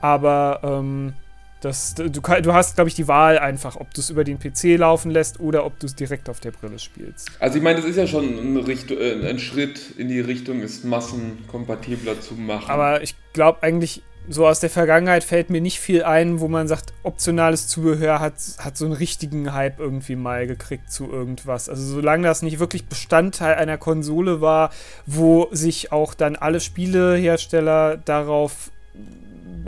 aber 0.00 0.60
ähm, 0.62 1.14
das, 1.62 1.94
du, 1.94 2.10
du, 2.10 2.52
hast, 2.52 2.74
glaube 2.74 2.88
ich, 2.88 2.94
die 2.94 3.06
Wahl 3.06 3.38
einfach, 3.38 3.76
ob 3.76 3.94
du 3.94 4.00
es 4.00 4.10
über 4.10 4.24
den 4.24 4.38
PC 4.38 4.78
laufen 4.78 5.12
lässt 5.12 5.38
oder 5.38 5.64
ob 5.64 5.78
du 5.78 5.86
es 5.86 5.94
direkt 5.94 6.28
auf 6.28 6.40
der 6.40 6.50
Brille 6.50 6.80
spielst. 6.80 7.30
Also 7.38 7.58
ich 7.58 7.62
meine, 7.62 7.80
das 7.80 7.88
ist 7.88 7.96
ja 7.96 8.08
schon 8.08 8.24
ein, 8.24 8.56
Richtung, 8.56 8.98
äh, 8.98 9.28
ein 9.28 9.38
Schritt 9.38 9.96
in 9.96 10.08
die 10.08 10.18
Richtung, 10.18 10.60
es 10.62 10.82
massenkompatibler 10.82 12.20
zu 12.20 12.34
machen. 12.34 12.68
Aber 12.68 13.02
ich 13.02 13.14
glaube 13.32 13.62
eigentlich, 13.62 14.02
so 14.28 14.46
aus 14.46 14.60
der 14.60 14.70
Vergangenheit 14.70 15.24
fällt 15.24 15.50
mir 15.50 15.60
nicht 15.60 15.80
viel 15.80 16.04
ein, 16.04 16.40
wo 16.40 16.48
man 16.48 16.68
sagt, 16.68 16.92
optionales 17.02 17.66
Zubehör 17.68 18.20
hat, 18.20 18.34
hat 18.58 18.76
so 18.76 18.84
einen 18.84 18.94
richtigen 18.94 19.52
Hype 19.52 19.80
irgendwie 19.80 20.16
mal 20.16 20.46
gekriegt 20.46 20.92
zu 20.92 21.10
irgendwas. 21.10 21.68
Also 21.68 21.82
solange 21.82 22.26
das 22.26 22.42
nicht 22.42 22.58
wirklich 22.58 22.86
Bestandteil 22.86 23.54
einer 23.54 23.78
Konsole 23.78 24.40
war, 24.40 24.70
wo 25.06 25.48
sich 25.50 25.92
auch 25.92 26.14
dann 26.14 26.36
alle 26.36 26.60
Spielehersteller 26.60 27.96
darauf 27.96 28.70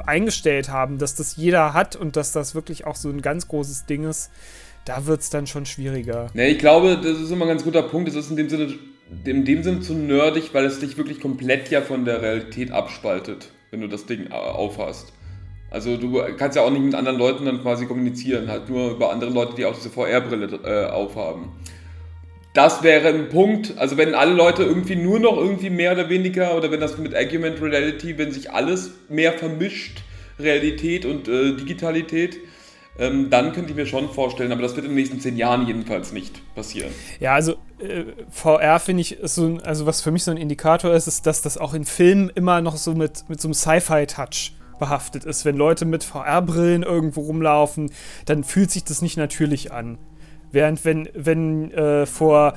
eingestellt 0.06 0.68
haben, 0.68 0.98
dass 0.98 1.14
das 1.14 1.36
jeder 1.36 1.74
hat 1.74 1.96
und 1.96 2.16
dass 2.16 2.32
das 2.32 2.54
wirklich 2.54 2.86
auch 2.86 2.96
so 2.96 3.08
ein 3.08 3.22
ganz 3.22 3.48
großes 3.48 3.86
Ding 3.86 4.08
ist, 4.08 4.30
da 4.84 5.06
wird 5.06 5.20
es 5.20 5.30
dann 5.30 5.46
schon 5.46 5.66
schwieriger. 5.66 6.28
Nee, 6.34 6.48
ich 6.48 6.58
glaube, 6.58 6.96
das 7.02 7.18
ist 7.18 7.30
immer 7.30 7.46
ein 7.46 7.48
ganz 7.48 7.64
guter 7.64 7.82
Punkt. 7.82 8.08
Das 8.08 8.14
ist 8.14 8.30
in 8.30 8.36
dem 8.36 8.48
Sinne, 8.48 8.74
in 9.24 9.44
dem 9.44 9.62
Sinne 9.62 9.80
zu 9.80 9.94
nerdig, 9.94 10.50
weil 10.52 10.64
es 10.66 10.78
dich 10.78 10.96
wirklich 10.96 11.20
komplett 11.20 11.70
ja 11.70 11.80
von 11.80 12.04
der 12.04 12.22
Realität 12.22 12.70
abspaltet 12.70 13.48
wenn 13.74 13.80
du 13.80 13.88
das 13.88 14.06
Ding 14.06 14.28
äh, 14.30 14.34
aufhast. 14.34 15.12
Also 15.68 15.96
du 15.96 16.22
kannst 16.38 16.56
ja 16.56 16.62
auch 16.62 16.70
nicht 16.70 16.84
mit 16.84 16.94
anderen 16.94 17.18
Leuten 17.18 17.44
dann 17.44 17.60
quasi 17.60 17.86
kommunizieren, 17.86 18.48
halt 18.48 18.68
nur 18.70 18.92
über 18.92 19.10
andere 19.10 19.30
Leute, 19.30 19.56
die 19.56 19.64
auch 19.64 19.74
diese 19.74 19.90
VR-Brille 19.90 20.60
äh, 20.64 20.90
aufhaben. 20.90 21.48
Das 22.52 22.84
wäre 22.84 23.08
ein 23.08 23.28
Punkt, 23.30 23.76
also 23.78 23.96
wenn 23.96 24.14
alle 24.14 24.32
Leute 24.32 24.62
irgendwie 24.62 24.94
nur 24.94 25.18
noch 25.18 25.36
irgendwie 25.36 25.70
mehr 25.70 25.90
oder 25.90 26.08
weniger, 26.08 26.56
oder 26.56 26.70
wenn 26.70 26.78
das 26.78 26.96
mit 26.98 27.16
Argument 27.16 27.60
Reality, 27.60 28.16
wenn 28.16 28.30
sich 28.30 28.52
alles 28.52 28.92
mehr 29.08 29.32
vermischt, 29.32 30.02
Realität 30.38 31.04
und 31.04 31.26
äh, 31.26 31.56
Digitalität, 31.56 32.38
ähm, 32.98 33.30
dann 33.30 33.52
könnte 33.52 33.70
ich 33.70 33.76
mir 33.76 33.86
schon 33.86 34.08
vorstellen, 34.08 34.52
aber 34.52 34.62
das 34.62 34.76
wird 34.76 34.84
in 34.84 34.92
den 34.92 34.96
nächsten 34.96 35.20
zehn 35.20 35.36
Jahren 35.36 35.66
jedenfalls 35.66 36.12
nicht 36.12 36.42
passieren. 36.54 36.90
Ja, 37.18 37.34
also 37.34 37.54
äh, 37.78 38.04
VR 38.30 38.78
finde 38.78 39.00
ich, 39.02 39.18
so, 39.22 39.58
also 39.64 39.86
was 39.86 40.00
für 40.00 40.10
mich 40.10 40.24
so 40.24 40.30
ein 40.30 40.36
Indikator 40.36 40.92
ist, 40.94 41.06
ist, 41.06 41.26
dass 41.26 41.42
das 41.42 41.58
auch 41.58 41.74
in 41.74 41.84
Filmen 41.84 42.30
immer 42.34 42.60
noch 42.60 42.76
so 42.76 42.94
mit, 42.94 43.28
mit 43.28 43.40
so 43.40 43.48
einem 43.48 43.54
Sci-Fi-Touch 43.54 44.54
behaftet 44.78 45.24
ist. 45.24 45.44
Wenn 45.44 45.56
Leute 45.56 45.84
mit 45.84 46.04
VR-Brillen 46.04 46.82
irgendwo 46.82 47.22
rumlaufen, 47.22 47.90
dann 48.26 48.44
fühlt 48.44 48.70
sich 48.70 48.84
das 48.84 49.02
nicht 49.02 49.16
natürlich 49.16 49.72
an. 49.72 49.98
Während 50.52 50.84
wenn, 50.84 51.08
wenn 51.14 51.72
äh, 51.72 52.06
vor 52.06 52.54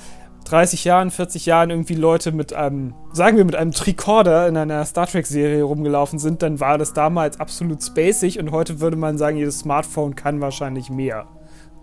30 0.49 0.83
Jahren, 0.85 1.11
40 1.11 1.45
Jahren 1.45 1.69
irgendwie 1.69 1.95
Leute 1.95 2.31
mit 2.31 2.53
einem, 2.53 2.93
sagen 3.13 3.37
wir, 3.37 3.45
mit 3.45 3.55
einem 3.55 3.71
Tricorder 3.71 4.47
in 4.47 4.57
einer 4.57 4.83
Star 4.85 5.07
Trek-Serie 5.07 5.63
rumgelaufen 5.63 6.19
sind, 6.19 6.41
dann 6.41 6.59
war 6.59 6.77
das 6.77 6.93
damals 6.93 7.39
absolut 7.39 7.83
spacig 7.83 8.39
und 8.39 8.51
heute 8.51 8.79
würde 8.79 8.97
man 8.97 9.17
sagen, 9.17 9.37
jedes 9.37 9.59
Smartphone 9.59 10.15
kann 10.15 10.41
wahrscheinlich 10.41 10.89
mehr. 10.89 11.27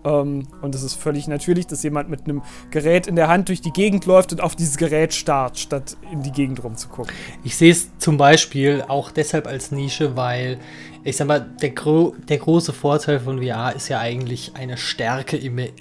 Ähm, 0.05 0.47
und 0.61 0.75
es 0.75 0.83
ist 0.83 0.93
völlig 0.93 1.27
natürlich, 1.27 1.67
dass 1.67 1.83
jemand 1.83 2.09
mit 2.09 2.23
einem 2.23 2.41
Gerät 2.69 3.07
in 3.07 3.15
der 3.15 3.27
Hand 3.27 3.49
durch 3.49 3.61
die 3.61 3.71
Gegend 3.71 4.05
läuft 4.05 4.31
und 4.31 4.41
auf 4.41 4.55
dieses 4.55 4.77
Gerät 4.77 5.13
starrt, 5.13 5.57
statt 5.57 5.97
in 6.11 6.21
die 6.21 6.31
Gegend 6.31 6.63
rumzugucken. 6.63 7.13
Ich 7.43 7.57
sehe 7.57 7.71
es 7.71 7.97
zum 7.97 8.17
Beispiel 8.17 8.83
auch 8.87 9.11
deshalb 9.11 9.47
als 9.47 9.71
Nische, 9.71 10.15
weil 10.15 10.59
ich 11.03 11.17
sag 11.17 11.27
mal, 11.27 11.39
der, 11.61 11.69
gro 11.71 12.15
der 12.29 12.37
große 12.37 12.73
Vorteil 12.73 13.19
von 13.19 13.41
VR 13.41 13.75
ist 13.75 13.89
ja 13.89 13.99
eigentlich 13.99 14.53
eine, 14.55 14.77
Stärke, 14.77 15.39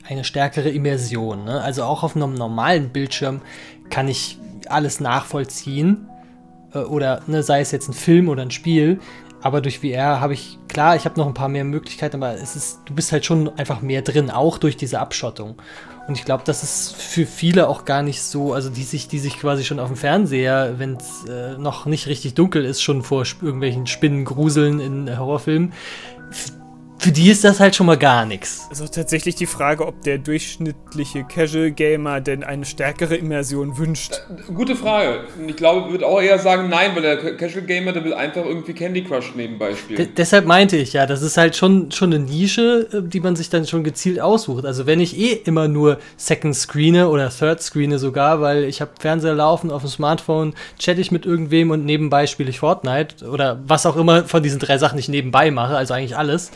eine 0.09 0.25
stärkere 0.25 0.69
Immersion. 0.71 1.45
Ne? 1.45 1.61
Also 1.63 1.85
auch 1.85 2.03
auf 2.03 2.17
einem 2.17 2.35
normalen 2.35 2.91
Bildschirm 2.91 3.41
kann 3.91 4.09
ich 4.09 4.39
alles 4.69 5.01
nachvollziehen. 5.01 6.09
Äh, 6.75 6.81
oder 6.81 7.23
ne, 7.27 7.43
sei 7.43 7.61
es 7.61 7.71
jetzt 7.71 7.89
ein 7.89 7.95
Film 7.95 8.29
oder 8.29 8.43
ein 8.43 8.51
Spiel. 8.51 9.01
Aber 9.45 9.61
durch 9.61 9.81
VR 9.81 10.23
habe 10.23 10.33
ich, 10.33 10.59
klar, 10.69 10.97
ich 10.97 11.05
habe 11.05 11.21
noch 11.21 11.27
ein 11.27 11.35
paar 11.35 11.51
mehr 11.51 11.65
Möglichkeiten, 11.65 12.17
aber 12.17 12.33
es 12.33 12.57
ist, 12.57 12.81
du 12.87 12.95
bist 12.95 13.13
halt 13.13 13.27
schon 13.27 13.51
einfach 13.59 13.83
mehr 13.83 14.01
drin, 14.01 14.31
auch 14.31 14.57
durch 14.57 14.75
diese 14.75 15.01
Abschottung. 15.01 15.57
Und 16.09 16.17
ich 16.17 16.25
glaube, 16.25 16.45
das 16.47 16.63
ist 16.63 16.97
für 16.97 17.27
viele 17.27 17.69
auch 17.69 17.85
gar 17.85 18.03
nicht 18.03 18.23
so, 18.23 18.55
also 18.55 18.71
die 18.71 18.85
sich, 18.85 19.07
die 19.07 19.19
sich 19.19 19.39
quasi 19.39 19.63
schon 19.63 19.81
auf 19.81 19.89
dem 19.89 19.99
Fernseher, 19.99 20.79
wenn 20.79 20.97
es 20.97 21.27
äh, 21.29 21.59
noch 21.59 21.85
nicht 21.85 22.07
richtig 22.07 22.33
dunkel 22.33 22.65
ist, 22.65 22.81
schon 22.81 23.03
vor 23.03 23.27
irgendwelchen 23.43 23.87
Spinnen 23.87 24.25
gruseln 24.25 24.81
in 24.81 25.19
Horrorfilmen 25.19 25.75
für 27.05 27.13
die 27.13 27.31
ist 27.31 27.45
das 27.45 27.61
halt 27.61 27.77
schon 27.77 27.85
mal 27.85 27.99
gar 27.99 28.25
nichts. 28.25 28.67
Also 28.71 28.87
tatsächlich 28.87 29.35
die 29.35 29.45
Frage, 29.45 29.87
ob 29.87 30.01
der 30.05 30.17
durchschnittliche 30.17 31.25
Casual 31.25 31.71
Gamer 31.71 32.23
denn 32.23 32.43
eine 32.43 32.65
stärkere 32.65 33.15
Immersion 33.15 33.77
wünscht. 33.77 34.15
Äh, 34.15 34.51
gute 34.55 34.75
Frage. 34.75 35.25
Ich 35.47 35.55
glaube, 35.55 35.91
würde 35.91 36.07
auch 36.07 36.23
eher 36.23 36.39
sagen 36.39 36.71
nein, 36.71 36.93
weil 36.95 37.03
der 37.03 37.37
Casual 37.37 37.67
Gamer, 37.67 37.93
der 37.93 38.05
will 38.05 38.15
einfach 38.15 38.47
irgendwie 38.47 38.73
Candy 38.73 39.05
Crush 39.05 39.35
nebenbei 39.35 39.75
spielen. 39.75 39.99
D 39.99 40.09
deshalb 40.17 40.47
meinte 40.47 40.79
ich 40.79 40.95
ja, 40.95 41.05
das 41.05 41.21
ist 41.21 41.37
halt 41.37 41.57
schon, 41.57 41.91
schon 41.91 42.11
eine 42.11 42.25
Nische, 42.25 42.89
äh, 42.91 43.03
die 43.03 43.21
man 43.21 43.37
sich 43.37 43.51
dann 43.51 43.67
schon 43.67 43.85
gezielt 43.85 44.19
aussucht. 44.19 44.65
Also 44.65 44.87
wenn 44.87 44.99
ich 44.99 45.19
eh 45.19 45.35
immer 45.45 45.69
nur 45.69 45.99
Second 46.17 46.57
Screene 46.57 47.11
oder 47.11 47.29
Third 47.29 47.61
Screene 47.61 47.99
sogar, 47.99 48.41
weil 48.41 48.65
ich 48.65 48.81
habe 48.81 48.93
Fernseher 48.99 49.35
laufen 49.35 49.71
auf 49.71 49.83
dem 49.83 49.91
Smartphone, 49.91 50.55
chatte 50.79 51.03
ich 51.03 51.13
mit 51.13 51.27
irgendwem 51.27 51.71
und 51.71 51.85
nebenbei 51.85 52.27
spiele 52.27 52.49
ich 52.49 52.61
Fortnite 52.61 53.29
oder 53.29 53.61
was 53.67 53.85
auch 53.85 53.97
immer 53.97 54.25
von 54.25 54.43
diesen 54.43 54.59
drei 54.59 54.79
Sachen 54.79 54.99
ich 54.99 55.11
nebenbei 55.11 55.51
mache, 55.51 55.77
also 55.77 55.93
eigentlich 55.93 56.17
alles 56.17 56.51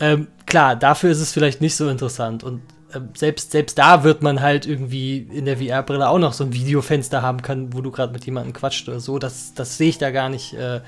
ähm, 0.00 0.28
klar, 0.46 0.76
dafür 0.76 1.10
ist 1.10 1.20
es 1.20 1.32
vielleicht 1.32 1.60
nicht 1.60 1.76
so 1.76 1.88
interessant. 1.88 2.42
Und 2.42 2.62
äh, 2.92 3.00
selbst, 3.14 3.52
selbst 3.52 3.78
da 3.78 4.04
wird 4.04 4.22
man 4.22 4.40
halt 4.40 4.66
irgendwie 4.66 5.18
in 5.18 5.44
der 5.44 5.58
VR-Brille 5.58 6.08
auch 6.08 6.18
noch 6.18 6.32
so 6.32 6.44
ein 6.44 6.52
Videofenster 6.52 7.22
haben 7.22 7.42
können, 7.42 7.72
wo 7.72 7.80
du 7.80 7.90
gerade 7.90 8.12
mit 8.12 8.24
jemandem 8.24 8.52
quatscht 8.52 8.88
oder 8.88 9.00
so. 9.00 9.18
Das, 9.18 9.54
das 9.54 9.78
sehe 9.78 9.88
ich 9.88 9.98
da 9.98 10.10
gar 10.10 10.28
nicht. 10.28 10.54
Äh, 10.54 10.80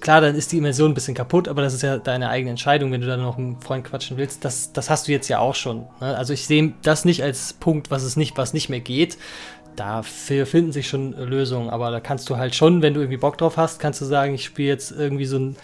klar, 0.00 0.20
dann 0.20 0.34
ist 0.34 0.52
die 0.52 0.58
Immersion 0.58 0.90
ein 0.90 0.94
bisschen 0.94 1.14
kaputt, 1.14 1.48
aber 1.48 1.62
das 1.62 1.74
ist 1.74 1.82
ja 1.82 1.98
deine 1.98 2.28
eigene 2.28 2.50
Entscheidung, 2.50 2.90
wenn 2.90 3.00
du 3.00 3.06
dann 3.06 3.22
noch 3.22 3.38
einen 3.38 3.60
Freund 3.60 3.84
quatschen 3.84 4.16
willst. 4.16 4.44
Das, 4.44 4.72
das 4.72 4.90
hast 4.90 5.06
du 5.08 5.12
jetzt 5.12 5.28
ja 5.28 5.38
auch 5.38 5.54
schon. 5.54 5.86
Ne? 6.00 6.16
Also 6.16 6.32
ich 6.32 6.46
sehe 6.46 6.74
das 6.82 7.04
nicht 7.04 7.22
als 7.22 7.52
Punkt, 7.52 7.90
was 7.90 8.02
es 8.02 8.16
nicht, 8.16 8.36
was 8.36 8.52
nicht 8.52 8.68
mehr 8.68 8.80
geht. 8.80 9.16
Dafür 9.76 10.46
finden 10.46 10.72
sich 10.72 10.88
schon 10.88 11.12
Lösungen, 11.12 11.70
aber 11.70 11.90
da 11.90 12.00
kannst 12.00 12.28
du 12.30 12.36
halt 12.36 12.54
schon, 12.54 12.82
wenn 12.82 12.94
du 12.94 13.00
irgendwie 13.00 13.18
Bock 13.18 13.38
drauf 13.38 13.56
hast, 13.56 13.78
kannst 13.78 14.00
du 14.00 14.04
sagen, 14.04 14.34
ich 14.34 14.44
spiele 14.44 14.68
jetzt 14.68 14.92
irgendwie 14.92 15.26
so 15.26 15.38
ein 15.38 15.56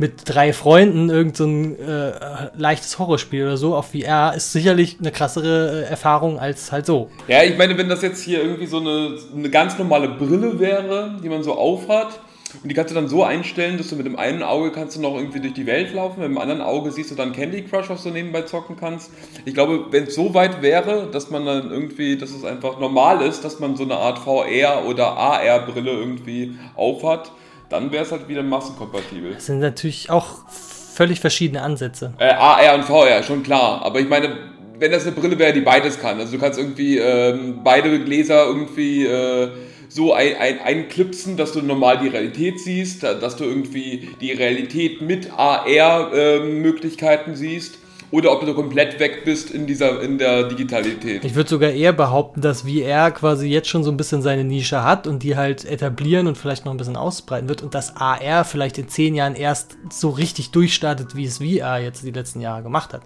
mit 0.00 0.22
drei 0.24 0.54
Freunden 0.54 1.10
irgend 1.10 1.36
so 1.36 1.44
äh, 1.46 2.12
leichtes 2.56 2.98
Horrorspiel 2.98 3.44
oder 3.44 3.56
so 3.58 3.76
auf 3.76 3.92
VR 3.92 4.32
ist 4.34 4.50
sicherlich 4.50 4.96
eine 4.98 5.10
krassere 5.10 5.84
äh, 5.84 5.90
Erfahrung 5.90 6.38
als 6.38 6.72
halt 6.72 6.86
so. 6.86 7.10
Ja, 7.28 7.42
ich 7.42 7.58
meine, 7.58 7.76
wenn 7.76 7.90
das 7.90 8.00
jetzt 8.00 8.22
hier 8.22 8.42
irgendwie 8.42 8.66
so 8.66 8.78
eine, 8.78 9.18
eine 9.36 9.50
ganz 9.50 9.78
normale 9.78 10.08
Brille 10.08 10.58
wäre, 10.58 11.16
die 11.22 11.28
man 11.28 11.42
so 11.42 11.52
aufhat, 11.52 12.18
und 12.62 12.68
die 12.68 12.74
kannst 12.74 12.90
du 12.90 12.94
dann 12.94 13.08
so 13.08 13.22
einstellen, 13.24 13.78
dass 13.78 13.88
du 13.88 13.96
mit 13.96 14.06
dem 14.06 14.18
einen 14.18 14.42
Auge 14.42 14.72
kannst 14.72 14.96
du 14.96 15.00
noch 15.00 15.14
irgendwie 15.14 15.40
durch 15.40 15.54
die 15.54 15.66
Welt 15.66 15.92
laufen, 15.92 16.20
mit 16.20 16.28
dem 16.28 16.38
anderen 16.38 16.60
Auge 16.60 16.90
siehst 16.90 17.10
du 17.10 17.14
dann 17.14 17.32
Candy 17.32 17.62
Crush, 17.62 17.88
was 17.88 18.02
du 18.02 18.10
nebenbei 18.10 18.42
zocken 18.42 18.76
kannst. 18.76 19.10
Ich 19.44 19.54
glaube, 19.54 19.86
wenn 19.90 20.04
es 20.04 20.14
so 20.14 20.34
weit 20.34 20.62
wäre, 20.62 21.08
dass 21.10 21.30
man 21.30 21.46
dann 21.46 21.70
irgendwie, 21.70 22.16
dass 22.16 22.30
es 22.30 22.44
einfach 22.44 22.78
normal 22.78 23.22
ist, 23.22 23.44
dass 23.44 23.60
man 23.60 23.76
so 23.76 23.84
eine 23.84 23.96
Art 23.96 24.18
VR 24.18 24.84
oder 24.86 25.16
AR-Brille 25.16 25.90
irgendwie 25.90 26.56
aufhat, 26.76 27.32
dann 27.68 27.92
wäre 27.92 28.04
es 28.04 28.12
halt 28.12 28.28
wieder 28.28 28.42
massenkompatibel. 28.42 29.34
Das 29.34 29.46
sind 29.46 29.60
natürlich 29.60 30.10
auch 30.10 30.38
völlig 30.48 31.20
verschiedene 31.20 31.62
Ansätze. 31.62 32.14
Äh, 32.18 32.30
AR 32.32 32.74
und 32.74 32.84
VR, 32.84 33.22
schon 33.22 33.42
klar. 33.42 33.82
Aber 33.82 34.00
ich 34.00 34.08
meine, 34.08 34.36
wenn 34.78 34.90
das 34.90 35.06
eine 35.06 35.12
Brille 35.12 35.38
wäre, 35.38 35.52
die 35.52 35.60
beides 35.60 36.00
kann. 36.00 36.18
Also 36.18 36.32
du 36.32 36.38
kannst 36.38 36.58
irgendwie 36.58 36.98
ähm, 36.98 37.60
beide 37.62 38.00
Gläser 38.00 38.46
irgendwie 38.46 39.06
äh, 39.06 39.50
so 39.90 40.14
ein, 40.14 40.36
ein, 40.36 40.60
einklipsen, 40.60 41.36
dass 41.36 41.52
du 41.52 41.60
normal 41.62 41.98
die 41.98 42.08
Realität 42.08 42.60
siehst, 42.60 43.02
dass 43.02 43.36
du 43.36 43.44
irgendwie 43.44 44.08
die 44.20 44.32
Realität 44.32 45.02
mit 45.02 45.30
AR-Möglichkeiten 45.36 47.30
ähm, 47.30 47.34
äh, 47.34 47.36
siehst 47.36 47.78
oder 48.12 48.32
ob 48.32 48.44
du 48.44 48.54
komplett 48.54 48.98
weg 48.98 49.24
bist 49.24 49.50
in 49.50 49.66
dieser 49.66 50.00
in 50.00 50.18
der 50.18 50.44
Digitalität. 50.44 51.24
Ich 51.24 51.34
würde 51.34 51.50
sogar 51.50 51.70
eher 51.70 51.92
behaupten, 51.92 52.40
dass 52.40 52.62
VR 52.62 53.10
quasi 53.10 53.48
jetzt 53.48 53.68
schon 53.68 53.84
so 53.84 53.90
ein 53.90 53.96
bisschen 53.96 54.22
seine 54.22 54.44
Nische 54.44 54.82
hat 54.82 55.06
und 55.06 55.22
die 55.22 55.36
halt 55.36 55.64
etablieren 55.64 56.26
und 56.26 56.38
vielleicht 56.38 56.64
noch 56.64 56.72
ein 56.72 56.78
bisschen 56.78 56.96
ausbreiten 56.96 57.48
wird 57.48 57.62
und 57.62 57.74
dass 57.74 57.96
AR 57.96 58.44
vielleicht 58.44 58.78
in 58.78 58.88
zehn 58.88 59.14
Jahren 59.14 59.34
erst 59.34 59.76
so 59.92 60.10
richtig 60.10 60.50
durchstartet, 60.50 61.16
wie 61.16 61.24
es 61.24 61.38
VR 61.38 61.78
jetzt 61.78 62.04
die 62.04 62.10
letzten 62.10 62.40
Jahre 62.40 62.62
gemacht 62.62 62.94
hat. 62.94 63.02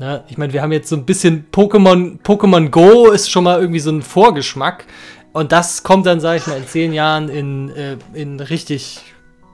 Ne? 0.00 0.22
Ich 0.28 0.38
meine, 0.38 0.52
wir 0.52 0.62
haben 0.62 0.72
jetzt 0.72 0.88
so 0.88 0.96
ein 0.96 1.04
bisschen 1.04 1.46
Pokémon, 1.52 2.20
Pokémon 2.22 2.70
Go 2.70 3.10
ist 3.10 3.30
schon 3.30 3.44
mal 3.44 3.60
irgendwie 3.60 3.80
so 3.80 3.90
ein 3.90 4.02
Vorgeschmack 4.02 4.84
und 5.38 5.52
das 5.52 5.84
kommt 5.84 6.04
dann, 6.06 6.18
sag 6.18 6.36
ich 6.36 6.46
mal, 6.48 6.56
in 6.56 6.66
zehn 6.66 6.92
Jahren 6.92 7.28
in, 7.28 7.70
äh, 7.70 7.96
in 8.12 8.40
richtig 8.40 9.04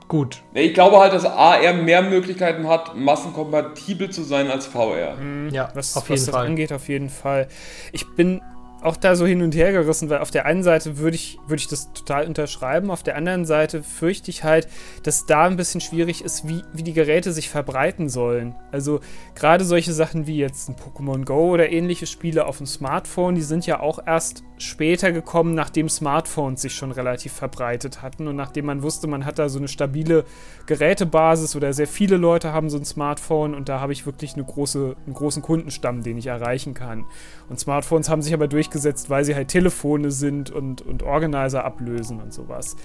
gut. 0.08 0.42
Ich 0.54 0.72
glaube 0.72 0.98
halt, 0.98 1.12
dass 1.12 1.26
AR 1.26 1.74
mehr 1.74 2.00
Möglichkeiten 2.00 2.68
hat, 2.68 2.96
massenkompatibel 2.96 4.08
zu 4.08 4.22
sein 4.22 4.50
als 4.50 4.66
VR. 4.66 5.16
Mhm, 5.16 5.50
ja, 5.50 5.70
was, 5.74 5.96
auf 5.96 6.08
jeden 6.08 6.20
was 6.20 6.26
das 6.26 6.34
Fall. 6.34 6.46
angeht, 6.46 6.72
auf 6.72 6.88
jeden 6.88 7.10
Fall. 7.10 7.48
Ich 7.92 8.08
bin 8.14 8.40
auch 8.84 8.96
da 8.96 9.16
so 9.16 9.26
hin 9.26 9.40
und 9.40 9.54
her 9.54 9.72
gerissen, 9.72 10.10
weil 10.10 10.18
auf 10.18 10.30
der 10.30 10.44
einen 10.44 10.62
Seite 10.62 10.98
würde 10.98 11.14
ich, 11.14 11.38
würd 11.46 11.58
ich 11.58 11.68
das 11.68 11.92
total 11.94 12.26
unterschreiben, 12.26 12.90
auf 12.90 13.02
der 13.02 13.16
anderen 13.16 13.46
Seite 13.46 13.82
fürchte 13.82 14.30
ich 14.30 14.44
halt, 14.44 14.68
dass 15.02 15.24
da 15.24 15.44
ein 15.44 15.56
bisschen 15.56 15.80
schwierig 15.80 16.22
ist, 16.22 16.46
wie, 16.46 16.62
wie 16.74 16.82
die 16.82 16.92
Geräte 16.92 17.32
sich 17.32 17.48
verbreiten 17.48 18.10
sollen. 18.10 18.54
Also 18.72 19.00
gerade 19.34 19.64
solche 19.64 19.94
Sachen 19.94 20.26
wie 20.26 20.36
jetzt 20.36 20.68
ein 20.68 20.76
Pokémon 20.76 21.24
Go 21.24 21.50
oder 21.50 21.72
ähnliche 21.72 22.06
Spiele 22.06 22.44
auf 22.44 22.58
dem 22.58 22.66
Smartphone, 22.66 23.34
die 23.34 23.42
sind 23.42 23.66
ja 23.66 23.80
auch 23.80 24.00
erst 24.04 24.42
später 24.58 25.12
gekommen, 25.12 25.54
nachdem 25.54 25.88
Smartphones 25.88 26.62
sich 26.62 26.74
schon 26.74 26.92
relativ 26.92 27.32
verbreitet 27.32 28.02
hatten 28.02 28.28
und 28.28 28.36
nachdem 28.36 28.66
man 28.66 28.82
wusste, 28.82 29.06
man 29.06 29.24
hat 29.24 29.38
da 29.38 29.48
so 29.48 29.58
eine 29.58 29.68
stabile 29.68 30.24
Gerätebasis 30.66 31.56
oder 31.56 31.72
sehr 31.72 31.86
viele 31.86 32.16
Leute 32.16 32.52
haben 32.52 32.70
so 32.70 32.78
ein 32.78 32.84
Smartphone 32.84 33.54
und 33.54 33.68
da 33.68 33.80
habe 33.80 33.92
ich 33.92 34.06
wirklich 34.06 34.34
eine 34.34 34.44
große, 34.44 34.94
einen 35.06 35.14
großen 35.14 35.42
Kundenstamm, 35.42 36.02
den 36.02 36.18
ich 36.18 36.26
erreichen 36.26 36.74
kann. 36.74 37.04
Und 37.48 37.58
Smartphones 37.58 38.08
haben 38.08 38.22
sich 38.22 38.32
aber 38.32 38.46
durchgesetzt, 38.74 39.10
weil 39.10 39.24
sie 39.24 39.34
halt 39.34 39.48
Telefone 39.48 40.10
sind 40.10 40.50
und, 40.50 40.82
und 40.82 41.02
Organizer 41.02 41.64
ablösen 41.64 42.20
und 42.20 42.32
sowas. 42.32 42.76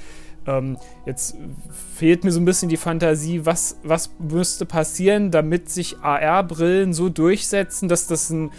Ähm, 0.47 0.77
jetzt 1.05 1.35
fehlt 1.95 2.23
mir 2.23 2.31
so 2.31 2.39
ein 2.39 2.45
bisschen 2.45 2.69
die 2.69 2.77
Fantasie, 2.77 3.45
was, 3.45 3.77
was 3.83 4.11
müsste 4.19 4.65
passieren, 4.65 5.31
damit 5.31 5.69
sich 5.69 5.99
AR-Brillen 6.01 6.93
so 6.93 7.09
durchsetzen, 7.09 7.89
dass 7.89 8.07
das 8.07 8.29
ein 8.29 8.51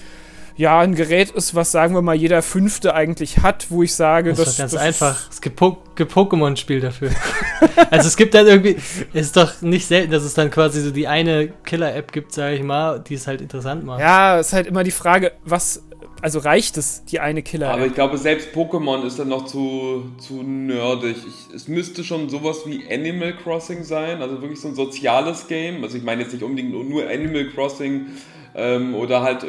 ja, 0.56 0.78
ein 0.80 0.94
Gerät 0.94 1.30
ist, 1.30 1.54
was 1.54 1.70
sagen 1.70 1.94
wir 1.94 2.02
mal 2.02 2.14
jeder 2.14 2.42
Fünfte 2.42 2.94
eigentlich 2.94 3.38
hat, 3.38 3.70
wo 3.70 3.82
ich 3.82 3.94
sage, 3.94 4.34
das 4.34 4.40
ist 4.40 4.58
ganz 4.58 4.72
das 4.72 4.82
einfach. 4.82 5.30
Es 5.30 5.40
gibt, 5.40 5.56
po 5.56 5.78
Pokémon-Spiel 5.96 6.80
dafür. 6.80 7.12
also 7.90 8.08
es 8.08 8.14
gibt 8.14 8.34
dann 8.34 8.46
irgendwie, 8.46 8.76
es 9.14 9.26
ist 9.26 9.36
doch 9.38 9.62
nicht 9.62 9.86
selten, 9.86 10.12
dass 10.12 10.22
es 10.22 10.34
dann 10.34 10.50
quasi 10.50 10.82
so 10.82 10.90
die 10.90 11.08
eine 11.08 11.48
Killer-App 11.64 12.12
gibt, 12.12 12.34
sage 12.34 12.56
ich 12.56 12.62
mal, 12.62 13.00
die 13.00 13.14
es 13.14 13.26
halt 13.26 13.40
interessant 13.40 13.84
macht. 13.84 14.00
Ja, 14.00 14.38
ist 14.38 14.52
halt 14.52 14.66
immer 14.66 14.84
die 14.84 14.90
Frage, 14.90 15.32
was, 15.46 15.82
also 16.22 16.38
reicht 16.38 16.76
es, 16.76 17.04
die 17.04 17.20
eine 17.20 17.42
Killer-App? 17.42 17.74
Aber 17.74 17.86
ich 17.86 17.94
glaube, 17.94 18.18
selbst 18.18 18.50
Pokémon 18.54 19.04
ist 19.04 19.18
dann 19.18 19.28
noch 19.28 19.46
zu, 19.46 20.04
zu 20.18 20.42
nerdig. 20.42 21.16
Ich, 21.26 21.54
es 21.54 21.68
müsste 21.68 22.04
schon 22.04 22.28
sowas 22.28 22.62
wie 22.66 22.82
Animal 22.90 23.36
Crossing 23.36 23.84
sein, 23.84 24.22
also 24.22 24.40
wirklich 24.40 24.60
so 24.60 24.68
ein 24.68 24.74
soziales 24.74 25.48
Game. 25.48 25.82
Also 25.82 25.96
ich 25.96 26.02
meine 26.02 26.22
jetzt 26.22 26.32
nicht 26.32 26.42
unbedingt 26.42 26.70
nur 26.70 27.08
Animal 27.08 27.46
Crossing 27.48 28.06
ähm, 28.54 28.94
oder 28.94 29.22
halt 29.22 29.44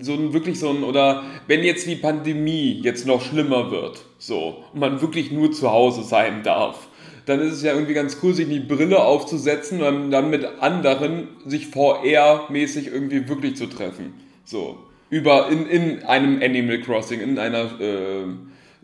so 0.00 0.14
ein 0.14 0.32
wirklich 0.32 0.58
so 0.58 0.70
ein, 0.70 0.84
oder 0.84 1.24
wenn 1.46 1.62
jetzt 1.64 1.86
die 1.86 1.96
Pandemie 1.96 2.80
jetzt 2.82 3.06
noch 3.06 3.22
schlimmer 3.22 3.70
wird, 3.70 4.04
so, 4.18 4.64
und 4.72 4.80
man 4.80 5.00
wirklich 5.00 5.30
nur 5.30 5.52
zu 5.52 5.70
Hause 5.70 6.02
sein 6.02 6.42
darf, 6.42 6.88
dann 7.26 7.40
ist 7.40 7.54
es 7.54 7.62
ja 7.62 7.74
irgendwie 7.74 7.94
ganz 7.94 8.18
cool, 8.22 8.32
sich 8.34 8.48
die 8.48 8.60
Brille 8.60 9.02
aufzusetzen 9.02 9.82
und 9.82 10.10
dann 10.10 10.30
mit 10.30 10.44
anderen 10.60 11.28
sich 11.44 11.66
VR-mäßig 11.66 12.86
irgendwie 12.86 13.28
wirklich 13.28 13.56
zu 13.56 13.66
treffen. 13.66 14.14
So. 14.44 14.78
Über, 15.10 15.48
in, 15.48 15.66
in 15.66 16.04
einem 16.04 16.42
Animal 16.42 16.80
Crossing, 16.80 17.20
in 17.20 17.38
einer 17.38 17.80
äh, 17.80 18.24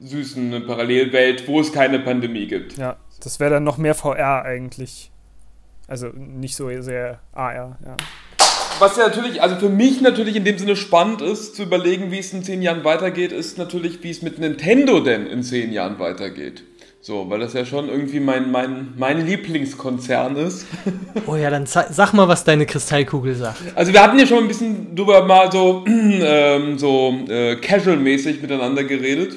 süßen 0.00 0.66
Parallelwelt, 0.66 1.46
wo 1.46 1.60
es 1.60 1.72
keine 1.72 1.98
Pandemie 1.98 2.46
gibt. 2.46 2.76
Ja, 2.76 2.96
das 3.22 3.40
wäre 3.40 3.50
dann 3.50 3.64
noch 3.64 3.78
mehr 3.78 3.94
VR 3.94 4.42
eigentlich. 4.44 5.10
Also 5.86 6.08
nicht 6.14 6.56
so 6.56 6.70
sehr 6.80 7.20
AR, 7.32 7.78
ja 7.84 7.96
was 8.78 8.96
ja 8.96 9.06
natürlich, 9.06 9.42
also 9.42 9.56
für 9.56 9.68
mich 9.68 10.00
natürlich 10.00 10.36
in 10.36 10.44
dem 10.44 10.58
Sinne 10.58 10.76
spannend 10.76 11.22
ist, 11.22 11.56
zu 11.56 11.62
überlegen, 11.62 12.10
wie 12.10 12.18
es 12.18 12.32
in 12.32 12.42
zehn 12.42 12.62
Jahren 12.62 12.84
weitergeht, 12.84 13.32
ist 13.32 13.58
natürlich, 13.58 14.02
wie 14.02 14.10
es 14.10 14.22
mit 14.22 14.38
Nintendo 14.38 15.00
denn 15.00 15.26
in 15.26 15.42
zehn 15.42 15.72
Jahren 15.72 15.98
weitergeht. 15.98 16.64
So, 17.07 17.28
weil 17.28 17.38
das 17.38 17.52
ja 17.52 17.66
schon 17.66 17.90
irgendwie 17.90 18.18
mein, 18.18 18.50
mein, 18.50 18.94
mein 18.96 19.26
Lieblingskonzern 19.26 20.36
ist. 20.36 20.64
Oh 21.26 21.36
ja, 21.36 21.50
dann 21.50 21.66
sag 21.66 22.12
mal, 22.12 22.28
was 22.28 22.44
deine 22.44 22.64
Kristallkugel 22.66 23.34
sagt. 23.34 23.61
Also 23.74 23.92
wir 23.92 24.02
hatten 24.02 24.18
ja 24.18 24.26
schon 24.26 24.38
ein 24.44 24.48
bisschen 24.48 24.96
drüber 24.96 25.24
mal 25.24 25.52
so, 25.52 25.84
ähm, 25.86 26.78
so 26.78 27.14
äh, 27.28 27.57
casual-mäßig 27.57 28.40
miteinander 28.40 28.84
geredet. 28.84 29.36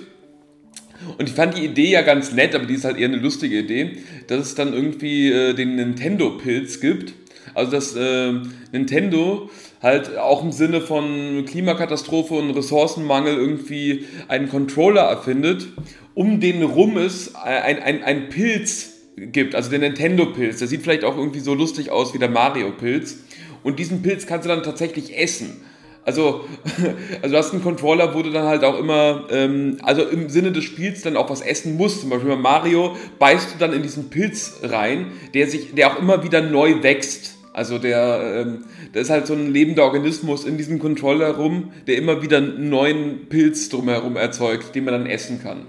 Und 1.17 1.27
ich 1.27 1.35
fand 1.35 1.57
die 1.57 1.65
Idee 1.65 1.91
ja 1.91 2.03
ganz 2.03 2.31
nett, 2.31 2.55
aber 2.55 2.65
die 2.65 2.75
ist 2.75 2.85
halt 2.85 2.97
eher 2.97 3.09
eine 3.09 3.17
lustige 3.17 3.59
Idee, 3.59 3.97
dass 4.27 4.39
es 4.39 4.55
dann 4.55 4.73
irgendwie 4.73 5.29
äh, 5.29 5.53
den 5.53 5.75
Nintendo-Pilz 5.75 6.79
gibt 6.79 7.13
also 7.53 7.71
dass 7.71 7.95
äh, 7.95 8.33
Nintendo 8.71 9.49
halt 9.81 10.17
auch 10.17 10.43
im 10.43 10.51
Sinne 10.51 10.81
von 10.81 11.45
Klimakatastrophe 11.45 12.33
und 12.33 12.51
Ressourcenmangel 12.51 13.35
irgendwie 13.35 14.05
einen 14.27 14.49
Controller 14.49 15.03
erfindet, 15.03 15.67
um 16.13 16.39
den 16.39 16.63
rum 16.63 16.97
es 16.97 17.35
ein, 17.35 17.79
ein, 17.79 18.03
ein 18.03 18.29
Pilz 18.29 18.93
gibt, 19.17 19.55
also 19.55 19.69
der 19.69 19.79
Nintendo-Pilz. 19.79 20.59
Der 20.59 20.67
sieht 20.67 20.83
vielleicht 20.83 21.03
auch 21.03 21.17
irgendwie 21.17 21.39
so 21.39 21.53
lustig 21.53 21.91
aus 21.91 22.13
wie 22.13 22.19
der 22.19 22.29
Mario-Pilz. 22.29 23.19
Und 23.63 23.79
diesen 23.79 24.01
Pilz 24.01 24.27
kannst 24.27 24.45
du 24.45 24.49
dann 24.49 24.63
tatsächlich 24.63 25.17
essen. 25.17 25.61
Also, 26.05 26.45
also 27.21 27.33
du 27.33 27.37
hast 27.37 27.51
einen 27.51 27.63
Controller, 27.63 28.15
wo 28.15 28.21
du 28.21 28.31
dann 28.31 28.45
halt 28.45 28.63
auch 28.63 28.79
immer, 28.79 29.27
ähm, 29.29 29.77
also 29.83 30.03
im 30.03 30.29
Sinne 30.29 30.51
des 30.51 30.63
Spiels 30.63 31.01
dann 31.01 31.17
auch 31.17 31.29
was 31.29 31.41
essen 31.41 31.75
musst. 31.75 32.01
Zum 32.01 32.09
Beispiel 32.09 32.29
bei 32.29 32.37
Mario 32.37 32.95
beißt 33.19 33.55
du 33.55 33.59
dann 33.59 33.73
in 33.73 33.81
diesen 33.81 34.09
Pilz 34.09 34.59
rein, 34.63 35.11
der 35.33 35.47
sich, 35.47 35.73
der 35.75 35.91
auch 35.91 35.99
immer 35.99 36.23
wieder 36.23 36.41
neu 36.41 36.81
wächst. 36.81 37.36
Also 37.57 37.79
der, 37.79 38.21
ähm, 38.35 38.65
da 38.93 38.99
ist 38.99 39.09
halt 39.09 39.25
so 39.25 39.33
ein 39.33 39.51
lebender 39.51 39.83
Organismus 39.83 40.45
in 40.45 40.59
diesem 40.59 40.77
Controller 40.77 41.37
rum, 41.37 41.71
der 41.87 41.97
immer 41.97 42.21
wieder 42.21 42.37
einen 42.37 42.69
neuen 42.69 43.29
Pilz 43.29 43.69
drumherum 43.69 44.15
erzeugt, 44.15 44.75
den 44.75 44.85
man 44.85 44.93
dann 44.93 45.07
essen 45.07 45.41
kann. 45.41 45.61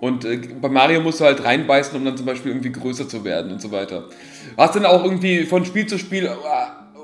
Und 0.00 0.24
äh, 0.24 0.40
bei 0.60 0.68
Mario 0.68 1.00
musst 1.02 1.20
du 1.20 1.24
halt 1.24 1.44
reinbeißen, 1.44 1.96
um 1.96 2.04
dann 2.04 2.16
zum 2.16 2.26
Beispiel 2.26 2.50
irgendwie 2.50 2.72
größer 2.72 3.08
zu 3.08 3.24
werden 3.24 3.52
und 3.52 3.62
so 3.62 3.70
weiter. 3.70 4.08
Hast 4.56 4.74
dann 4.74 4.84
auch 4.86 5.04
irgendwie 5.04 5.44
von 5.44 5.64
Spiel 5.64 5.86
zu 5.86 6.00
Spiel, 6.00 6.24
äh, 6.24 6.30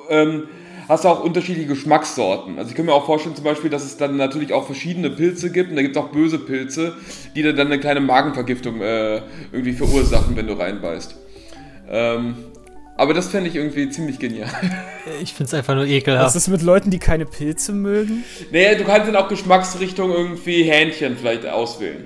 ähm, 0.08 0.48
hast 0.88 1.04
du 1.04 1.08
auch 1.08 1.22
unterschiedliche 1.22 1.68
Geschmackssorten. 1.68 2.58
Also 2.58 2.70
ich 2.70 2.76
kann 2.76 2.86
mir 2.86 2.94
auch 2.94 3.06
vorstellen 3.06 3.36
zum 3.36 3.44
Beispiel, 3.44 3.70
dass 3.70 3.84
es 3.84 3.96
dann 3.96 4.16
natürlich 4.16 4.52
auch 4.52 4.66
verschiedene 4.66 5.10
Pilze 5.10 5.52
gibt 5.52 5.70
und 5.70 5.76
da 5.76 5.82
gibt 5.82 5.94
es 5.94 6.02
auch 6.02 6.08
böse 6.08 6.40
Pilze, 6.40 6.96
die 7.36 7.44
dann 7.44 7.60
eine 7.60 7.78
kleine 7.78 8.00
Magenvergiftung 8.00 8.80
äh, 8.80 9.20
irgendwie 9.52 9.74
verursachen, 9.74 10.34
wenn 10.34 10.48
du 10.48 10.54
reinbeißt. 10.54 11.14
Ähm, 11.88 12.34
aber 13.00 13.14
das 13.14 13.28
fände 13.28 13.48
ich 13.48 13.56
irgendwie 13.56 13.88
ziemlich 13.88 14.18
genial. 14.18 14.50
Ich 15.22 15.32
finde 15.32 15.44
es 15.44 15.54
einfach 15.54 15.74
nur 15.74 15.86
ekelhaft. 15.86 16.26
Was 16.26 16.36
ist 16.36 16.48
mit 16.48 16.62
Leuten, 16.62 16.90
die 16.90 16.98
keine 16.98 17.24
Pilze 17.26 17.72
mögen? 17.72 18.22
Naja, 18.52 18.74
du 18.76 18.84
kannst 18.84 19.08
dann 19.08 19.16
auch 19.16 19.28
Geschmacksrichtung 19.28 20.12
irgendwie 20.12 20.62
Hähnchen 20.62 21.16
vielleicht 21.16 21.46
auswählen. 21.46 22.04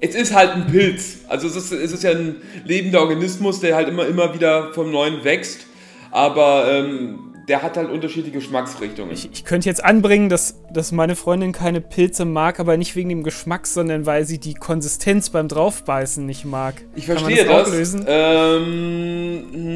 Es 0.00 0.14
ist 0.14 0.34
halt 0.34 0.50
ein 0.50 0.66
Pilz. 0.66 1.18
Also 1.28 1.46
es 1.46 1.56
ist, 1.56 1.72
es 1.72 1.92
ist 1.92 2.02
ja 2.02 2.10
ein 2.10 2.36
lebender 2.64 3.00
Organismus, 3.00 3.60
der 3.60 3.76
halt 3.76 3.88
immer, 3.88 4.06
immer 4.06 4.34
wieder 4.34 4.74
vom 4.74 4.90
Neuen 4.90 5.24
wächst. 5.24 5.66
Aber 6.10 6.70
ähm, 6.70 7.28
der 7.48 7.62
hat 7.62 7.76
halt 7.76 7.90
unterschiedliche 7.90 8.36
Geschmacksrichtungen. 8.36 9.12
Ich, 9.12 9.30
ich, 9.32 9.44
könnte 9.44 9.68
jetzt 9.68 9.82
anbringen, 9.82 10.28
dass, 10.28 10.60
dass 10.70 10.92
meine 10.92 11.16
Freundin 11.16 11.52
keine 11.52 11.80
Pilze 11.80 12.26
mag, 12.26 12.60
aber 12.60 12.76
nicht 12.76 12.94
wegen 12.94 13.08
dem 13.08 13.22
Geschmack, 13.22 13.66
sondern 13.66 14.04
weil 14.04 14.26
sie 14.26 14.38
die 14.38 14.54
Konsistenz 14.54 15.30
beim 15.30 15.48
Draufbeißen 15.48 16.24
nicht 16.24 16.44
mag. 16.44 16.74
Ich 16.94 17.06
verstehe 17.06 17.44
das. 17.44 17.64
das? 17.64 17.72
Lösen? 17.72 18.04
Ähm, 18.06 18.64
hm, 18.64 19.54
hm, 19.54 19.67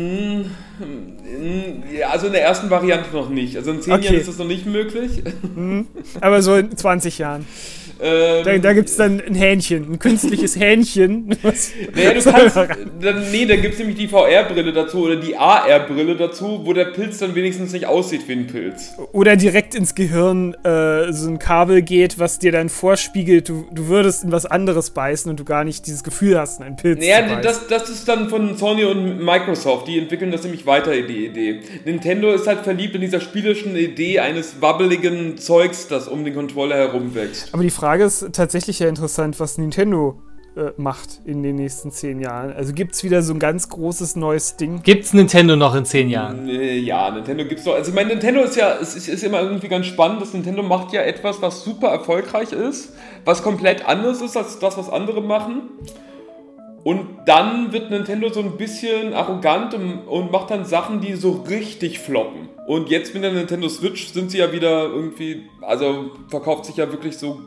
also 2.12 2.26
in 2.26 2.32
der 2.32 2.42
ersten 2.42 2.70
Variante 2.70 3.14
noch 3.14 3.30
nicht. 3.30 3.56
Also 3.56 3.72
in 3.72 3.80
10 3.80 3.92
okay. 3.94 4.04
Jahren 4.04 4.16
ist 4.16 4.28
das 4.28 4.38
noch 4.38 4.46
nicht 4.46 4.66
möglich. 4.66 5.22
Mhm. 5.54 5.86
Aber 6.20 6.42
so 6.42 6.54
in 6.56 6.76
20 6.76 7.18
Jahren. 7.18 7.46
Ähm, 8.02 8.44
da 8.44 8.58
da 8.58 8.72
gibt 8.72 8.88
es 8.88 8.96
dann 8.96 9.20
ein 9.20 9.34
Hähnchen, 9.34 9.92
ein 9.92 9.98
künstliches 9.98 10.58
Hähnchen. 10.58 11.28
naja, 11.94 12.14
du 12.14 12.22
kannst, 12.22 12.56
dann, 12.56 13.30
nee, 13.30 13.46
da 13.46 13.56
gibt 13.56 13.74
es 13.74 13.78
nämlich 13.78 13.96
die 13.96 14.08
VR-Brille 14.08 14.72
dazu 14.72 15.04
oder 15.04 15.16
die 15.16 15.36
AR-Brille 15.36 16.16
dazu, 16.16 16.62
wo 16.64 16.72
der 16.72 16.86
Pilz 16.86 17.18
dann 17.18 17.34
wenigstens 17.34 17.72
nicht 17.72 17.86
aussieht 17.86 18.26
wie 18.26 18.32
ein 18.32 18.46
Pilz. 18.46 18.94
Oder 19.12 19.36
direkt 19.36 19.74
ins 19.74 19.94
Gehirn 19.94 20.54
äh, 20.64 21.12
so 21.12 21.28
ein 21.28 21.38
Kabel 21.38 21.82
geht, 21.82 22.18
was 22.18 22.38
dir 22.38 22.50
dann 22.50 22.68
vorspiegelt, 22.68 23.48
du, 23.48 23.66
du 23.70 23.86
würdest 23.86 24.24
in 24.24 24.32
was 24.32 24.46
anderes 24.46 24.90
beißen 24.90 25.30
und 25.30 25.38
du 25.38 25.44
gar 25.44 25.62
nicht 25.62 25.86
dieses 25.86 26.02
Gefühl 26.02 26.38
hast, 26.38 26.60
einen 26.60 26.76
Pilz 26.76 26.98
naja, 26.98 27.18
zu 27.18 27.34
beißen. 27.34 27.42
Das, 27.42 27.66
das 27.68 27.88
ist 27.88 28.08
dann 28.08 28.28
von 28.28 28.56
Sony 28.56 28.84
und 28.84 29.24
Microsoft, 29.24 29.86
die 29.86 29.98
entwickeln 29.98 30.32
das 30.32 30.42
nämlich 30.42 30.66
weiter, 30.66 30.90
die 30.90 31.26
Idee. 31.26 31.60
Nintendo 31.84 32.32
ist 32.32 32.46
halt 32.46 32.60
verliebt 32.60 32.94
in 32.94 33.00
dieser 33.00 33.20
spielerischen 33.20 33.76
Idee 33.76 34.18
eines 34.18 34.60
wabbeligen 34.60 35.38
Zeugs, 35.38 35.86
das 35.86 36.08
um 36.08 36.24
den 36.24 36.34
Controller 36.34 36.76
herum 36.76 37.14
wächst. 37.14 37.50
Aber 37.52 37.62
die 37.62 37.70
Frage 37.70 37.91
Frage 37.92 38.04
ist 38.04 38.32
tatsächlich 38.32 38.78
ja 38.78 38.88
interessant, 38.88 39.38
was 39.38 39.58
Nintendo 39.58 40.18
äh, 40.56 40.70
macht 40.78 41.20
in 41.26 41.42
den 41.42 41.56
nächsten 41.56 41.90
zehn 41.90 42.20
Jahren. 42.20 42.50
Also 42.50 42.72
gibt 42.72 42.94
es 42.94 43.04
wieder 43.04 43.20
so 43.20 43.34
ein 43.34 43.38
ganz 43.38 43.68
großes 43.68 44.16
neues 44.16 44.56
Ding? 44.56 44.82
Gibt 44.82 45.04
es 45.04 45.12
Nintendo 45.12 45.56
noch 45.56 45.74
in 45.74 45.84
zehn 45.84 46.08
Jahren? 46.08 46.48
Ja, 46.48 47.10
Nintendo 47.10 47.44
gibt 47.44 47.60
es 47.60 47.66
noch. 47.66 47.74
Also 47.74 47.90
ich 47.90 47.94
meine, 47.94 48.08
Nintendo 48.08 48.40
ist 48.44 48.56
ja, 48.56 48.78
es 48.80 48.96
ist, 48.96 49.08
ist, 49.08 49.22
immer 49.22 49.42
irgendwie 49.42 49.68
ganz 49.68 49.84
spannend, 49.84 50.22
dass 50.22 50.32
Nintendo 50.32 50.62
macht 50.62 50.94
ja 50.94 51.02
etwas, 51.02 51.42
was 51.42 51.64
super 51.64 51.88
erfolgreich 51.88 52.52
ist, 52.52 52.94
was 53.26 53.42
komplett 53.42 53.86
anders 53.86 54.22
ist 54.22 54.38
als 54.38 54.58
das, 54.58 54.78
was 54.78 54.88
andere 54.88 55.20
machen. 55.20 55.64
Und 56.84 57.08
dann 57.26 57.74
wird 57.74 57.90
Nintendo 57.90 58.30
so 58.32 58.40
ein 58.40 58.56
bisschen 58.56 59.12
arrogant 59.12 59.74
und, 59.74 59.98
und, 60.08 60.32
macht 60.32 60.50
dann 60.50 60.64
Sachen, 60.64 61.02
die 61.02 61.12
so 61.12 61.44
richtig 61.46 61.98
floppen. 61.98 62.48
Und 62.66 62.88
jetzt 62.88 63.12
mit 63.12 63.22
der 63.22 63.32
Nintendo 63.32 63.68
Switch 63.68 64.08
sind 64.14 64.30
sie 64.30 64.38
ja 64.38 64.50
wieder 64.50 64.84
irgendwie, 64.84 65.42
also 65.60 66.12
verkauft 66.30 66.64
sich 66.64 66.78
ja 66.78 66.90
wirklich 66.90 67.18
so 67.18 67.38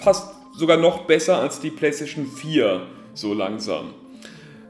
fast 0.00 0.34
sogar 0.56 0.76
noch 0.76 1.02
besser 1.06 1.38
als 1.38 1.60
die 1.60 1.70
PlayStation 1.70 2.26
4 2.26 2.82
so 3.14 3.34
langsam. 3.34 3.94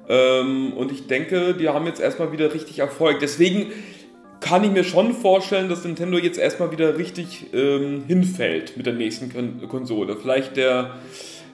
Ähm, 0.08 0.72
und 0.72 0.90
ich 0.90 1.06
denke, 1.06 1.54
die 1.54 1.68
haben 1.68 1.86
jetzt 1.86 2.00
erstmal 2.00 2.32
wieder 2.32 2.52
richtig 2.54 2.78
Erfolg. 2.78 3.20
Deswegen 3.20 3.72
kann 4.40 4.64
ich 4.64 4.70
mir 4.70 4.84
schon 4.84 5.14
vorstellen, 5.14 5.68
dass 5.68 5.84
Nintendo 5.84 6.18
jetzt 6.18 6.38
erstmal 6.38 6.70
wieder 6.70 6.96
richtig 6.96 7.46
ähm, 7.52 8.04
hinfällt 8.06 8.76
mit 8.76 8.86
der 8.86 8.94
nächsten 8.94 9.32
Kon 9.32 9.68
Konsole. 9.68 10.16
Vielleicht 10.16 10.56
der 10.56 10.92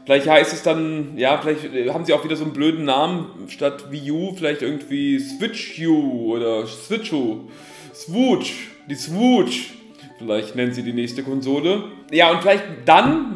Vielleicht 0.05 0.29
heißt 0.29 0.53
es 0.53 0.63
dann, 0.63 1.17
ja, 1.17 1.39
vielleicht 1.39 1.65
äh, 1.65 1.91
haben 1.91 2.05
sie 2.05 2.13
auch 2.13 2.25
wieder 2.25 2.37
so 2.37 2.45
einen 2.45 2.53
blöden 2.53 2.85
Namen 2.85 3.49
statt 3.49 3.91
Wii 3.91 4.11
U, 4.11 4.35
vielleicht 4.37 4.61
irgendwie 4.61 5.19
Switch 5.19 5.81
U 5.81 6.35
oder 6.35 6.67
Switch 6.67 7.13
U. 7.13 7.49
Swooch, 7.95 8.53
die 8.89 8.97
Swooch. 8.97 9.71
Vielleicht 10.19 10.57
nennen 10.57 10.73
sie 10.73 10.83
die 10.83 10.93
nächste 10.93 11.23
Konsole. 11.23 11.85
Ja, 12.11 12.31
und 12.31 12.43
vielleicht 12.43 12.65
dann 12.85 13.34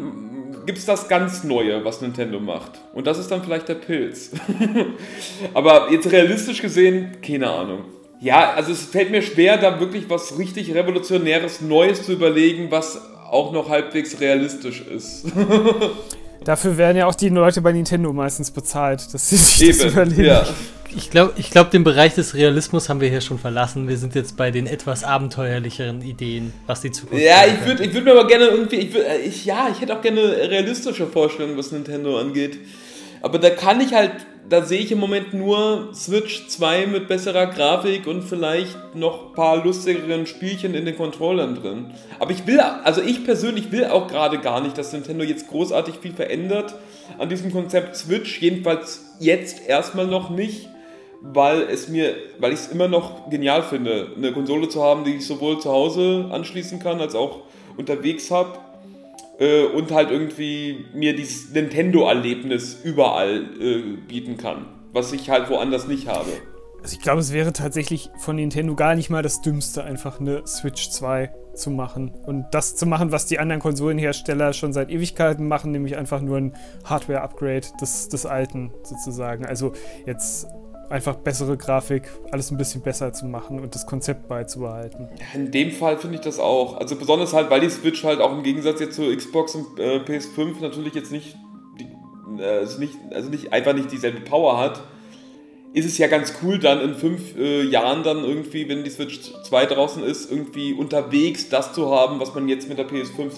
gibt 0.68 0.76
es 0.76 0.84
das 0.84 1.08
ganz 1.08 1.44
Neue, 1.44 1.82
was 1.86 2.02
Nintendo 2.02 2.40
macht. 2.40 2.72
Und 2.92 3.06
das 3.06 3.18
ist 3.18 3.30
dann 3.30 3.42
vielleicht 3.42 3.70
der 3.70 3.76
Pilz. 3.76 4.32
Aber 5.54 5.90
jetzt 5.90 6.12
realistisch 6.12 6.60
gesehen, 6.60 7.16
keine 7.22 7.48
Ahnung. 7.48 7.86
Ja, 8.20 8.52
also 8.52 8.72
es 8.72 8.82
fällt 8.82 9.10
mir 9.10 9.22
schwer, 9.22 9.56
da 9.56 9.80
wirklich 9.80 10.10
was 10.10 10.38
richtig 10.38 10.74
Revolutionäres, 10.74 11.62
Neues 11.62 12.02
zu 12.02 12.12
überlegen, 12.12 12.70
was 12.70 13.00
auch 13.30 13.50
noch 13.52 13.70
halbwegs 13.70 14.20
realistisch 14.20 14.82
ist. 14.82 15.24
Dafür 16.44 16.76
werden 16.78 16.96
ja 16.96 17.06
auch 17.06 17.14
die 17.14 17.28
Leute 17.28 17.60
bei 17.60 17.72
Nintendo 17.72 18.12
meistens 18.12 18.50
bezahlt, 18.50 19.12
dass 19.12 19.30
sie 19.30 19.36
sich 19.36 19.62
Eben, 19.62 19.78
das 19.78 19.92
überlegen. 19.92 20.24
Ja. 20.24 20.46
Ich 20.96 21.10
glaube, 21.10 21.34
ich 21.36 21.50
glaub, 21.50 21.70
den 21.70 21.84
Bereich 21.84 22.14
des 22.14 22.34
Realismus 22.34 22.88
haben 22.88 23.00
wir 23.00 23.10
hier 23.10 23.20
schon 23.20 23.38
verlassen. 23.38 23.88
Wir 23.88 23.98
sind 23.98 24.14
jetzt 24.14 24.36
bei 24.36 24.50
den 24.50 24.66
etwas 24.66 25.04
abenteuerlicheren 25.04 26.00
Ideen, 26.00 26.54
was 26.66 26.80
die 26.80 26.90
Zukunft 26.90 27.22
Ja, 27.22 27.44
ich 27.46 27.66
würde 27.66 27.84
ich 27.84 27.92
würd 27.92 28.04
mir 28.04 28.12
aber 28.12 28.26
gerne 28.26 28.46
irgendwie, 28.46 28.76
ich 28.76 28.94
würd, 28.94 29.06
äh, 29.06 29.18
ich, 29.18 29.44
ja, 29.44 29.68
ich 29.70 29.82
hätte 29.82 29.94
auch 29.94 30.00
gerne 30.00 30.20
realistische 30.20 31.06
Vorstellungen, 31.06 31.58
was 31.58 31.72
Nintendo 31.72 32.18
angeht. 32.18 32.58
Aber 33.22 33.38
da 33.38 33.50
kann 33.50 33.80
ich 33.80 33.94
halt 33.94 34.12
da 34.48 34.62
sehe 34.62 34.80
ich 34.80 34.92
im 34.92 34.98
Moment 34.98 35.34
nur 35.34 35.90
Switch 35.94 36.48
2 36.48 36.86
mit 36.86 37.08
besserer 37.08 37.46
Grafik 37.46 38.06
und 38.06 38.22
vielleicht 38.22 38.94
noch 38.94 39.28
ein 39.28 39.32
paar 39.34 39.62
lustigeren 39.62 40.26
Spielchen 40.26 40.74
in 40.74 40.86
den 40.86 40.96
Controllern 40.96 41.54
drin. 41.54 41.92
Aber 42.18 42.30
ich 42.30 42.46
will, 42.46 42.60
also 42.60 43.02
ich 43.02 43.24
persönlich 43.24 43.70
will 43.72 43.84
auch 43.86 44.08
gerade 44.08 44.38
gar 44.38 44.60
nicht, 44.60 44.78
dass 44.78 44.92
Nintendo 44.92 45.24
jetzt 45.24 45.48
großartig 45.48 45.96
viel 45.96 46.14
verändert 46.14 46.74
an 47.18 47.28
diesem 47.28 47.52
Konzept 47.52 47.96
Switch. 47.96 48.40
Jedenfalls 48.40 49.16
jetzt 49.20 49.68
erstmal 49.68 50.06
noch 50.06 50.30
nicht, 50.30 50.68
weil 51.20 51.62
es 51.62 51.88
mir, 51.88 52.14
weil 52.38 52.52
ich 52.52 52.60
es 52.60 52.68
immer 52.68 52.88
noch 52.88 53.28
genial 53.28 53.62
finde, 53.62 54.12
eine 54.16 54.32
Konsole 54.32 54.68
zu 54.68 54.82
haben, 54.82 55.04
die 55.04 55.16
ich 55.16 55.26
sowohl 55.26 55.60
zu 55.60 55.70
Hause 55.70 56.28
anschließen 56.30 56.78
kann, 56.78 57.00
als 57.00 57.14
auch 57.14 57.40
unterwegs 57.76 58.30
habe 58.30 58.58
äh, 59.38 59.64
und 59.64 59.90
halt 59.90 60.10
irgendwie 60.10 60.86
mir 60.94 61.14
dieses 61.14 61.50
Nintendo-Erlebnis 61.52 62.80
überall 62.84 63.46
äh, 63.60 63.96
bieten 64.06 64.36
kann, 64.36 64.66
was 64.92 65.12
ich 65.12 65.30
halt 65.30 65.48
woanders 65.50 65.88
nicht 65.88 66.08
habe. 66.08 66.30
Also 66.82 66.94
ich 66.94 67.00
glaube, 67.00 67.20
es 67.20 67.32
wäre 67.32 67.52
tatsächlich 67.52 68.10
von 68.18 68.36
Nintendo 68.36 68.74
gar 68.76 68.94
nicht 68.94 69.10
mal 69.10 69.22
das 69.22 69.40
Dümmste, 69.40 69.82
einfach 69.82 70.20
eine 70.20 70.46
Switch 70.46 70.90
2 70.90 71.30
zu 71.54 71.70
machen. 71.70 72.12
Und 72.24 72.46
das 72.52 72.76
zu 72.76 72.86
machen, 72.86 73.10
was 73.10 73.26
die 73.26 73.40
anderen 73.40 73.60
Konsolenhersteller 73.60 74.52
schon 74.52 74.72
seit 74.72 74.90
Ewigkeiten 74.90 75.48
machen, 75.48 75.72
nämlich 75.72 75.96
einfach 75.96 76.20
nur 76.20 76.36
ein 76.36 76.54
Hardware-Upgrade 76.84 77.66
des, 77.80 78.08
des 78.08 78.26
alten 78.26 78.72
sozusagen. 78.84 79.44
Also 79.44 79.72
jetzt 80.06 80.46
einfach 80.90 81.16
bessere 81.16 81.56
Grafik, 81.56 82.02
alles 82.30 82.50
ein 82.50 82.56
bisschen 82.56 82.82
besser 82.82 83.12
zu 83.12 83.26
machen 83.26 83.60
und 83.60 83.74
das 83.74 83.86
Konzept 83.86 84.28
beizubehalten. 84.28 85.08
in 85.34 85.50
dem 85.50 85.70
Fall 85.70 85.98
finde 85.98 86.16
ich 86.16 86.22
das 86.22 86.38
auch. 86.38 86.78
Also 86.78 86.96
besonders 86.96 87.32
halt, 87.32 87.50
weil 87.50 87.60
die 87.60 87.70
Switch 87.70 88.04
halt 88.04 88.20
auch 88.20 88.32
im 88.32 88.42
Gegensatz 88.42 88.80
jetzt 88.80 88.96
zur 88.96 89.14
Xbox 89.14 89.54
und 89.54 89.78
äh, 89.78 89.98
PS5 89.98 90.60
natürlich 90.60 90.94
jetzt 90.94 91.12
nicht, 91.12 91.36
die, 91.78 91.88
also 92.42 92.78
nicht, 92.78 92.94
also 93.10 93.28
nicht 93.28 93.52
einfach 93.52 93.74
nicht 93.74 93.92
dieselbe 93.92 94.20
Power 94.20 94.58
hat, 94.58 94.82
ist 95.74 95.84
es 95.84 95.98
ja 95.98 96.06
ganz 96.06 96.34
cool 96.42 96.58
dann 96.58 96.80
in 96.80 96.94
fünf 96.94 97.36
äh, 97.36 97.62
Jahren 97.62 98.02
dann 98.02 98.24
irgendwie, 98.24 98.68
wenn 98.68 98.84
die 98.84 98.90
Switch 98.90 99.20
2 99.44 99.66
draußen 99.66 100.02
ist, 100.02 100.30
irgendwie 100.30 100.72
unterwegs 100.72 101.50
das 101.50 101.72
zu 101.74 101.90
haben, 101.90 102.20
was 102.20 102.34
man 102.34 102.48
jetzt 102.48 102.68
mit 102.68 102.78
der 102.78 102.88
PS5 102.88 103.32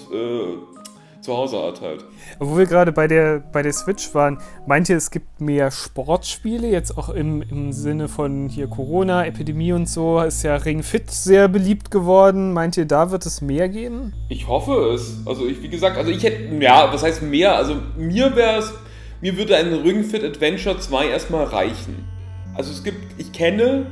zu 1.21 1.37
Hause 1.37 1.63
hat 1.63 1.81
halt. 1.81 2.05
Wo 2.39 2.57
wir 2.57 2.67
gerade 2.67 2.93
bei 2.93 3.07
der, 3.07 3.41
bei 3.41 3.63
der 3.63 3.73
Switch 3.73 4.15
waren, 4.15 4.39
meint 4.67 4.89
ihr, 4.89 4.97
es 4.97 5.11
gibt 5.11 5.41
mehr 5.41 5.71
Sportspiele, 5.71 6.69
jetzt 6.69 6.97
auch 6.97 7.09
im, 7.11 7.43
im 7.43 7.73
Sinne 7.73 8.09
von 8.09 8.49
hier 8.49 8.69
Corona, 8.69 9.27
Epidemie 9.27 9.73
und 9.73 9.89
so, 9.89 10.21
ist 10.21 10.43
ja 10.43 10.57
Ring 10.57 10.83
Fit 10.83 11.11
sehr 11.11 11.49
beliebt 11.49 11.91
geworden. 11.91 12.53
Meint 12.53 12.77
ihr, 12.77 12.87
da 12.87 13.11
wird 13.11 13.27
es 13.27 13.41
mehr 13.41 13.69
geben? 13.69 14.13
Ich 14.29 14.49
hoffe 14.49 14.93
es. 14.95 15.19
Also 15.27 15.47
ich, 15.47 15.63
wie 15.63 15.69
gesagt, 15.69 15.97
also 15.97 16.11
ich 16.11 16.23
hätte, 16.23 16.55
ja, 16.57 16.93
was 16.93 17.03
heißt 17.03 17.23
mehr? 17.23 17.57
Also 17.57 17.77
mir 17.97 18.35
wäre 18.37 18.59
es, 18.59 18.73
mir 19.21 19.37
würde 19.37 19.57
ein 19.57 19.73
Ring 19.73 20.05
Fit 20.05 20.25
Adventure 20.25 20.79
2 20.79 21.09
erstmal 21.09 21.45
reichen. 21.45 22.05
Also 22.55 22.73
es 22.73 22.83
gibt, 22.83 23.19
ich 23.19 23.33
kenne 23.33 23.87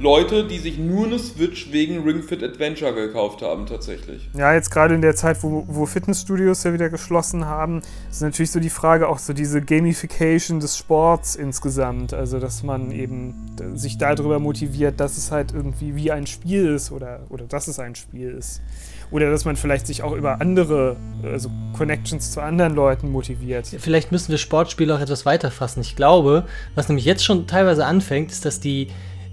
Leute, 0.00 0.46
die 0.46 0.58
sich 0.58 0.78
nur 0.78 1.04
eine 1.04 1.18
Switch 1.18 1.72
wegen 1.72 2.02
Ring 2.04 2.22
Fit 2.22 2.42
Adventure 2.42 2.94
gekauft 2.94 3.42
haben, 3.42 3.66
tatsächlich. 3.66 4.30
Ja, 4.32 4.54
jetzt 4.54 4.70
gerade 4.70 4.94
in 4.94 5.02
der 5.02 5.14
Zeit, 5.14 5.42
wo, 5.42 5.64
wo 5.68 5.84
Fitnessstudios 5.84 6.64
ja 6.64 6.72
wieder 6.72 6.88
geschlossen 6.88 7.44
haben, 7.44 7.82
ist 8.10 8.22
natürlich 8.22 8.50
so 8.50 8.60
die 8.60 8.70
Frage 8.70 9.08
auch 9.08 9.18
so 9.18 9.34
diese 9.34 9.60
Gamification 9.60 10.58
des 10.58 10.78
Sports 10.78 11.36
insgesamt. 11.36 12.14
Also, 12.14 12.38
dass 12.38 12.62
man 12.62 12.92
eben 12.92 13.34
sich 13.74 13.98
darüber 13.98 14.38
motiviert, 14.38 15.00
dass 15.00 15.18
es 15.18 15.30
halt 15.30 15.52
irgendwie 15.52 15.94
wie 15.94 16.10
ein 16.10 16.26
Spiel 16.26 16.68
ist 16.68 16.92
oder, 16.92 17.20
oder 17.28 17.44
dass 17.44 17.68
es 17.68 17.78
ein 17.78 17.94
Spiel 17.94 18.30
ist. 18.30 18.62
Oder 19.10 19.30
dass 19.30 19.44
man 19.44 19.56
vielleicht 19.56 19.86
sich 19.86 20.02
auch 20.02 20.12
über 20.12 20.40
andere, 20.40 20.96
also 21.24 21.50
Connections 21.76 22.30
zu 22.30 22.40
anderen 22.40 22.74
Leuten 22.74 23.10
motiviert. 23.10 23.66
Vielleicht 23.66 24.12
müssen 24.12 24.30
wir 24.30 24.38
Sportspiele 24.38 24.94
auch 24.94 25.00
etwas 25.00 25.26
weiterfassen. 25.26 25.82
Ich 25.82 25.94
glaube, 25.94 26.46
was 26.74 26.88
nämlich 26.88 27.04
jetzt 27.04 27.24
schon 27.24 27.46
teilweise 27.46 27.84
anfängt, 27.84 28.30
ist, 28.30 28.46
dass 28.46 28.60
die 28.60 28.88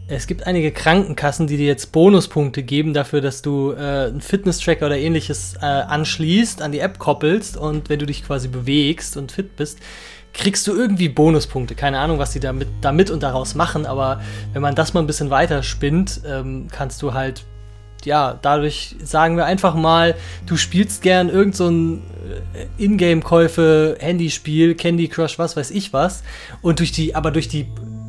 es 0.09 0.25
gibt 0.27 0.47
einige 0.47 0.71
Krankenkassen, 0.71 1.47
die 1.47 1.57
dir 1.57 1.67
jetzt 1.67 1.91
Bonuspunkte 1.91 2.63
geben 2.63 2.93
dafür, 2.93 3.19
dass 3.19 3.41
du 3.41 3.73
äh, 3.73 4.07
einen 4.07 4.21
Fitness-Tracker 4.21 4.85
oder 4.85 4.97
ähnliches 4.97 5.55
äh, 5.61 5.65
anschließt, 5.65 6.61
an 6.61 6.71
die 6.71 6.79
App 6.79 6.97
koppelst 6.97 7.57
und 7.57 7.89
wenn 7.89 7.99
du 7.99 8.05
dich 8.05 8.25
quasi 8.25 8.47
bewegst 8.47 9.17
und 9.17 9.33
fit 9.33 9.57
bist, 9.57 9.79
kriegst 10.33 10.65
du 10.67 10.73
irgendwie 10.73 11.09
Bonuspunkte. 11.09 11.75
Keine 11.75 11.99
Ahnung, 11.99 12.19
was 12.19 12.31
die 12.31 12.39
damit, 12.39 12.69
damit 12.79 13.09
und 13.09 13.21
daraus 13.21 13.53
machen, 13.53 13.85
aber 13.85 14.21
wenn 14.53 14.61
man 14.61 14.75
das 14.75 14.93
mal 14.93 15.01
ein 15.01 15.07
bisschen 15.07 15.29
weiter 15.29 15.61
spinnt, 15.61 16.21
ähm, 16.25 16.67
kannst 16.71 17.01
du 17.01 17.13
halt, 17.13 17.43
ja, 18.05 18.39
dadurch 18.41 18.95
sagen 19.03 19.35
wir 19.35 19.45
einfach 19.45 19.75
mal, 19.75 20.15
du 20.45 20.55
spielst 20.55 21.01
gern 21.01 21.27
irgend 21.27 21.57
so 21.57 21.67
ein 21.67 22.01
äh, 22.53 22.81
Ingame-Käufe, 22.81 23.97
Handyspiel, 23.99 24.75
Candy 24.75 25.09
Crush, 25.09 25.37
was 25.37 25.57
weiß 25.57 25.71
ich 25.71 25.91
was, 25.91 26.23
und 26.61 26.79
durch 26.79 26.93
die, 26.93 27.13
aber 27.13 27.31
durch 27.31 27.49
die 27.49 27.67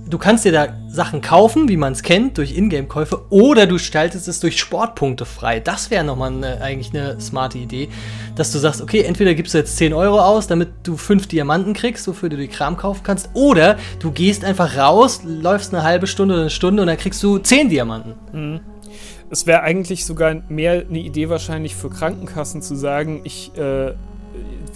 du 0.09 0.19
kannst 0.19 0.45
dir 0.45 0.53
da 0.53 0.69
Sachen 0.89 1.21
kaufen, 1.21 1.69
wie 1.69 1.77
man 1.77 1.93
es 1.93 2.03
kennt, 2.03 2.39
durch 2.39 2.57
Ingame-Käufe, 2.57 3.27
oder 3.31 3.67
du 3.67 3.75
gestaltest 3.75 4.29
es 4.29 4.41
durch 4.41 4.59
Sportpunkte 4.59 5.25
frei. 5.25 5.61
Das 5.61 5.91
wäre 5.91 6.05
nochmal 6.05 6.33
eine, 6.33 6.61
eigentlich 6.61 6.95
eine 6.95 7.21
smarte 7.21 7.59
Idee, 7.59 7.89
dass 8.35 8.53
du 8.53 8.59
sagst, 8.59 8.81
okay, 8.81 9.03
entweder 9.03 9.35
gibst 9.35 9.55
du 9.55 9.59
jetzt 9.59 9.77
10 9.77 9.93
Euro 9.93 10.21
aus, 10.21 10.47
damit 10.47 10.69
du 10.83 10.97
5 10.97 11.27
Diamanten 11.27 11.75
kriegst, 11.75 12.07
wofür 12.09 12.29
du 12.29 12.37
die 12.37 12.49
Kram 12.49 12.77
kaufen 12.77 13.03
kannst, 13.03 13.31
oder 13.35 13.77
du 14.01 14.11
gehst 14.11 14.45
einfach 14.45 14.77
raus, 14.77 15.21
läufst 15.25 15.75
eine 15.75 15.83
halbe 15.83 16.07
Stunde 16.07 16.35
oder 16.35 16.43
eine 16.43 16.51
Stunde 16.51 16.83
und 16.83 16.89
dann 16.89 16.99
kriegst 16.99 17.23
du 17.23 17.39
10 17.39 17.69
Diamanten. 17.69 18.15
Mhm. 18.33 18.61
Es 19.31 19.47
wäre 19.47 19.63
eigentlich 19.63 20.07
sogar 20.07 20.37
mehr 20.49 20.85
eine 20.89 21.01
Idee 21.01 21.29
wahrscheinlich 21.29 21.77
für 21.77 21.91
Krankenkassen 21.91 22.63
zu 22.63 22.75
sagen, 22.75 23.21
ich 23.25 23.55
äh, 23.59 23.93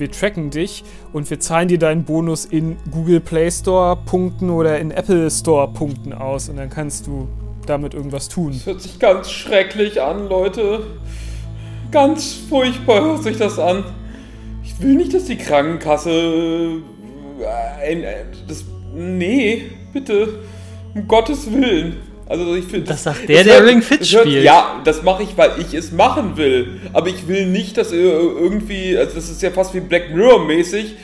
wir 0.03 0.11
tracken 0.11 0.51
dich 0.51 0.83
und 1.13 1.31
wir 1.31 1.39
zahlen 1.39 1.69
dir 1.69 1.79
deinen 1.79 2.03
Bonus 2.03 2.45
in 2.45 2.77
Google 2.91 3.21
Play 3.21 3.49
Store 3.53 3.97
Punkten 4.05 4.51
oder 4.51 4.81
in 4.81 4.91
Apple 4.91 5.31
Store 5.31 5.69
Punkten 5.69 6.13
aus 6.13 6.49
und 6.49 6.57
dann 6.57 6.71
kannst 6.71 7.07
du 7.07 7.29
damit 7.67 7.95
irgendwas 7.95 8.29
tun. 8.29 8.51
Das 8.53 8.67
hört 8.67 8.81
sich 8.81 8.99
ganz 8.99 9.31
schrecklich 9.31 10.03
an, 10.03 10.29
Leute. 10.29 10.81
Ganz 11.93 12.35
furchtbar 12.35 13.01
hört 13.05 13.23
sich 13.23 13.37
das 13.37 13.61
an. 13.61 13.85
Ich 14.65 14.83
will 14.83 14.97
nicht, 14.97 15.15
dass 15.15 15.27
die 15.27 15.37
Krankenkasse. 15.37 16.81
Äh, 17.81 18.25
das, 18.49 18.65
nee, 18.93 19.71
bitte. 19.93 20.41
Um 20.97 21.07
Gottes 21.07 21.53
Willen. 21.53 21.99
Also 22.33 22.55
ich 22.55 22.65
finde. 22.65 22.87
Das 22.87 23.03
sagt 23.03 23.29
der, 23.29 23.45
der 23.45 23.59
hört, 23.59 23.69
Ring 23.69 23.83
Fit 23.83 24.07
spielt. 24.07 24.43
Ja, 24.43 24.81
das 24.85 25.03
mache 25.03 25.23
ich, 25.23 25.37
weil 25.37 25.51
ich 25.59 25.75
es 25.75 25.93
machen 25.93 26.39
will. 26.39 26.81
Aber 26.95 27.09
ich 27.09 27.29
will 27.29 27.45
nicht, 27.45 27.77
dass 27.77 27.93
irgendwie, 27.93 28.97
also 28.97 29.17
das 29.17 29.29
ist 29.29 29.43
ja 29.43 29.51
fast 29.51 29.75
wie 29.75 29.81
Black 29.81 30.15
Mirror 30.15 30.47
mäßig, 30.47 30.97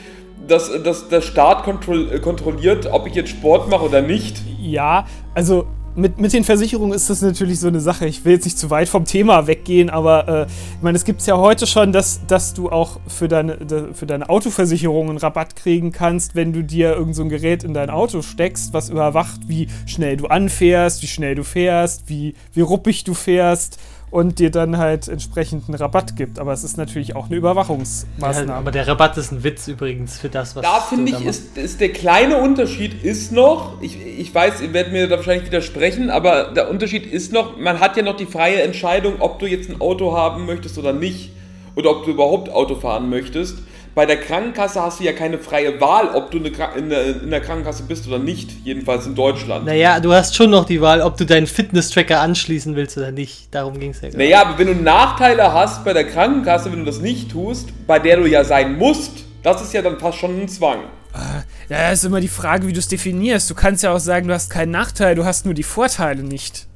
dass, 0.47 0.71
dass 0.81 1.07
der 1.07 1.21
Staat 1.21 1.65
kontroll, 1.65 2.19
kontrolliert, 2.19 2.87
ob 2.91 3.05
ich 3.05 3.13
jetzt 3.13 3.29
Sport 3.29 3.69
mache 3.69 3.85
oder 3.85 4.01
nicht. 4.01 4.37
Ja, 4.59 5.05
also 5.35 5.67
mit, 5.95 6.19
mit 6.19 6.33
den 6.33 6.43
Versicherungen 6.43 6.93
ist 6.93 7.09
das 7.09 7.21
natürlich 7.21 7.59
so 7.59 7.67
eine 7.67 7.81
Sache. 7.81 8.05
Ich 8.05 8.25
will 8.25 8.33
jetzt 8.33 8.45
nicht 8.45 8.57
zu 8.57 8.69
weit 8.69 8.89
vom 8.89 9.05
Thema 9.05 9.47
weggehen, 9.47 9.89
aber 9.89 10.27
äh, 10.27 10.45
ich 10.45 10.81
meine, 10.81 10.95
es 10.95 11.05
gibt 11.05 11.21
es 11.21 11.27
ja 11.27 11.37
heute 11.37 11.67
schon, 11.67 11.91
dass, 11.91 12.25
dass 12.27 12.53
du 12.53 12.69
auch 12.69 12.99
für 13.07 13.27
deine, 13.27 13.57
für 13.93 14.05
deine 14.05 14.29
Autoversicherung 14.29 15.09
einen 15.09 15.17
Rabatt 15.17 15.55
kriegen 15.55 15.91
kannst, 15.91 16.35
wenn 16.35 16.53
du 16.53 16.63
dir 16.63 16.91
irgendein 16.91 17.13
so 17.13 17.25
Gerät 17.25 17.63
in 17.63 17.73
dein 17.73 17.89
Auto 17.89 18.21
steckst, 18.21 18.73
was 18.73 18.89
überwacht, 18.89 19.41
wie 19.47 19.67
schnell 19.85 20.17
du 20.17 20.27
anfährst, 20.27 21.01
wie 21.01 21.07
schnell 21.07 21.35
du 21.35 21.43
fährst, 21.43 22.03
wie, 22.07 22.35
wie 22.53 22.61
ruppig 22.61 23.03
du 23.03 23.13
fährst 23.13 23.79
und 24.11 24.39
dir 24.39 24.49
dann 24.49 24.77
halt 24.77 25.07
entsprechend 25.07 25.67
einen 25.67 25.75
Rabatt 25.75 26.15
gibt. 26.15 26.39
Aber 26.39 26.53
es 26.53 26.63
ist 26.63 26.77
natürlich 26.77 27.15
auch 27.15 27.27
eine 27.27 27.35
Überwachungsmaßnahme. 27.35 28.47
Ja, 28.47 28.57
aber 28.57 28.71
der 28.71 28.87
Rabatt 28.87 29.17
ist 29.17 29.31
ein 29.31 29.43
Witz 29.43 29.67
übrigens 29.67 30.19
für 30.19 30.29
das, 30.29 30.55
was 30.55 30.63
Da 30.63 30.79
finde 30.79 31.11
ich, 31.11 31.25
ist, 31.25 31.57
ist 31.57 31.79
der 31.79 31.89
kleine 31.89 32.37
Unterschied 32.37 33.03
ist 33.03 33.31
noch, 33.31 33.81
ich, 33.81 33.97
ich 34.05 34.33
weiß, 34.33 34.61
ihr 34.61 34.73
werdet 34.73 34.93
mir 34.93 35.07
da 35.07 35.17
wahrscheinlich 35.17 35.45
widersprechen, 35.45 36.09
aber 36.09 36.51
der 36.53 36.69
Unterschied 36.69 37.05
ist 37.05 37.31
noch, 37.31 37.57
man 37.57 37.79
hat 37.79 37.97
ja 37.97 38.03
noch 38.03 38.17
die 38.17 38.25
freie 38.25 38.61
Entscheidung, 38.61 39.15
ob 39.19 39.39
du 39.39 39.45
jetzt 39.45 39.69
ein 39.69 39.79
Auto 39.79 40.15
haben 40.15 40.45
möchtest 40.45 40.77
oder 40.77 40.93
nicht. 40.93 41.31
Oder 41.75 41.91
ob 41.91 42.03
du 42.03 42.11
überhaupt 42.11 42.49
Auto 42.49 42.75
fahren 42.75 43.09
möchtest 43.09 43.59
bei 43.99 44.05
der 44.05 44.21
Krankenkasse 44.21 44.81
hast 44.81 45.01
du 45.01 45.03
ja 45.03 45.11
keine 45.11 45.37
freie 45.37 45.81
Wahl, 45.81 46.15
ob 46.15 46.31
du 46.31 46.37
in 46.37 46.89
der, 46.89 47.21
in 47.21 47.29
der 47.31 47.41
Krankenkasse 47.41 47.83
bist 47.83 48.07
oder 48.07 48.17
nicht, 48.17 48.49
jedenfalls 48.63 49.05
in 49.05 49.13
Deutschland. 49.13 49.65
Naja, 49.65 49.99
du 49.99 50.13
hast 50.13 50.37
schon 50.37 50.51
noch 50.51 50.63
die 50.63 50.79
Wahl, 50.79 51.01
ob 51.01 51.17
du 51.17 51.25
deinen 51.25 51.47
Fitness-Tracker 51.47 52.21
anschließen 52.21 52.77
willst 52.77 52.97
oder 52.97 53.11
nicht. 53.11 53.53
Darum 53.53 53.77
ging 53.77 53.91
es 53.91 53.99
ja 53.99 54.07
gerade. 54.07 54.23
Naja, 54.23 54.41
aber 54.43 54.57
wenn 54.57 54.67
du 54.67 54.75
Nachteile 54.75 55.51
hast 55.51 55.83
bei 55.83 55.91
der 55.91 56.05
Krankenkasse, 56.05 56.71
wenn 56.71 56.79
du 56.79 56.85
das 56.85 57.01
nicht 57.01 57.29
tust, 57.29 57.73
bei 57.87 57.99
der 57.99 58.15
du 58.15 58.25
ja 58.25 58.45
sein 58.45 58.77
musst, 58.77 59.25
das 59.43 59.61
ist 59.61 59.73
ja 59.73 59.81
dann 59.81 59.99
fast 59.99 60.17
schon 60.17 60.43
ein 60.43 60.47
Zwang. 60.47 60.79
Äh, 61.13 61.73
ja, 61.73 61.91
ist 61.91 62.05
immer 62.05 62.21
die 62.21 62.29
Frage, 62.29 62.67
wie 62.67 62.71
du 62.71 62.79
es 62.79 62.87
definierst. 62.87 63.49
Du 63.49 63.53
kannst 63.53 63.83
ja 63.83 63.91
auch 63.91 63.99
sagen, 63.99 64.29
du 64.29 64.33
hast 64.33 64.49
keinen 64.49 64.71
Nachteil, 64.71 65.15
du 65.15 65.25
hast 65.25 65.43
nur 65.43 65.53
die 65.53 65.63
Vorteile 65.63 66.23
nicht. 66.23 66.67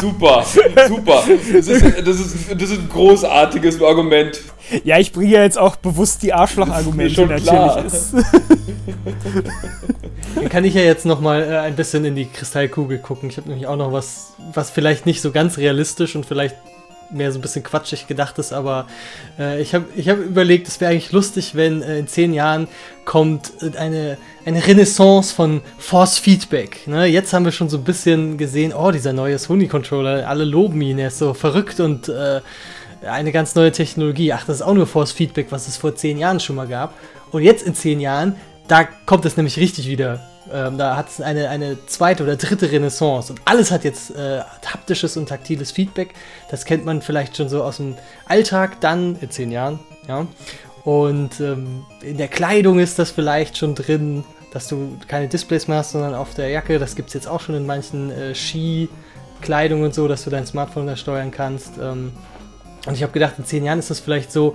super, 0.00 0.44
super. 0.88 1.22
Das 1.26 1.66
ist, 1.66 1.84
das, 2.06 2.20
ist, 2.20 2.36
das 2.52 2.70
ist 2.70 2.78
ein 2.80 2.88
großartiges 2.88 3.82
Argument. 3.82 4.40
Ja, 4.82 4.98
ich 4.98 5.12
bringe 5.12 5.30
jetzt 5.30 5.58
auch 5.58 5.76
bewusst 5.76 6.22
die 6.22 6.32
Arschloch-Argumente 6.32 7.26
natürlich. 7.26 7.44
Klar. 7.44 7.84
Dann 10.34 10.48
kann 10.48 10.64
ich 10.64 10.74
ja 10.74 10.80
jetzt 10.82 11.06
noch 11.06 11.20
mal 11.20 11.42
äh, 11.42 11.58
ein 11.58 11.76
bisschen 11.76 12.04
in 12.04 12.14
die 12.14 12.26
Kristallkugel 12.26 12.98
gucken. 12.98 13.28
Ich 13.28 13.36
habe 13.36 13.48
nämlich 13.48 13.66
auch 13.66 13.76
noch 13.76 13.92
was, 13.92 14.32
was 14.52 14.70
vielleicht 14.70 15.06
nicht 15.06 15.20
so 15.20 15.30
ganz 15.32 15.58
realistisch 15.58 16.16
und 16.16 16.26
vielleicht 16.26 16.56
mehr 17.14 17.32
so 17.32 17.38
ein 17.38 17.42
bisschen 17.42 17.62
quatschig 17.62 18.06
gedacht 18.06 18.38
ist, 18.38 18.52
aber 18.52 18.86
äh, 19.38 19.60
ich 19.60 19.74
habe 19.74 19.86
ich 19.96 20.08
hab 20.08 20.18
überlegt, 20.18 20.68
es 20.68 20.80
wäre 20.80 20.92
eigentlich 20.92 21.12
lustig, 21.12 21.54
wenn 21.54 21.82
äh, 21.82 21.98
in 21.98 22.08
zehn 22.08 22.34
Jahren 22.34 22.68
kommt 23.04 23.52
äh, 23.60 23.76
eine, 23.76 24.18
eine 24.44 24.66
Renaissance 24.66 25.34
von 25.34 25.62
Force 25.78 26.18
Feedback. 26.18 26.86
Ne? 26.86 27.06
Jetzt 27.06 27.32
haben 27.32 27.44
wir 27.44 27.52
schon 27.52 27.68
so 27.68 27.78
ein 27.78 27.84
bisschen 27.84 28.38
gesehen, 28.38 28.72
oh, 28.72 28.90
dieser 28.90 29.12
neue 29.12 29.38
Sony-Controller, 29.38 30.28
alle 30.28 30.44
loben 30.44 30.80
ihn, 30.80 30.98
er 30.98 31.08
ist 31.08 31.18
so 31.18 31.34
verrückt 31.34 31.80
und 31.80 32.08
äh, 32.08 32.40
eine 33.06 33.32
ganz 33.32 33.54
neue 33.54 33.72
Technologie. 33.72 34.32
Ach, 34.32 34.44
das 34.46 34.56
ist 34.56 34.62
auch 34.62 34.74
nur 34.74 34.86
Force 34.86 35.12
Feedback, 35.12 35.48
was 35.50 35.68
es 35.68 35.76
vor 35.76 35.94
zehn 35.94 36.18
Jahren 36.18 36.40
schon 36.40 36.56
mal 36.56 36.66
gab. 36.66 36.94
Und 37.30 37.42
jetzt 37.42 37.66
in 37.66 37.74
zehn 37.74 38.00
Jahren, 38.00 38.36
da 38.68 38.84
kommt 38.84 39.24
es 39.26 39.36
nämlich 39.36 39.58
richtig 39.58 39.88
wieder 39.88 40.20
ähm, 40.54 40.78
da 40.78 40.96
hat 40.96 41.08
es 41.08 41.20
eine, 41.20 41.48
eine 41.48 41.84
zweite 41.86 42.22
oder 42.22 42.36
dritte 42.36 42.70
Renaissance 42.70 43.32
und 43.32 43.42
alles 43.44 43.72
hat 43.72 43.82
jetzt 43.82 44.14
äh, 44.14 44.40
haptisches 44.64 45.16
und 45.16 45.28
taktiles 45.28 45.72
Feedback. 45.72 46.14
Das 46.50 46.64
kennt 46.64 46.84
man 46.84 47.02
vielleicht 47.02 47.36
schon 47.36 47.48
so 47.48 47.64
aus 47.64 47.78
dem 47.78 47.96
Alltag 48.26 48.80
dann 48.80 49.16
in 49.20 49.30
zehn 49.30 49.50
Jahren. 49.50 49.80
Ja. 50.06 50.26
Und 50.84 51.40
ähm, 51.40 51.84
in 52.02 52.18
der 52.18 52.28
Kleidung 52.28 52.78
ist 52.78 52.98
das 52.98 53.10
vielleicht 53.10 53.58
schon 53.58 53.74
drin, 53.74 54.22
dass 54.52 54.68
du 54.68 54.96
keine 55.08 55.26
Displays 55.26 55.66
mehr 55.66 55.78
hast, 55.78 55.90
sondern 55.90 56.14
auf 56.14 56.34
der 56.34 56.50
Jacke. 56.50 56.78
Das 56.78 56.94
gibt 56.94 57.08
es 57.08 57.14
jetzt 57.14 57.26
auch 57.26 57.40
schon 57.40 57.56
in 57.56 57.66
manchen 57.66 58.12
äh, 58.12 58.34
Skikleidung 58.34 59.82
und 59.82 59.92
so, 59.92 60.06
dass 60.06 60.22
du 60.22 60.30
dein 60.30 60.46
Smartphone 60.46 60.86
da 60.86 60.96
steuern 60.96 61.32
kannst. 61.32 61.72
Ähm, 61.82 62.12
und 62.86 62.94
ich 62.94 63.02
habe 63.02 63.12
gedacht, 63.12 63.34
in 63.38 63.44
zehn 63.44 63.64
Jahren 63.64 63.80
ist 63.80 63.90
das 63.90 63.98
vielleicht 63.98 64.30
so, 64.30 64.54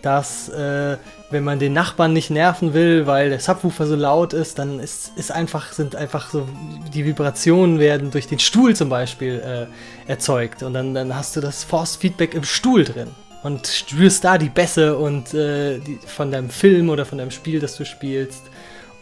dass 0.00 0.48
äh, 0.48 0.96
wenn 1.30 1.44
man 1.44 1.58
den 1.58 1.72
Nachbarn 1.72 2.12
nicht 2.12 2.30
nerven 2.30 2.74
will, 2.74 3.06
weil 3.06 3.30
der 3.30 3.40
Subwoofer 3.40 3.86
so 3.86 3.96
laut 3.96 4.32
ist, 4.32 4.58
dann 4.58 4.78
ist, 4.78 5.12
ist 5.16 5.32
einfach, 5.32 5.72
sind 5.72 5.96
einfach 5.96 6.30
so, 6.30 6.46
die 6.92 7.04
Vibrationen 7.04 7.78
werden 7.78 8.10
durch 8.10 8.28
den 8.28 8.38
Stuhl 8.38 8.76
zum 8.76 8.88
Beispiel 8.88 9.40
äh, 9.40 10.10
erzeugt. 10.10 10.62
Und 10.62 10.74
dann, 10.74 10.94
dann 10.94 11.14
hast 11.14 11.36
du 11.36 11.40
das 11.40 11.64
Force-Feedback 11.64 12.34
im 12.34 12.44
Stuhl 12.44 12.84
drin. 12.84 13.08
Und 13.42 13.66
spürst 13.66 14.24
da 14.24 14.38
die 14.38 14.48
Bässe 14.48 14.96
und 14.96 15.34
äh, 15.34 15.78
die, 15.78 15.98
von 16.06 16.30
deinem 16.30 16.50
Film 16.50 16.88
oder 16.88 17.04
von 17.04 17.18
deinem 17.18 17.30
Spiel, 17.30 17.60
das 17.60 17.76
du 17.76 17.84
spielst. 17.84 18.42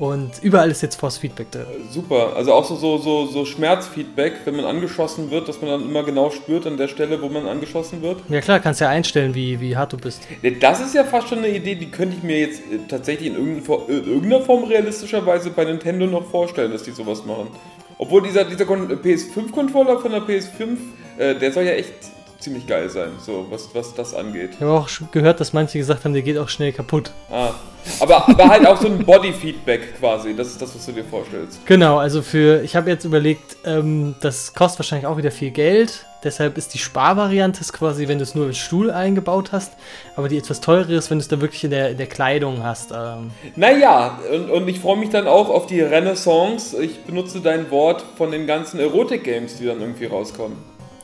Und 0.03 0.43
überall 0.43 0.69
ist 0.69 0.83
jetzt 0.83 0.97
Force 0.97 1.17
Feedback 1.19 1.53
drin. 1.53 1.65
Super. 1.89 2.33
Also 2.35 2.53
auch 2.53 2.65
so, 2.65 2.75
so, 2.75 2.99
so, 2.99 3.27
so 3.27 3.45
Schmerzfeedback, 3.45 4.33
wenn 4.45 4.57
man 4.57 4.65
angeschossen 4.65 5.31
wird, 5.31 5.47
dass 5.47 5.63
man 5.63 5.71
dann 5.71 5.89
immer 5.89 6.03
genau 6.03 6.31
spürt 6.31 6.67
an 6.67 6.77
der 6.77 6.89
Stelle, 6.89 7.23
wo 7.23 7.29
man 7.29 7.47
angeschossen 7.47 8.03
wird. 8.03 8.19
Ja 8.29 8.41
klar, 8.41 8.59
kannst 8.59 8.81
ja 8.81 8.89
einstellen, 8.89 9.33
wie, 9.37 9.61
wie 9.61 9.77
hart 9.77 9.93
du 9.93 9.99
bist. 9.99 10.27
Das 10.61 10.81
ist 10.81 10.97
ja 10.97 11.05
fast 11.05 11.29
schon 11.29 11.39
eine 11.39 11.51
Idee, 11.51 11.77
die 11.77 11.89
könnte 11.89 12.17
ich 12.17 12.25
mir 12.25 12.41
jetzt 12.41 12.63
äh, 12.63 12.79
tatsächlich 12.89 13.29
in 13.29 13.37
irgendeiner 13.37 14.41
Form 14.41 14.65
realistischerweise 14.65 15.51
bei 15.51 15.67
Nintendo 15.67 16.07
noch 16.07 16.29
vorstellen, 16.29 16.73
dass 16.73 16.83
die 16.83 16.91
sowas 16.91 17.25
machen. 17.25 17.47
Obwohl 17.97 18.23
dieser, 18.23 18.45
dieser 18.45 18.65
PS5-Controller 18.65 20.01
von 20.01 20.11
der 20.11 20.23
PS5, 20.23 20.79
äh, 21.17 21.37
der 21.37 21.53
soll 21.53 21.63
ja 21.63 21.75
echt 21.75 21.95
ziemlich 22.43 22.67
geil 22.67 22.91
sein, 22.91 23.13
so 23.19 23.47
was, 23.51 23.75
was 23.75 23.95
das 23.95 24.15
angeht. 24.15 24.51
Ich 24.55 24.61
habe 24.61 24.73
auch 24.73 24.89
gehört, 25.11 25.41
dass 25.41 25.53
manche 25.53 25.79
gesagt 25.79 26.05
haben, 26.05 26.13
der 26.13 26.23
geht 26.23 26.39
auch 26.39 26.49
schnell 26.49 26.73
kaputt. 26.73 27.13
Ah. 27.31 27.51
Aber, 28.01 28.29
aber 28.29 28.49
halt 28.49 28.67
auch 28.67 28.81
so 28.81 28.87
ein 28.87 29.05
Body-Feedback 29.05 29.99
quasi, 29.99 30.37
das 30.37 30.49
ist 30.49 30.63
das, 30.63 30.75
was 30.75 30.87
du 30.87 30.93
dir 30.93 31.05
vorstellst. 31.05 31.65
Genau, 31.67 31.99
also 31.99 32.23
für, 32.23 32.63
ich 32.63 32.77
habe 32.77 32.91
jetzt 32.91 33.05
überlegt, 33.05 33.57
ähm, 33.65 34.15
das 34.21 34.55
kostet 34.55 34.81
wahrscheinlich 34.81 35.07
auch 35.07 35.17
wieder 35.17 35.31
viel 35.31 35.51
Geld. 35.51 36.07
Deshalb 36.25 36.57
ist 36.57 36.73
die 36.75 36.79
Sparvariante 36.79 37.65
quasi, 37.73 38.07
wenn 38.07 38.19
du 38.19 38.23
es 38.23 38.37
nur 38.37 38.47
im 38.47 38.53
Stuhl 38.53 38.93
eingebaut 38.93 39.51
hast, 39.51 39.73
aber 40.15 40.29
die 40.29 40.39
etwas 40.39 40.61
teurere 40.61 40.95
ist, 40.95 41.11
wenn 41.11 41.19
du 41.19 41.23
es 41.23 41.29
da 41.29 41.41
wirklich 41.41 41.65
in 41.65 41.71
der, 41.71 41.91
in 41.91 41.97
der 41.97 42.07
Kleidung 42.07 42.63
hast. 42.63 42.93
Ähm. 42.93 43.33
Naja, 43.57 44.21
und, 44.33 44.49
und 44.51 44.69
ich 44.69 44.79
freue 44.79 44.99
mich 44.99 45.11
dann 45.11 45.27
auch 45.27 45.49
auf 45.49 45.67
die 45.67 45.81
Renaissance. 45.81 46.81
Ich 46.81 47.01
benutze 47.03 47.41
dein 47.41 47.73
Wort 47.73 48.05
von 48.17 48.31
den 48.31 48.47
ganzen 48.47 48.79
Erotik-Games, 48.79 49.57
die 49.57 49.67
dann 49.67 49.81
irgendwie 49.81 50.07
rauskommen. 50.07 50.57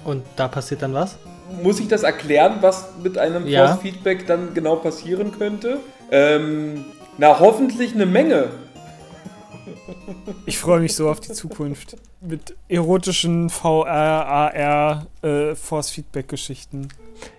Und 0.04 0.24
da 0.36 0.48
passiert 0.48 0.82
dann 0.82 0.94
was? 0.94 1.18
Muss 1.62 1.80
ich 1.80 1.88
das 1.88 2.02
erklären, 2.02 2.58
was 2.60 2.88
mit 3.02 3.18
einem 3.18 3.46
ja. 3.46 3.66
Force-Feedback 3.66 4.26
dann 4.26 4.54
genau 4.54 4.76
passieren 4.76 5.32
könnte? 5.36 5.78
Ähm, 6.10 6.84
na, 7.16 7.38
hoffentlich 7.38 7.94
eine 7.94 8.06
Menge. 8.06 8.48
Ich 10.46 10.58
freue 10.58 10.80
mich 10.80 10.94
so 10.94 11.08
auf 11.08 11.20
die 11.20 11.32
Zukunft. 11.32 11.96
Mit 12.20 12.56
erotischen 12.68 13.50
VR, 13.50 13.86
AR, 13.86 15.06
äh, 15.22 15.54
Force-Feedback-Geschichten. 15.54 16.88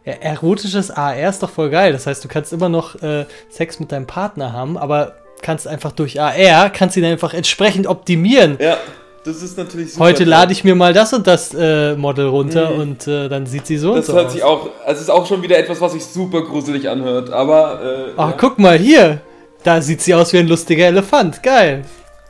Ja, 0.06 0.14
erotisches 0.14 0.92
AR 0.92 1.30
ist 1.30 1.42
doch 1.42 1.50
voll 1.50 1.70
geil. 1.70 1.94
Das 1.94 2.08
heißt, 2.08 2.24
du 2.24 2.28
kannst 2.28 2.54
immer 2.54 2.70
noch 2.70 3.02
äh, 3.02 3.26
Sex 3.50 3.80
mit 3.80 3.92
deinem 3.92 4.08
Partner 4.08 4.54
haben, 4.54 4.78
aber 4.78 5.16
kannst 5.42 5.68
einfach 5.68 5.92
durch 5.92 6.20
AR, 6.20 6.70
kannst 6.70 6.98
ihn 6.98 7.06
einfach 7.06 7.34
entsprechend 7.34 7.88
optimieren. 7.88 8.58
Ja. 8.60 8.78
Das 9.24 9.42
ist 9.42 9.58
natürlich 9.58 9.94
super. 9.94 10.06
Heute 10.06 10.24
lade 10.24 10.52
ich 10.54 10.64
mir 10.64 10.76
mal 10.76 10.94
das 10.94 11.14
und 11.14 11.28
das 11.28 11.54
äh, 11.54 11.96
Model 11.96 12.28
runter 12.28 12.72
mhm. 12.72 12.80
und 12.80 13.08
äh, 13.08 13.28
dann 13.28 13.46
sieht 13.46 13.68
sie 13.68 13.78
so 13.78 13.96
das 13.96 14.08
und 14.08 14.14
so 14.14 14.14
hört 14.14 14.28
aus. 14.28 14.34
sich 14.34 14.44
auch, 14.44 14.70
also 14.86 15.02
ist 15.02 15.10
auch 15.10 15.26
schon 15.26 15.42
wieder 15.42 15.58
etwas, 15.58 15.82
was 15.82 15.94
sich 15.94 16.06
super 16.06 16.44
gruselig 16.44 16.90
anhört, 16.90 17.30
aber... 17.32 17.82
Äh, 17.84 18.14
Ach, 18.18 18.30
ja. 18.30 18.36
guck 18.38 18.60
mal, 18.60 18.78
hier! 18.78 19.22
Da 19.64 19.82
sieht 19.82 20.02
sie 20.02 20.16
aus 20.16 20.32
wie 20.32 20.38
ein 20.38 20.48
lustiger 20.48 20.86
Elefant. 20.86 21.44
Geil. 21.44 21.84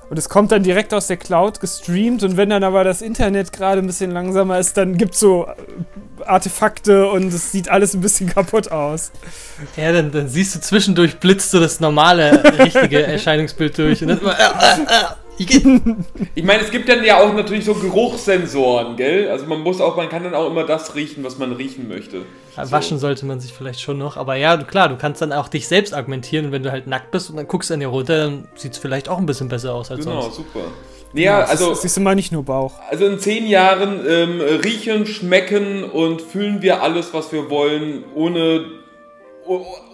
Und 0.10 0.18
es 0.18 0.28
kommt 0.28 0.52
dann 0.52 0.64
direkt 0.64 0.92
aus 0.96 1.06
der 1.06 1.18
Cloud 1.18 1.60
gestreamt 1.60 2.24
und 2.24 2.36
wenn 2.36 2.50
dann 2.50 2.64
aber 2.64 2.84
das 2.84 3.04
Internet 3.04 3.54
gerade 3.54 3.80
ein 3.80 3.86
bisschen 3.86 4.10
langsamer 4.10 4.58
ist, 4.58 4.76
dann 4.76 4.98
gibt 4.98 5.14
es 5.14 5.20
so 5.20 5.46
äh, 5.46 6.24
Artefakte 6.26 7.08
und 7.08 7.32
es 7.32 7.52
sieht 7.52 7.70
alles 7.70 7.94
ein 7.94 8.02
bisschen 8.02 8.28
kaputt 8.34 8.72
aus. 8.72 9.12
Ja, 9.78 9.92
dann, 9.92 10.12
dann 10.12 10.28
siehst 10.28 10.56
du 10.56 10.62
zwischendurch 10.62 11.20
blitzt 11.20 11.54
du 11.54 11.60
das 11.60 11.80
normale, 11.80 12.42
richtige 12.58 13.04
Erscheinungsbild 13.06 13.78
durch 13.78 14.02
und 14.02 14.08
dann 14.08 14.20
immer, 14.20 14.36
Ich 16.36 16.44
meine, 16.44 16.62
es 16.62 16.72
gibt 16.72 16.90
dann 16.90 17.04
ja 17.04 17.22
auch 17.22 17.34
natürlich 17.34 17.66
so 17.66 17.74
Geruchssensoren, 17.74 18.96
gell? 18.96 19.30
Also 19.30 19.46
man 19.46 19.62
muss 19.62 19.82
auch, 19.82 19.96
man 19.96 20.10
kann 20.10 20.24
dann 20.24 20.34
auch 20.34 20.48
immer 20.50 20.66
das 20.66 20.96
riechen, 20.96 21.24
was 21.24 21.38
man 21.38 21.54
riechen 21.54 21.88
möchte. 21.88 22.22
Ja, 22.56 22.70
waschen 22.72 22.98
so. 22.98 23.08
sollte 23.08 23.26
man 23.26 23.40
sich 23.40 23.54
vielleicht 23.54 23.82
schon 23.82 23.98
noch, 23.98 24.18
aber 24.18 24.36
ja, 24.36 24.58
klar, 24.58 24.90
du 24.90 24.98
kannst 24.98 25.22
dann 25.22 25.32
auch 25.34 25.48
dich 25.48 25.68
selbst 25.68 25.94
argumentieren 25.94 26.48
und 26.48 26.52
wenn 26.52 26.64
du 26.64 26.72
halt 26.72 26.88
nackt 26.88 27.12
bist 27.12 27.30
und 27.30 27.38
dann 27.38 27.48
guckst 27.48 27.70
du 27.70 27.74
an 27.74 27.80
dir 27.80 27.88
runter, 27.88 28.18
dann 28.18 28.48
sieht 28.56 28.74
es 28.74 28.78
vielleicht 28.78 29.10
auch 29.10 29.18
ein 29.18 29.26
bisschen 29.26 29.50
besser 29.50 29.74
aus 29.74 29.92
als 29.92 30.06
genau, 30.06 30.22
sonst. 30.22 30.38
Genau, 30.38 30.48
super. 30.50 30.72
Ja, 31.14 31.44
also. 31.44 31.70
Das 31.70 31.84
ist 31.84 31.98
immer 31.98 32.16
nicht 32.16 32.32
nur 32.32 32.44
Bauch. 32.44 32.74
Also 32.90 33.06
in 33.06 33.20
zehn 33.20 33.48
Jahren 33.48 34.06
ähm, 34.08 34.42
riechen, 34.42 35.06
schmecken 35.06 35.84
und 35.84 36.22
fühlen 36.22 36.62
wir 36.62 36.84
alles, 36.84 37.14
was 37.14 37.32
wir 37.32 37.50
wollen, 37.50 38.04
ohne 38.14 38.79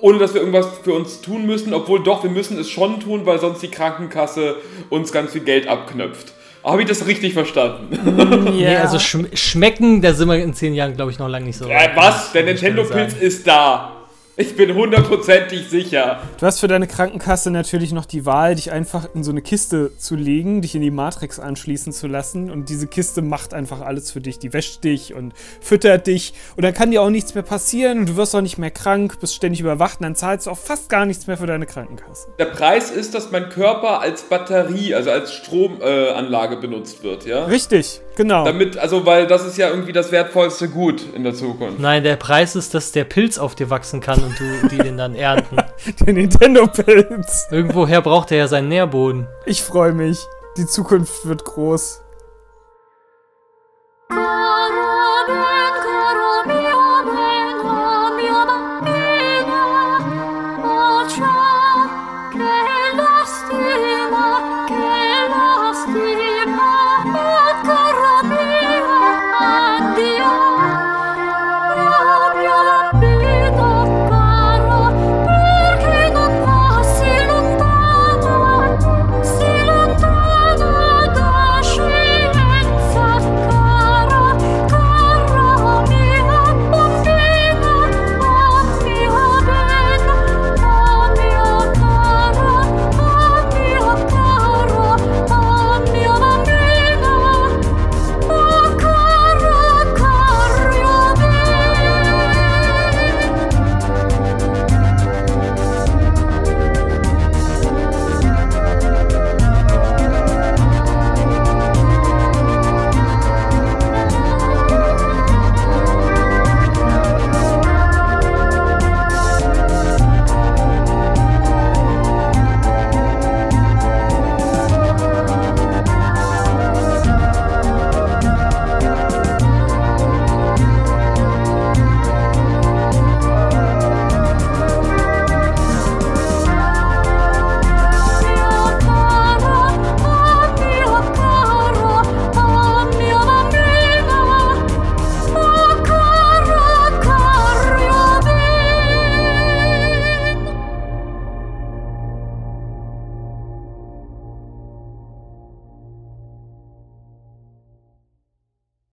ohne 0.01 0.19
dass 0.19 0.33
wir 0.33 0.41
irgendwas 0.41 0.67
für 0.83 0.93
uns 0.93 1.21
tun 1.21 1.45
müssen, 1.45 1.73
obwohl 1.73 2.03
doch, 2.03 2.23
wir 2.23 2.29
müssen 2.29 2.59
es 2.59 2.69
schon 2.69 2.99
tun, 2.99 3.25
weil 3.25 3.39
sonst 3.39 3.61
die 3.61 3.69
Krankenkasse 3.69 4.57
uns 4.89 5.11
ganz 5.11 5.31
viel 5.31 5.41
Geld 5.41 5.67
abknöpft. 5.67 6.33
Habe 6.63 6.81
ich 6.81 6.87
das 6.87 7.05
richtig 7.05 7.33
verstanden? 7.33 7.89
Mm, 7.93 8.47
ja. 8.59 8.69
Nee, 8.69 8.75
also 8.77 8.97
schm 8.97 9.27
schmecken, 9.33 10.01
da 10.01 10.13
sind 10.13 10.27
wir 10.27 10.37
in 10.37 10.53
zehn 10.53 10.73
Jahren, 10.73 10.95
glaube 10.95 11.11
ich, 11.11 11.19
noch 11.19 11.29
lange 11.29 11.45
nicht 11.45 11.57
so 11.57 11.65
weit. 11.65 11.95
Ja, 11.95 11.95
was? 11.95 12.31
Der 12.31 12.43
Nintendo-Pilz 12.43 13.13
ist 13.13 13.47
da. 13.47 13.94
Ich 14.37 14.57
bin 14.57 14.75
hundertprozentig 14.75 15.69
sicher. 15.69 16.19
Du 16.37 16.45
hast 16.45 16.59
für 16.59 16.67
deine 16.67 16.87
Krankenkasse 16.87 17.51
natürlich 17.51 17.93
noch 17.93 18.05
die 18.05 18.25
Wahl, 18.25 18.55
dich 18.55 18.69
einfach 18.69 19.07
in 19.15 19.23
so 19.23 19.31
eine 19.31 19.41
Kiste 19.41 19.97
zu 19.97 20.17
legen, 20.17 20.61
dich 20.61 20.75
in 20.75 20.81
die 20.81 20.91
Matrix 20.91 21.39
anschließen 21.39 21.93
zu 21.93 22.07
lassen 22.07 22.51
und 22.51 22.67
diese 22.67 22.87
Kiste 22.87 23.21
macht 23.21 23.53
einfach 23.53 23.79
alles 23.79 24.11
für 24.11 24.19
dich. 24.19 24.37
Die 24.37 24.51
wäscht 24.51 24.83
dich 24.83 25.13
und 25.13 25.33
füttert 25.61 26.07
dich 26.07 26.33
und 26.57 26.65
dann 26.65 26.73
kann 26.73 26.91
dir 26.91 27.01
auch 27.01 27.09
nichts 27.09 27.33
mehr 27.33 27.45
passieren 27.45 27.99
und 27.99 28.09
du 28.09 28.17
wirst 28.17 28.35
auch 28.35 28.41
nicht 28.41 28.57
mehr 28.57 28.71
krank, 28.71 29.21
bist 29.21 29.35
ständig 29.35 29.61
überwacht 29.61 30.01
und 30.01 30.03
dann 30.03 30.15
zahlst 30.15 30.47
du 30.47 30.51
auch 30.51 30.57
fast 30.57 30.89
gar 30.89 31.05
nichts 31.05 31.27
mehr 31.27 31.37
für 31.37 31.47
deine 31.47 31.65
Krankenkasse. 31.65 32.27
Der 32.37 32.45
Preis 32.45 32.91
ist, 32.91 33.15
dass 33.15 33.31
mein 33.31 33.47
Körper 33.47 34.01
als 34.01 34.23
Batterie, 34.23 34.93
also 34.95 35.11
als 35.11 35.31
Stromanlage 35.31 36.55
äh, 36.55 36.59
benutzt 36.59 37.03
wird, 37.03 37.25
ja? 37.25 37.45
Richtig, 37.45 38.01
genau. 38.17 38.43
Damit, 38.43 38.75
also 38.75 39.05
weil 39.05 39.27
das 39.27 39.45
ist 39.45 39.57
ja 39.57 39.69
irgendwie 39.69 39.93
das 39.93 40.11
wertvollste 40.11 40.67
Gut 40.67 41.05
in 41.15 41.23
der 41.23 41.35
Zukunft. 41.35 41.79
Nein, 41.79 42.03
der 42.03 42.17
Preis 42.17 42.57
ist, 42.57 42.73
dass 42.73 42.91
der 42.91 43.05
Pilz 43.05 43.37
auf 43.37 43.55
dir 43.55 43.69
wachsen 43.69 44.01
kann 44.01 44.24
und 44.25 44.39
du 44.39 44.67
die 44.69 44.77
den 44.77 44.97
dann 44.97 45.15
ernten. 45.15 45.57
Der 46.05 46.13
Nintendo-Pilz. 46.13 47.47
Irgendwoher 47.51 48.01
braucht 48.01 48.31
er 48.31 48.37
ja 48.37 48.47
seinen 48.47 48.69
Nährboden. 48.69 49.27
Ich 49.45 49.63
freue 49.63 49.93
mich. 49.93 50.19
Die 50.57 50.65
Zukunft 50.65 51.25
wird 51.25 51.45
groß. 51.45 52.01